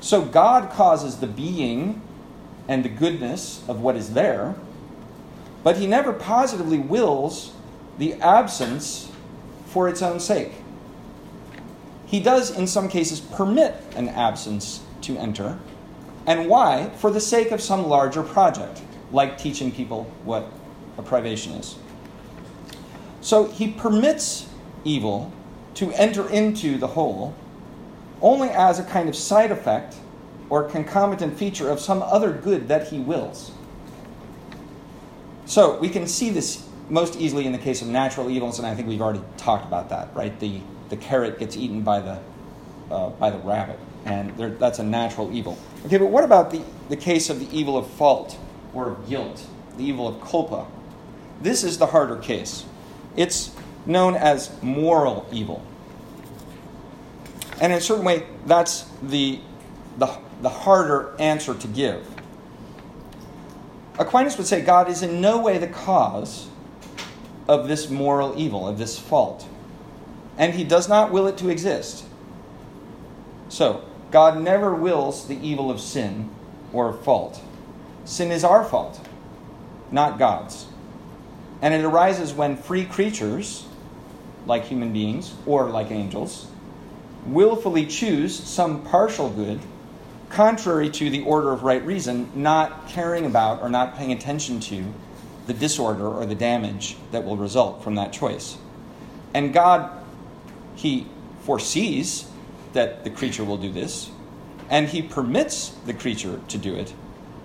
So 0.01 0.23
God 0.23 0.71
causes 0.71 1.19
the 1.19 1.27
being 1.27 2.01
and 2.69 2.85
the 2.85 2.89
goodness 2.89 3.63
of 3.69 3.81
what 3.81 3.97
is 3.97 4.13
there, 4.15 4.55
but 5.65 5.79
he 5.79 5.87
never 5.87 6.13
positively 6.13 6.79
wills 6.79 7.53
the 7.99 8.15
absence 8.15 9.11
for 9.67 9.89
its 9.89 10.03
own 10.03 10.21
sake. 10.21 10.53
He 12.07 12.21
does, 12.21 12.57
in 12.57 12.67
some 12.67 12.89
cases, 12.89 13.21
permit 13.21 13.75
an 13.97 14.09
absence 14.09 14.81
to 15.03 15.19
enter. 15.19 15.59
And 16.27 16.49
why? 16.49 16.91
For 16.97 17.11
the 17.11 17.21
sake 17.21 17.51
of 17.51 17.61
some 17.61 17.87
larger 17.87 18.23
project, 18.23 18.81
like 19.13 19.39
teaching 19.39 19.73
people 19.73 20.05
what 20.25 20.51
a 20.99 21.03
privation 21.03 21.53
is. 21.53 21.77
So 23.21 23.47
he 23.47 23.73
permits 23.73 24.49
evil 24.85 25.33
to 25.75 25.93
enter 25.93 26.29
into 26.31 26.79
the 26.79 26.87
whole 26.87 27.35
only 28.23 28.49
as 28.49 28.79
a 28.79 28.85
kind 28.85 29.09
of 29.09 29.17
side 29.17 29.51
effect 29.51 29.97
or 30.49 30.65
concomitant 30.65 31.37
feature 31.37 31.69
of 31.69 31.81
some 31.81 32.03
other 32.03 32.33
good 32.33 32.69
that 32.69 32.89
he 32.89 32.99
wills. 32.99 33.51
So 35.45 35.79
we 35.79 35.89
can 35.89 36.07
see 36.07 36.31
this 36.31 36.67
most 36.89 37.17
easily 37.17 37.47
in 37.47 37.53
the 37.53 37.59
case 37.59 37.83
of 37.83 37.89
natural 37.89 38.31
evils, 38.31 38.59
and 38.59 38.67
I 38.67 38.75
think 38.75 38.89
we've 38.89 39.03
already 39.03 39.23
talked 39.37 39.67
about 39.67 39.89
that, 39.91 40.15
right? 40.15 40.39
The, 40.39 40.61
the 40.89 40.97
carrot 40.97 41.39
gets 41.39 41.57
eaten 41.57 41.83
by 41.83 42.01
the, 42.01 42.19
uh, 42.91 43.11
by 43.11 43.31
the 43.31 43.39
rabbit, 43.39 43.79
and 44.05 44.37
that's 44.59 44.79
a 44.79 44.85
natural 44.85 45.35
evil. 45.35 45.59
Okay, 45.87 45.99
but 45.99 46.07
what 46.07 46.25
about 46.25 46.51
the, 46.51 46.63
the 46.89 46.97
case 46.97 47.31
of 47.31 47.41
the 47.41 47.57
evil 47.57 47.77
of 47.77 47.87
fault 47.87 48.39
or 48.75 48.91
of 48.91 49.09
guilt, 49.09 49.47
the 49.77 49.85
evil 49.85 50.07
of 50.09 50.21
culpa? 50.21 50.67
This 51.41 51.65
is 51.65 51.79
the 51.79 51.87
harder 51.87 52.17
case. 52.17 52.65
It's 53.17 53.55
known 53.85 54.15
as 54.15 54.51
moral 54.63 55.27
evil. 55.33 55.65
And 57.61 57.73
in 57.73 57.79
a 57.79 57.81
certain 57.81 58.05
way, 58.05 58.27
that's 58.45 58.87
the, 59.03 59.41
the, 59.99 60.19
the 60.43 60.51
harder 60.51 61.15
answer 61.19 61.55
to 61.55 61.69
give. 61.69 62.07
Aquinas 63.99 64.37
would 64.37 64.47
say 64.47 64.61
God 64.61 64.89
is 64.89 65.03
in 65.03 65.21
no 65.21 65.41
way 65.41 65.57
the 65.57 65.69
cause 65.69 66.49
of 67.49 67.69
this 67.69 67.89
moral 67.89 68.35
evil, 68.37 68.69
of 68.69 68.77
this 68.77 68.99
fault. 68.99 69.47
And 70.39 70.55
he 70.55 70.65
does 70.65 70.89
not 70.89 71.11
will 71.11 71.27
it 71.27 71.39
to 71.39 71.49
exist. 71.49 72.05
So, 73.49 73.85
God 74.11 74.41
never 74.41 74.75
wills 74.75 75.29
the 75.29 75.39
evil 75.47 75.71
of 75.71 75.81
sin 75.81 76.31
or 76.73 76.91
of 76.91 77.03
fault. 77.03 77.41
Sin 78.05 78.31
is 78.31 78.45
our 78.45 78.65
fault, 78.65 79.01
not 79.91 80.19
God's. 80.19 80.67
And 81.63 81.75
it 81.75 81.85
arises 81.85 82.33
when 82.33 82.57
free 82.57 82.85
creatures, 82.85 83.67
like 84.47 84.65
human 84.65 84.93
beings 84.93 85.35
or 85.47 85.71
like 85.71 85.91
angels, 85.91 86.49
willfully 87.27 87.87
choose 87.87 88.39
some 88.39 88.83
partial 88.85 89.31
good 89.31 89.61
contrary 90.29 90.91
to 90.91 91.11
the 91.11 91.23
order 91.23 91.53
of 91.53 91.63
right 91.63 91.85
reason, 91.85 92.31
not 92.35 92.89
caring 92.89 93.27
about 93.27 93.63
or 93.63 93.69
not 93.69 93.97
paying 93.97 94.13
attention 94.13 94.61
to 94.61 94.85
the 95.47 95.55
disorder 95.55 96.07
or 96.07 96.27
the 96.27 96.35
damage 96.35 96.97
that 97.13 97.25
will 97.25 97.37
result 97.37 97.83
from 97.83 97.95
that 97.95 98.13
choice. 98.13 98.59
And 99.35 99.53
God, 99.53 99.91
He 100.77 101.07
foresees 101.41 102.31
that 102.73 103.03
the 103.03 103.11
creature 103.11 103.43
will 103.43 103.57
do 103.57 103.73
this, 103.73 104.11
and 104.71 104.89
He 104.89 105.03
permits 105.03 105.71
the 105.87 105.95
creature 105.95 106.41
to 106.49 106.59
do 106.59 106.77
it, 106.77 106.95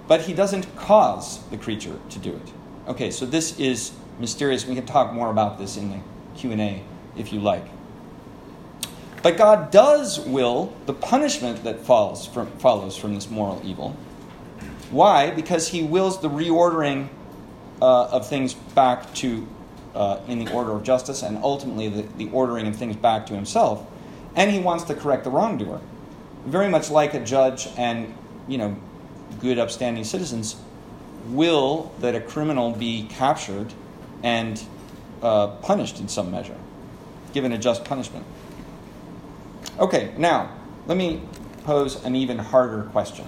but 0.08 0.22
He 0.22 0.34
doesn't 0.34 0.76
cause 0.76 1.44
the 1.50 1.58
creature 1.58 2.00
to 2.10 2.20
do 2.20 2.32
it. 2.32 2.54
Okay, 2.88 3.10
so 3.10 3.26
this 3.26 3.60
is 3.60 3.92
mysterious. 4.20 4.68
We 4.68 4.76
can 4.76 4.86
talk 4.86 5.14
more 5.14 5.32
about 5.32 5.58
this 5.58 5.78
in 5.78 5.90
the 5.90 6.00
Q&A 6.36 6.84
if 7.18 7.34
you 7.34 7.40
like. 7.40 7.66
But 9.24 9.38
God 9.38 9.72
does 9.72 10.20
will 10.20 10.74
the 10.86 10.94
punishment 10.94 11.64
that 11.64 11.80
falls 11.80 12.26
from, 12.26 12.48
follows 12.58 12.98
from 12.98 13.14
this 13.14 13.30
moral 13.30 13.62
evil. 13.64 13.96
Why? 14.90 15.32
Because 15.32 15.68
he 15.68 15.84
wills 15.84 16.22
the 16.22 16.30
reordering 16.30 17.10
uh, 17.82 18.06
of 18.06 18.28
things 18.28 18.54
back 18.54 19.14
to 19.16 19.48
uh, 19.96 20.20
in 20.28 20.44
the 20.44 20.52
order 20.54 20.72
of 20.72 20.84
justice 20.84 21.22
and 21.24 21.38
ultimately 21.44 21.90
the, 21.90 22.02
the 22.18 22.30
ordering 22.32 22.68
of 22.68 22.76
things 22.76 22.96
back 22.96 23.26
to 23.28 23.34
himself. 23.34 23.86
And 24.36 24.52
he 24.52 24.60
wants 24.60 24.86
to 24.86 24.96
correct 24.96 25.24
the 25.24 25.30
wrongdoer. 25.30 25.82
Very 26.46 26.70
much 26.70 26.90
like 26.90 27.14
a 27.14 27.20
judge 27.24 27.68
and, 27.78 28.14
you 28.48 28.58
know, 28.58 28.76
good 29.40 29.60
upstanding 29.60 30.04
citizens 30.04 30.56
will 31.28 31.92
that 32.00 32.16
a 32.16 32.22
criminal 32.22 32.72
be 32.72 33.08
captured 33.10 33.74
and 34.24 34.64
uh, 35.22 35.48
punished 35.48 36.00
in 36.00 36.08
some 36.08 36.32
measure, 36.32 36.58
given 37.34 37.52
a 37.52 37.58
just 37.58 37.84
punishment. 37.84 38.26
Okay, 39.80 40.14
now, 40.18 40.52
let 40.88 40.98
me 40.98 41.22
pose 41.64 42.04
an 42.04 42.16
even 42.16 42.38
harder 42.38 42.84
question 42.92 43.26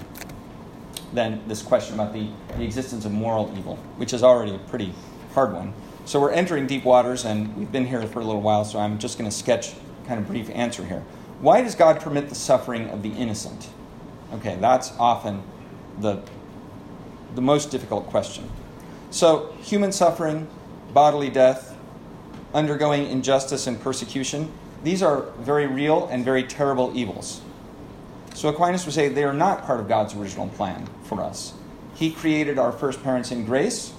than 1.13 1.47
this 1.47 1.61
question 1.61 1.93
about 1.93 2.13
the, 2.13 2.27
the 2.57 2.63
existence 2.63 3.05
of 3.05 3.11
moral 3.11 3.53
evil, 3.57 3.75
which 3.97 4.13
is 4.13 4.23
already 4.23 4.55
a 4.55 4.59
pretty 4.59 4.93
hard 5.33 5.53
one. 5.53 5.73
So 6.05 6.19
we're 6.19 6.31
entering 6.31 6.67
deep 6.67 6.83
waters, 6.83 7.23
and 7.23 7.55
we've 7.55 7.71
been 7.71 7.85
here 7.85 8.05
for 8.07 8.19
a 8.19 8.25
little 8.25 8.41
while, 8.41 8.65
so 8.65 8.79
I'm 8.79 8.99
just 8.99 9.17
going 9.17 9.29
to 9.29 9.35
sketch 9.35 9.73
kind 10.05 10.19
of 10.19 10.27
brief 10.27 10.49
answer 10.49 10.83
here. 10.83 11.03
Why 11.39 11.61
does 11.61 11.75
God 11.75 12.01
permit 12.01 12.29
the 12.29 12.35
suffering 12.35 12.89
of 12.89 13.03
the 13.03 13.09
innocent? 13.09 13.69
Okay, 14.33 14.57
that's 14.59 14.91
often 14.99 15.43
the, 15.99 16.21
the 17.35 17.41
most 17.41 17.71
difficult 17.71 18.07
question. 18.09 18.49
So, 19.11 19.53
human 19.61 19.91
suffering, 19.91 20.47
bodily 20.93 21.29
death, 21.29 21.77
undergoing 22.53 23.07
injustice 23.09 23.67
and 23.67 23.79
persecution, 23.79 24.51
these 24.83 25.01
are 25.01 25.21
very 25.39 25.67
real 25.67 26.07
and 26.07 26.25
very 26.25 26.43
terrible 26.43 26.91
evils. 26.95 27.41
So 28.33 28.49
Aquinas 28.49 28.85
would 28.85 28.93
say 28.93 29.07
they 29.07 29.23
are 29.23 29.33
not 29.33 29.63
part 29.63 29.79
of 29.79 29.87
God's 29.87 30.13
original 30.15 30.49
plan 30.49 30.87
for 31.03 31.21
us. 31.21 31.53
He 31.95 32.11
created 32.11 32.59
our 32.59 32.71
first 32.71 33.01
parents 33.03 33.31
in 33.31 33.45
grace, 33.45 33.92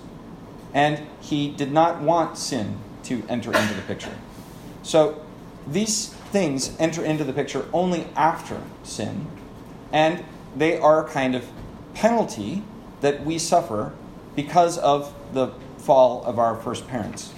and 0.74 1.06
he 1.20 1.48
did 1.48 1.72
not 1.72 2.02
want 2.02 2.36
sin 2.36 2.78
to 3.04 3.22
enter 3.28 3.52
into 3.54 3.74
the 3.74 3.82
picture. 3.82 4.14
So 4.82 5.24
these 5.66 6.08
things 6.08 6.76
enter 6.78 7.04
into 7.04 7.24
the 7.24 7.32
picture 7.32 7.66
only 7.72 8.06
after 8.16 8.60
sin, 8.82 9.28
and 9.92 10.24
they 10.56 10.76
are 10.76 11.06
a 11.06 11.08
kind 11.08 11.34
of 11.34 11.46
penalty 11.94 12.62
that 13.00 13.24
we 13.24 13.38
suffer 13.38 13.92
because 14.34 14.76
of 14.78 15.14
the 15.32 15.48
fall 15.78 16.24
of 16.24 16.38
our 16.38 16.56
first 16.56 16.88
parents. 16.88 17.32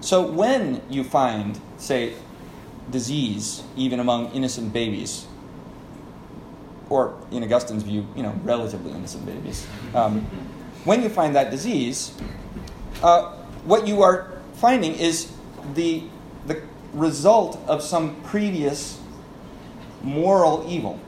So 0.00 0.20
when 0.20 0.82
you 0.90 1.04
find, 1.04 1.58
say, 1.78 2.14
disease, 2.90 3.62
even 3.76 4.00
among 4.00 4.32
innocent 4.32 4.72
babies, 4.72 5.26
or 6.90 7.16
in 7.30 7.42
Augustine's 7.42 7.84
view, 7.84 8.06
you 8.14 8.22
know, 8.22 8.38
relatively 8.42 8.90
innocent 8.90 9.24
babies, 9.24 9.66
um, 9.94 10.26
when 10.84 11.02
you 11.02 11.08
find 11.08 11.34
that 11.36 11.50
disease, 11.50 12.12
uh, 13.02 13.32
what 13.64 13.86
you 13.86 14.02
are 14.02 14.32
finding 14.54 14.94
is 14.94 15.32
the, 15.74 16.02
the 16.46 16.62
result 16.92 17.58
of 17.66 17.82
some 17.82 18.20
previous 18.22 19.00
moral 20.02 20.66
evil, 20.68 20.98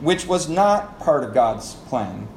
which 0.00 0.26
was 0.26 0.48
not 0.48 0.98
part 1.00 1.24
of 1.24 1.32
God's 1.32 1.74
plan, 1.74 2.28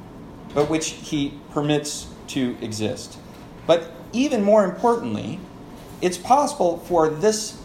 but 0.54 0.70
which 0.70 0.90
He 0.90 1.38
permits 1.50 2.06
to 2.28 2.56
exist. 2.60 3.18
But 3.66 3.92
even 4.12 4.42
more 4.42 4.64
importantly, 4.64 5.38
it's 6.00 6.18
possible 6.18 6.78
for 6.78 7.08
this 7.08 7.60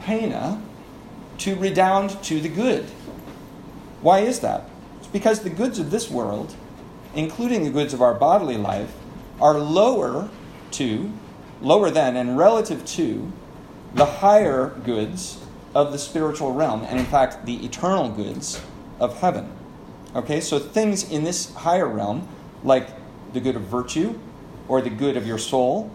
poena 0.00 0.60
to 1.38 1.54
redound 1.56 2.22
to 2.24 2.40
the 2.40 2.48
good. 2.48 2.84
Why 4.02 4.20
is 4.20 4.40
that? 4.40 4.68
It's 4.98 5.06
because 5.06 5.40
the 5.40 5.50
goods 5.50 5.78
of 5.78 5.90
this 5.90 6.10
world, 6.10 6.54
including 7.18 7.64
the 7.64 7.70
goods 7.70 7.92
of 7.92 8.00
our 8.00 8.14
bodily 8.14 8.56
life, 8.56 8.94
are 9.40 9.58
lower 9.58 10.28
to, 10.70 11.12
lower 11.60 11.90
than, 11.90 12.14
and 12.16 12.38
relative 12.38 12.84
to 12.84 13.32
the 13.92 14.04
higher 14.04 14.68
goods 14.84 15.44
of 15.74 15.90
the 15.90 15.98
spiritual 15.98 16.52
realm, 16.52 16.84
and 16.84 16.96
in 16.96 17.04
fact, 17.04 17.44
the 17.44 17.64
eternal 17.66 18.08
goods 18.08 18.62
of 19.00 19.18
heaven. 19.20 19.50
Okay, 20.14 20.40
so 20.40 20.60
things 20.60 21.10
in 21.10 21.24
this 21.24 21.52
higher 21.54 21.88
realm, 21.88 22.28
like 22.62 22.88
the 23.32 23.40
good 23.40 23.56
of 23.56 23.62
virtue 23.62 24.16
or 24.68 24.80
the 24.80 24.90
good 24.90 25.16
of 25.16 25.26
your 25.26 25.38
soul, 25.38 25.90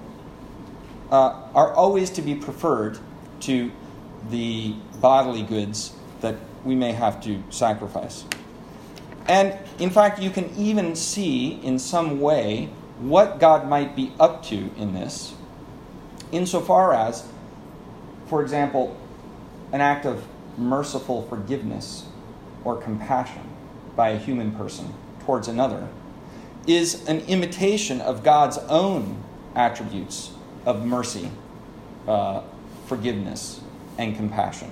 uh, 1.10 1.48
are 1.56 1.74
always 1.74 2.10
to 2.10 2.22
be 2.22 2.36
preferred 2.36 3.00
to 3.40 3.72
the 4.30 4.76
bodily 5.00 5.44
goods 5.44 5.94
that 6.20 6.36
we 6.66 6.76
may 6.76 6.92
have 6.92 7.24
to 7.24 7.42
sacrifice. 7.50 8.26
And 9.28 9.58
in 9.80 9.90
fact, 9.90 10.22
you 10.22 10.30
can 10.30 10.54
even 10.56 10.96
see 10.96 11.54
in 11.64 11.80
some 11.80 12.20
way 12.20 12.70
what 13.00 13.40
God 13.40 13.68
might 13.68 13.96
be 13.96 14.12
up 14.20 14.44
to 14.46 14.70
in 14.78 14.94
this, 14.94 15.34
insofar 16.32 16.94
as, 16.94 17.28
for 18.28 18.42
example, 18.42 18.98
an 19.72 19.82
act 19.82 20.06
of 20.06 20.26
merciful 20.58 21.24
forgiveness 21.24 22.06
or 22.64 22.78
compassion 22.78 23.42
by 23.96 24.10
a 24.10 24.18
human 24.18 24.52
person 24.52 24.94
towards 25.26 25.48
another 25.48 25.88
is 26.68 27.08
an 27.08 27.20
imitation 27.22 28.02
of 28.02 28.24
God's 28.24 28.58
own 28.70 29.22
attributes 29.56 30.32
of 30.66 30.86
mercy, 30.86 31.30
uh, 32.08 32.42
forgiveness, 32.86 33.62
and 33.98 34.16
compassion. 34.16 34.72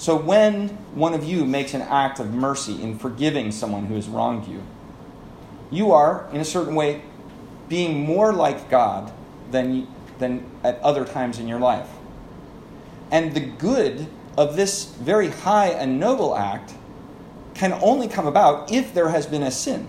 So 0.00 0.16
when 0.16 0.68
one 0.94 1.12
of 1.12 1.24
you 1.24 1.44
makes 1.44 1.74
an 1.74 1.82
act 1.82 2.20
of 2.20 2.32
mercy 2.32 2.82
in 2.82 2.98
forgiving 2.98 3.52
someone 3.52 3.84
who 3.84 3.96
has 3.96 4.08
wronged 4.08 4.48
you, 4.48 4.62
you 5.70 5.92
are, 5.92 6.26
in 6.32 6.40
a 6.40 6.44
certain 6.44 6.74
way, 6.74 7.02
being 7.68 8.06
more 8.06 8.32
like 8.32 8.70
God 8.70 9.12
than, 9.50 9.86
than 10.18 10.50
at 10.64 10.80
other 10.80 11.04
times 11.04 11.38
in 11.38 11.46
your 11.46 11.60
life. 11.60 11.86
And 13.10 13.34
the 13.34 13.40
good 13.40 14.06
of 14.38 14.56
this 14.56 14.86
very 14.86 15.28
high 15.28 15.68
and 15.68 16.00
noble 16.00 16.34
act 16.34 16.72
can 17.52 17.74
only 17.82 18.08
come 18.08 18.26
about 18.26 18.72
if 18.72 18.94
there 18.94 19.10
has 19.10 19.26
been 19.26 19.42
a 19.42 19.50
sin. 19.50 19.86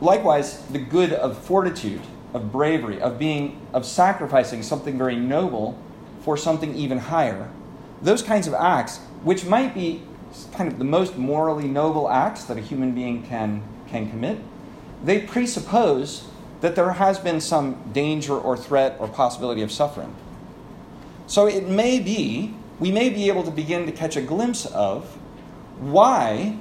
Likewise, 0.00 0.64
the 0.66 0.78
good 0.78 1.12
of 1.12 1.36
fortitude, 1.36 2.02
of 2.32 2.52
bravery, 2.52 3.00
of 3.00 3.18
being 3.18 3.60
of 3.72 3.84
sacrificing 3.84 4.62
something 4.62 4.96
very 4.96 5.16
noble 5.16 5.76
for 6.28 6.36
something 6.36 6.74
even 6.74 6.98
higher. 6.98 7.48
Those 8.02 8.22
kinds 8.22 8.46
of 8.46 8.52
acts, 8.52 8.98
which 9.24 9.46
might 9.46 9.72
be 9.72 10.02
kind 10.52 10.70
of 10.70 10.78
the 10.78 10.84
most 10.84 11.16
morally 11.16 11.66
noble 11.66 12.06
acts 12.10 12.44
that 12.44 12.58
a 12.58 12.60
human 12.60 12.94
being 12.94 13.22
can, 13.22 13.62
can 13.86 14.10
commit, 14.10 14.36
they 15.02 15.22
presuppose 15.22 16.28
that 16.60 16.76
there 16.76 16.92
has 16.92 17.18
been 17.18 17.40
some 17.40 17.82
danger 17.94 18.36
or 18.36 18.58
threat 18.58 18.94
or 18.98 19.08
possibility 19.08 19.62
of 19.62 19.72
suffering. 19.72 20.14
So 21.26 21.46
it 21.46 21.66
may 21.66 21.98
be, 21.98 22.54
we 22.78 22.92
may 22.92 23.08
be 23.08 23.28
able 23.28 23.44
to 23.44 23.50
begin 23.50 23.86
to 23.86 23.92
catch 23.92 24.14
a 24.14 24.20
glimpse 24.20 24.66
of 24.66 25.06
why 25.80 26.58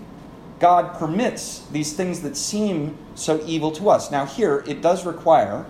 God 0.61 0.97
permits 0.97 1.65
these 1.73 1.91
things 1.91 2.21
that 2.21 2.37
seem 2.37 2.97
so 3.15 3.43
evil 3.45 3.73
to 3.73 3.89
us. 3.89 4.11
Now, 4.11 4.25
here, 4.25 4.63
it 4.65 4.81
does 4.81 5.05
require, 5.05 5.65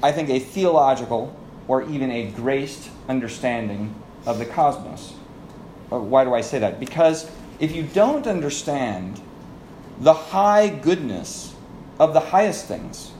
I 0.00 0.12
think, 0.12 0.30
a 0.30 0.38
theological 0.38 1.36
or 1.68 1.82
even 1.82 2.10
a 2.10 2.30
graced 2.30 2.90
understanding 3.08 3.94
of 4.26 4.38
the 4.38 4.46
cosmos. 4.46 5.14
Uh, 5.90 5.98
why 5.98 6.24
do 6.24 6.34
I 6.34 6.40
say 6.40 6.58
that? 6.58 6.80
Because 6.80 7.30
if 7.60 7.74
you 7.74 7.82
don't 7.82 8.26
understand 8.26 9.20
the 10.00 10.14
high 10.14 10.68
goodness 10.68 11.54
of 11.98 12.14
the 12.14 12.20
highest 12.20 12.66
things, 12.66 13.12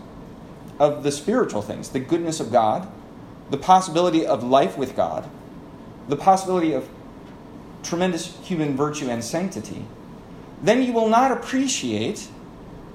of 0.78 1.02
the 1.02 1.12
spiritual 1.12 1.62
things, 1.62 1.90
the 1.90 2.00
goodness 2.00 2.40
of 2.40 2.50
God, 2.50 2.90
the 3.50 3.56
possibility 3.56 4.26
of 4.26 4.42
life 4.42 4.76
with 4.76 4.96
God, 4.96 5.28
the 6.08 6.16
possibility 6.16 6.72
of 6.72 6.88
tremendous 7.82 8.36
human 8.42 8.76
virtue 8.76 9.08
and 9.08 9.22
sanctity, 9.22 9.84
then 10.62 10.82
you 10.82 10.92
will 10.92 11.08
not 11.08 11.32
appreciate 11.32 12.28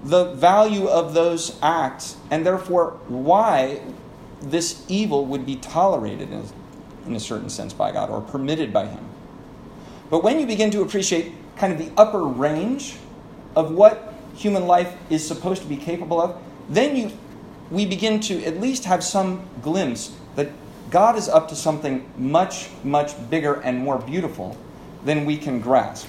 the 0.04 0.34
value 0.34 0.88
of 0.88 1.14
those 1.14 1.58
acts 1.62 2.18
and 2.32 2.46
therefore 2.46 3.00
why 3.08 3.82
this 4.42 4.84
evil 4.88 5.26
would 5.26 5.46
be 5.46 5.56
tolerated 5.56 6.32
in, 6.32 6.44
in 7.06 7.16
a 7.16 7.20
certain 7.20 7.50
sense 7.50 7.74
by 7.74 7.92
God 7.92 8.10
or 8.10 8.22
permitted 8.22 8.72
by 8.72 8.86
Him. 8.86 9.04
But 10.10 10.24
when 10.24 10.40
you 10.40 10.46
begin 10.46 10.72
to 10.72 10.82
appreciate 10.82 11.34
kind 11.58 11.74
of 11.74 11.80
the 11.80 11.92
upper 12.00 12.24
range 12.24 12.98
of 13.56 13.72
what 13.72 14.14
human 14.36 14.68
life 14.68 14.96
is 15.10 15.28
supposed 15.28 15.62
to 15.64 15.68
be 15.68 15.78
capable 15.78 16.22
of, 16.22 16.40
then 16.70 16.96
you, 16.96 17.12
we 17.72 17.86
begin 17.86 18.20
to 18.22 18.44
at 18.46 18.60
least 18.62 18.86
have 18.86 19.04
some 19.04 19.48
glimpse 19.62 20.16
that 20.36 20.50
God 20.90 21.18
is 21.18 21.28
up 21.28 21.50
to 21.50 21.56
something 21.56 22.10
much, 22.18 22.70
much 22.84 23.14
bigger 23.30 23.56
and 23.62 23.80
more 23.80 23.98
beautiful 23.98 24.56
than 25.04 25.26
we 25.26 25.38
can 25.38 25.60
grasp. 25.60 26.08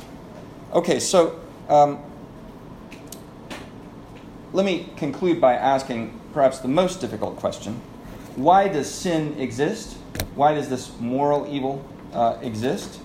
Okay, 0.73 1.01
so 1.01 1.41
um, 1.69 1.99
let 4.53 4.67
me 4.67 4.91
conclude 4.97 5.41
by 5.41 5.55
asking 5.55 6.19
perhaps 6.33 6.59
the 6.59 6.69
most 6.69 7.01
difficult 7.01 7.37
question 7.37 7.81
why 8.39 8.69
does 8.69 8.89
sin 8.89 9.37
exist? 9.39 9.97
Why 10.37 10.55
does 10.55 10.69
this 10.69 10.93
moral 11.01 11.53
evil 11.53 11.85
uh, 12.13 12.39
exist? 12.41 13.01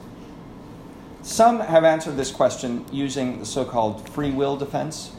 Some 1.24 1.60
have 1.60 1.84
answered 1.84 2.18
this 2.18 2.32
question 2.32 2.86
using 2.92 3.40
the 3.40 3.46
so 3.46 3.66
called 3.66 4.08
free 4.10 4.30
will 4.30 4.58
defense. 4.58 5.12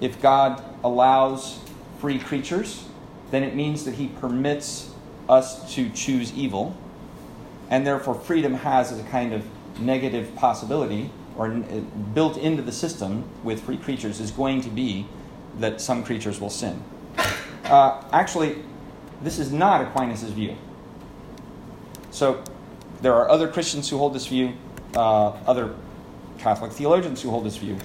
If 0.00 0.20
God 0.20 0.62
allows 0.84 1.58
free 2.00 2.18
creatures, 2.18 2.84
then 3.30 3.42
it 3.42 3.54
means 3.54 3.86
that 3.86 3.94
he 3.94 4.08
permits 4.08 4.90
us 5.26 5.74
to 5.74 5.88
choose 5.90 6.34
evil, 6.34 6.76
and 7.70 7.86
therefore 7.86 8.14
freedom 8.14 8.52
has 8.52 8.98
a 8.98 9.02
kind 9.04 9.32
of 9.32 9.42
negative 9.80 10.34
possibility 10.36 11.10
or 11.38 11.48
built 11.48 12.36
into 12.36 12.62
the 12.62 12.72
system 12.72 13.24
with 13.42 13.62
free 13.62 13.78
creatures 13.78 14.20
is 14.20 14.30
going 14.30 14.60
to 14.60 14.68
be 14.68 15.06
that 15.60 15.80
some 15.80 16.04
creatures 16.04 16.40
will 16.40 16.50
sin. 16.50 16.82
Uh, 17.64 18.04
actually, 18.12 18.62
this 19.22 19.38
is 19.38 19.52
not 19.52 19.80
Aquinas' 19.80 20.24
view. 20.24 20.56
So 22.10 22.42
there 23.02 23.14
are 23.14 23.28
other 23.28 23.48
Christians 23.48 23.88
who 23.88 23.98
hold 23.98 24.14
this 24.14 24.26
view, 24.26 24.54
uh, 24.94 25.30
other 25.46 25.74
Catholic 26.38 26.72
theologians 26.72 27.22
who 27.22 27.30
hold 27.30 27.44
this 27.44 27.56
view, 27.56 27.76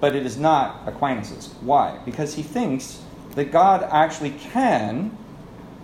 but 0.00 0.14
it 0.14 0.26
is 0.26 0.36
not 0.36 0.86
Aquinas'. 0.86 1.54
Why? 1.60 1.98
Because 2.04 2.34
he 2.34 2.42
thinks 2.42 3.00
that 3.34 3.52
God 3.52 3.82
actually 3.90 4.30
can 4.30 5.16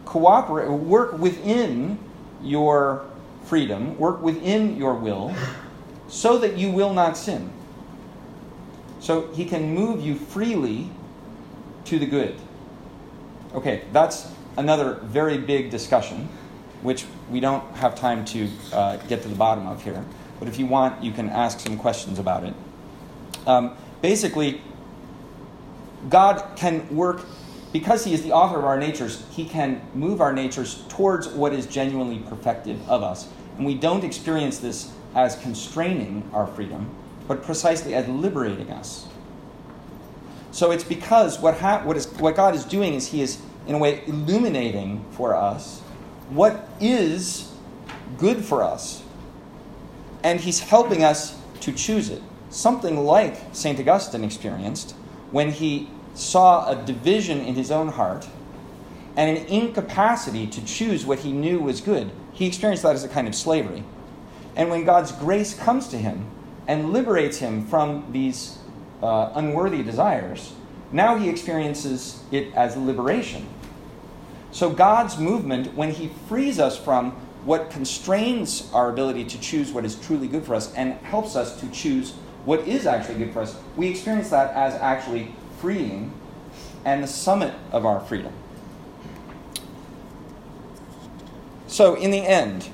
cooperate, 0.04 0.68
work 0.68 1.18
within 1.18 1.98
your 2.42 3.04
freedom, 3.44 3.98
work 3.98 4.22
within 4.22 4.76
your 4.76 4.94
will, 4.94 5.34
so 6.08 6.38
that 6.38 6.56
you 6.56 6.70
will 6.70 6.92
not 6.92 7.16
sin. 7.16 7.50
So 9.00 9.30
he 9.32 9.44
can 9.44 9.74
move 9.74 10.04
you 10.04 10.14
freely 10.14 10.90
to 11.86 11.98
the 11.98 12.06
good. 12.06 12.36
Okay, 13.54 13.82
that's 13.92 14.32
another 14.56 14.94
very 15.02 15.38
big 15.38 15.70
discussion, 15.70 16.28
which 16.82 17.04
we 17.30 17.40
don't 17.40 17.64
have 17.76 17.94
time 17.94 18.24
to 18.26 18.48
uh, 18.72 18.96
get 19.08 19.22
to 19.22 19.28
the 19.28 19.34
bottom 19.34 19.66
of 19.66 19.82
here. 19.82 20.04
But 20.38 20.48
if 20.48 20.58
you 20.58 20.66
want, 20.66 21.02
you 21.02 21.12
can 21.12 21.30
ask 21.30 21.60
some 21.60 21.78
questions 21.78 22.18
about 22.18 22.44
it. 22.44 22.54
Um, 23.46 23.76
basically, 24.02 24.60
God 26.08 26.56
can 26.56 26.94
work, 26.94 27.22
because 27.72 28.04
He 28.04 28.12
is 28.12 28.22
the 28.22 28.32
author 28.32 28.58
of 28.58 28.64
our 28.64 28.78
natures, 28.78 29.24
He 29.30 29.44
can 29.44 29.80
move 29.94 30.20
our 30.20 30.32
natures 30.32 30.84
towards 30.88 31.28
what 31.28 31.52
is 31.52 31.66
genuinely 31.66 32.18
perfective 32.18 32.86
of 32.88 33.02
us. 33.02 33.28
And 33.56 33.64
we 33.64 33.74
don't 33.74 34.04
experience 34.04 34.58
this 34.58 34.92
as 35.14 35.36
constraining 35.36 36.28
our 36.32 36.46
freedom, 36.46 36.90
but 37.28 37.42
precisely 37.42 37.94
as 37.94 38.06
liberating 38.08 38.70
us. 38.70 39.06
So 40.50 40.70
it's 40.70 40.84
because 40.84 41.38
what, 41.40 41.56
ha- 41.58 41.82
what, 41.84 41.96
is, 41.96 42.06
what 42.18 42.36
God 42.36 42.54
is 42.54 42.64
doing 42.64 42.94
is 42.94 43.08
He 43.08 43.22
is 43.22 43.38
in 43.66 43.74
a 43.74 43.78
way, 43.78 44.02
illuminating 44.06 45.04
for 45.12 45.34
us 45.34 45.80
what 46.30 46.68
is 46.80 47.52
good 48.18 48.44
for 48.44 48.62
us. 48.62 49.02
And 50.22 50.40
he's 50.40 50.60
helping 50.60 51.04
us 51.04 51.38
to 51.60 51.72
choose 51.72 52.10
it. 52.10 52.22
Something 52.50 53.04
like 53.04 53.36
St. 53.52 53.78
Augustine 53.80 54.24
experienced 54.24 54.92
when 55.30 55.50
he 55.50 55.90
saw 56.14 56.70
a 56.70 56.76
division 56.84 57.40
in 57.40 57.54
his 57.54 57.70
own 57.70 57.88
heart 57.88 58.28
and 59.16 59.36
an 59.36 59.46
incapacity 59.46 60.46
to 60.46 60.64
choose 60.64 61.04
what 61.04 61.20
he 61.20 61.32
knew 61.32 61.60
was 61.60 61.80
good. 61.80 62.10
He 62.32 62.46
experienced 62.46 62.82
that 62.82 62.94
as 62.94 63.04
a 63.04 63.08
kind 63.08 63.28
of 63.28 63.34
slavery. 63.34 63.84
And 64.56 64.70
when 64.70 64.84
God's 64.84 65.12
grace 65.12 65.54
comes 65.54 65.88
to 65.88 65.98
him 65.98 66.30
and 66.66 66.92
liberates 66.92 67.38
him 67.38 67.66
from 67.66 68.06
these 68.12 68.58
uh, 69.02 69.30
unworthy 69.34 69.82
desires, 69.82 70.52
now 70.94 71.16
he 71.16 71.28
experiences 71.28 72.22
it 72.30 72.54
as 72.54 72.76
liberation. 72.76 73.46
So, 74.52 74.70
God's 74.70 75.18
movement, 75.18 75.74
when 75.74 75.90
He 75.90 76.12
frees 76.28 76.60
us 76.60 76.78
from 76.78 77.10
what 77.44 77.68
constrains 77.68 78.70
our 78.72 78.88
ability 78.88 79.24
to 79.24 79.40
choose 79.40 79.72
what 79.72 79.84
is 79.84 79.96
truly 79.96 80.28
good 80.28 80.44
for 80.44 80.54
us 80.54 80.72
and 80.74 80.92
helps 80.98 81.34
us 81.34 81.58
to 81.60 81.68
choose 81.70 82.12
what 82.44 82.60
is 82.60 82.86
actually 82.86 83.16
good 83.16 83.32
for 83.32 83.40
us, 83.40 83.56
we 83.74 83.88
experience 83.88 84.30
that 84.30 84.54
as 84.54 84.74
actually 84.74 85.34
freeing 85.60 86.12
and 86.84 87.02
the 87.02 87.08
summit 87.08 87.52
of 87.72 87.84
our 87.84 87.98
freedom. 87.98 88.32
So, 91.66 91.96
in 91.96 92.12
the 92.12 92.18
end, 92.18 92.68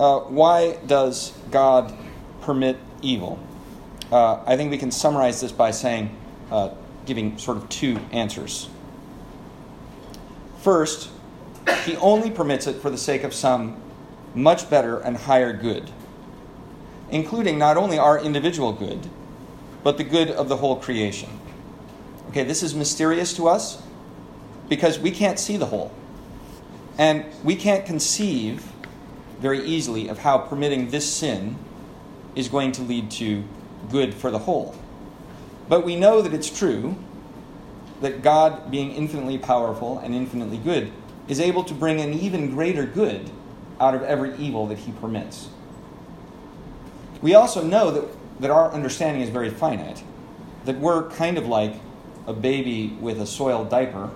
uh, 0.00 0.20
why 0.20 0.78
does 0.86 1.34
God 1.50 1.92
permit 2.40 2.78
evil? 3.02 3.38
Uh, 4.10 4.42
I 4.46 4.56
think 4.56 4.70
we 4.70 4.78
can 4.78 4.90
summarize 4.90 5.42
this 5.42 5.52
by 5.52 5.72
saying, 5.72 6.16
uh, 6.50 6.70
giving 7.08 7.36
sort 7.38 7.56
of 7.56 7.68
two 7.68 7.98
answers. 8.12 8.68
First, 10.60 11.10
he 11.84 11.96
only 11.96 12.30
permits 12.30 12.66
it 12.66 12.76
for 12.76 12.90
the 12.90 12.98
sake 12.98 13.24
of 13.24 13.34
some 13.34 13.80
much 14.34 14.68
better 14.70 14.98
and 14.98 15.16
higher 15.16 15.52
good, 15.52 15.90
including 17.10 17.58
not 17.58 17.76
only 17.76 17.98
our 17.98 18.20
individual 18.20 18.72
good, 18.72 19.08
but 19.82 19.96
the 19.96 20.04
good 20.04 20.30
of 20.30 20.48
the 20.48 20.58
whole 20.58 20.76
creation. 20.76 21.40
Okay, 22.28 22.44
this 22.44 22.62
is 22.62 22.74
mysterious 22.74 23.34
to 23.34 23.48
us 23.48 23.82
because 24.68 24.98
we 24.98 25.10
can't 25.10 25.38
see 25.38 25.56
the 25.56 25.66
whole. 25.66 25.90
And 26.98 27.24
we 27.42 27.56
can't 27.56 27.86
conceive 27.86 28.70
very 29.40 29.64
easily 29.64 30.08
of 30.08 30.18
how 30.18 30.36
permitting 30.38 30.90
this 30.90 31.10
sin 31.10 31.56
is 32.34 32.48
going 32.48 32.72
to 32.72 32.82
lead 32.82 33.10
to 33.12 33.44
good 33.90 34.12
for 34.12 34.30
the 34.30 34.40
whole. 34.40 34.74
But 35.68 35.84
we 35.84 35.96
know 35.96 36.22
that 36.22 36.32
it's 36.32 36.50
true 36.50 36.96
that 38.00 38.22
God, 38.22 38.70
being 38.70 38.92
infinitely 38.92 39.38
powerful 39.38 39.98
and 39.98 40.14
infinitely 40.14 40.58
good, 40.58 40.92
is 41.26 41.40
able 41.40 41.64
to 41.64 41.74
bring 41.74 42.00
an 42.00 42.14
even 42.14 42.50
greater 42.50 42.86
good 42.86 43.30
out 43.80 43.94
of 43.94 44.02
every 44.02 44.36
evil 44.36 44.66
that 44.68 44.78
he 44.78 44.92
permits. 44.92 45.48
We 47.20 47.34
also 47.34 47.62
know 47.62 47.90
that, 47.90 48.04
that 48.40 48.50
our 48.50 48.72
understanding 48.72 49.22
is 49.22 49.28
very 49.28 49.50
finite, 49.50 50.02
that 50.64 50.78
we're 50.78 51.10
kind 51.10 51.36
of 51.36 51.46
like 51.46 51.74
a 52.26 52.32
baby 52.32 52.96
with 53.00 53.20
a 53.20 53.26
soiled 53.26 53.70
diaper 53.70 54.10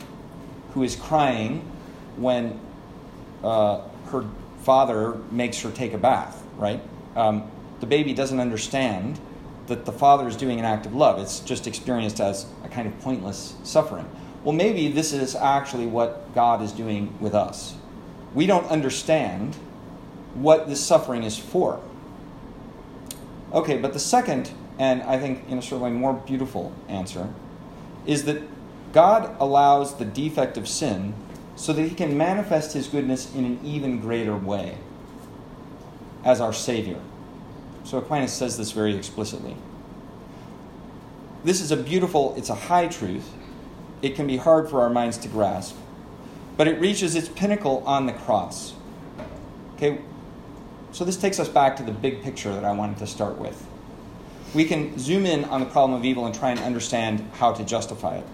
who 0.74 0.82
is 0.82 0.96
crying 0.96 1.60
when 2.16 2.58
uh, 3.42 3.82
her 4.06 4.24
father 4.60 5.18
makes 5.30 5.60
her 5.60 5.70
take 5.70 5.92
a 5.92 5.98
bath, 5.98 6.42
right? 6.56 6.80
Um, 7.16 7.50
the 7.80 7.86
baby 7.86 8.14
doesn't 8.14 8.38
understand 8.38 9.18
that 9.66 9.84
the 9.84 9.92
father 9.92 10.26
is 10.28 10.36
doing 10.36 10.58
an 10.58 10.64
act 10.64 10.86
of 10.86 10.94
love. 10.94 11.18
It's 11.18 11.40
just 11.40 11.66
experienced 11.66 12.20
as 12.20 12.46
a 12.64 12.68
kind 12.68 12.86
of 12.86 12.98
pointless 13.00 13.54
suffering. 13.62 14.08
Well, 14.44 14.54
maybe 14.54 14.88
this 14.88 15.12
is 15.12 15.34
actually 15.36 15.86
what 15.86 16.34
God 16.34 16.62
is 16.62 16.72
doing 16.72 17.16
with 17.20 17.34
us. 17.34 17.74
We 18.34 18.46
don't 18.46 18.66
understand 18.66 19.54
what 20.34 20.68
this 20.68 20.84
suffering 20.84 21.22
is 21.22 21.38
for. 21.38 21.80
Okay, 23.52 23.76
but 23.76 23.92
the 23.92 23.98
second, 23.98 24.50
and 24.78 25.02
I 25.02 25.18
think 25.18 25.48
in 25.48 25.58
a 25.58 25.62
certain 25.62 25.80
way 25.80 25.90
more 25.90 26.14
beautiful 26.14 26.72
answer, 26.88 27.28
is 28.06 28.24
that 28.24 28.42
God 28.92 29.36
allows 29.38 29.96
the 29.96 30.04
defect 30.04 30.56
of 30.56 30.66
sin 30.66 31.14
so 31.54 31.72
that 31.72 31.82
he 31.82 31.94
can 31.94 32.16
manifest 32.16 32.72
his 32.72 32.88
goodness 32.88 33.32
in 33.34 33.44
an 33.44 33.60
even 33.62 34.00
greater 34.00 34.36
way 34.36 34.78
as 36.24 36.40
our 36.40 36.52
Savior. 36.52 36.98
So 37.84 37.98
Aquinas 37.98 38.32
says 38.32 38.56
this 38.56 38.72
very 38.72 38.94
explicitly. 38.96 39.56
This 41.44 41.60
is 41.60 41.72
a 41.72 41.76
beautiful, 41.76 42.34
it's 42.36 42.50
a 42.50 42.54
high 42.54 42.86
truth. 42.86 43.28
It 44.00 44.14
can 44.14 44.26
be 44.26 44.36
hard 44.36 44.70
for 44.70 44.80
our 44.80 44.90
minds 44.90 45.18
to 45.18 45.28
grasp, 45.28 45.76
but 46.56 46.68
it 46.68 46.80
reaches 46.80 47.14
its 47.14 47.28
pinnacle 47.28 47.82
on 47.84 48.06
the 48.06 48.12
cross. 48.12 48.74
Okay, 49.74 50.00
so 50.92 51.04
this 51.04 51.16
takes 51.16 51.40
us 51.40 51.48
back 51.48 51.76
to 51.76 51.82
the 51.82 51.92
big 51.92 52.22
picture 52.22 52.52
that 52.52 52.64
I 52.64 52.72
wanted 52.72 52.98
to 52.98 53.06
start 53.06 53.38
with. 53.38 53.66
We 54.54 54.64
can 54.64 54.98
zoom 54.98 55.26
in 55.26 55.44
on 55.46 55.60
the 55.60 55.66
problem 55.66 55.98
of 55.98 56.04
evil 56.04 56.26
and 56.26 56.34
try 56.34 56.50
and 56.50 56.60
understand 56.60 57.28
how 57.34 57.52
to 57.52 57.64
justify 57.64 58.18
it. 58.18 58.26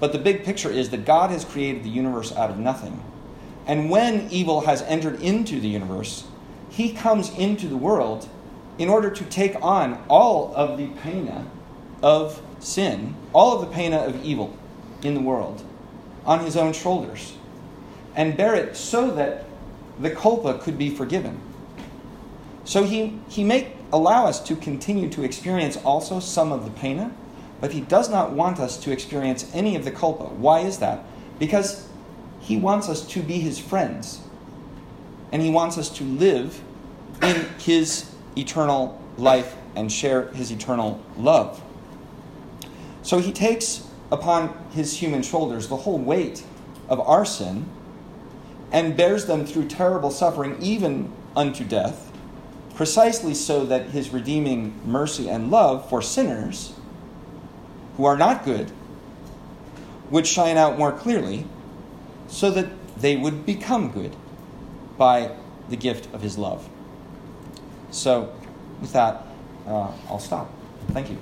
But 0.00 0.12
the 0.12 0.18
big 0.18 0.44
picture 0.44 0.70
is 0.70 0.90
that 0.90 1.04
God 1.04 1.30
has 1.30 1.44
created 1.44 1.84
the 1.84 1.90
universe 1.90 2.32
out 2.32 2.50
of 2.50 2.58
nothing. 2.58 3.02
And 3.66 3.90
when 3.90 4.30
evil 4.30 4.62
has 4.62 4.82
entered 4.82 5.20
into 5.20 5.60
the 5.60 5.68
universe, 5.68 6.24
he 6.70 6.92
comes 6.92 7.30
into 7.36 7.68
the 7.68 7.76
world 7.76 8.28
in 8.78 8.88
order 8.88 9.10
to 9.10 9.24
take 9.24 9.56
on 9.62 10.02
all 10.08 10.54
of 10.54 10.76
the 10.78 10.88
poena 10.88 11.46
of 12.02 12.40
sin, 12.58 13.14
all 13.32 13.54
of 13.54 13.60
the 13.60 13.74
poena 13.74 13.98
of 13.98 14.24
evil 14.24 14.56
in 15.02 15.14
the 15.14 15.20
world 15.20 15.64
on 16.24 16.40
his 16.40 16.56
own 16.56 16.72
shoulders 16.72 17.34
and 18.16 18.36
bear 18.36 18.54
it 18.54 18.76
so 18.76 19.10
that 19.12 19.44
the 20.00 20.10
culpa 20.10 20.58
could 20.58 20.76
be 20.76 20.90
forgiven. 20.90 21.40
So 22.64 22.84
he, 22.84 23.20
he 23.28 23.44
may 23.44 23.72
allow 23.92 24.26
us 24.26 24.40
to 24.44 24.56
continue 24.56 25.08
to 25.10 25.22
experience 25.22 25.76
also 25.78 26.18
some 26.18 26.50
of 26.50 26.64
the 26.64 26.70
poena, 26.70 27.12
but 27.60 27.72
he 27.72 27.82
does 27.82 28.10
not 28.10 28.32
want 28.32 28.58
us 28.58 28.76
to 28.78 28.90
experience 28.90 29.48
any 29.54 29.76
of 29.76 29.84
the 29.84 29.90
culpa. 29.92 30.24
Why 30.24 30.60
is 30.60 30.78
that? 30.78 31.04
Because 31.38 31.88
he 32.40 32.56
wants 32.56 32.88
us 32.88 33.06
to 33.08 33.22
be 33.22 33.38
his 33.38 33.58
friends, 33.58 34.20
and 35.30 35.42
he 35.42 35.50
wants 35.50 35.78
us 35.78 35.88
to 35.90 36.04
live 36.04 36.60
in 37.22 37.46
his 37.58 38.10
eternal 38.36 39.00
life 39.16 39.56
and 39.74 39.90
share 39.90 40.28
his 40.28 40.50
eternal 40.50 41.02
love. 41.16 41.62
So 43.02 43.18
he 43.18 43.32
takes 43.32 43.88
upon 44.10 44.56
his 44.72 44.98
human 44.98 45.22
shoulders 45.22 45.68
the 45.68 45.76
whole 45.76 45.98
weight 45.98 46.44
of 46.88 47.00
our 47.00 47.24
sin 47.24 47.68
and 48.72 48.96
bears 48.96 49.26
them 49.26 49.46
through 49.46 49.68
terrible 49.68 50.10
suffering, 50.10 50.56
even 50.60 51.12
unto 51.34 51.64
death, 51.64 52.12
precisely 52.74 53.34
so 53.34 53.64
that 53.64 53.90
his 53.90 54.10
redeeming 54.10 54.78
mercy 54.84 55.28
and 55.28 55.50
love 55.50 55.88
for 55.88 56.02
sinners 56.02 56.74
who 57.96 58.04
are 58.04 58.16
not 58.16 58.44
good 58.44 58.70
would 60.10 60.26
shine 60.26 60.56
out 60.56 60.78
more 60.78 60.92
clearly 60.92 61.46
so 62.28 62.50
that 62.50 62.66
they 62.98 63.16
would 63.16 63.46
become 63.46 63.90
good 63.90 64.14
by 64.98 65.34
the 65.68 65.76
gift 65.76 66.12
of 66.14 66.22
his 66.22 66.36
love. 66.38 66.68
So, 67.90 68.32
with 68.80 68.92
that, 68.92 69.24
uh, 69.66 69.90
I'll 70.08 70.18
stop. 70.18 70.48
Thank 70.92 71.10
you. 71.10 71.18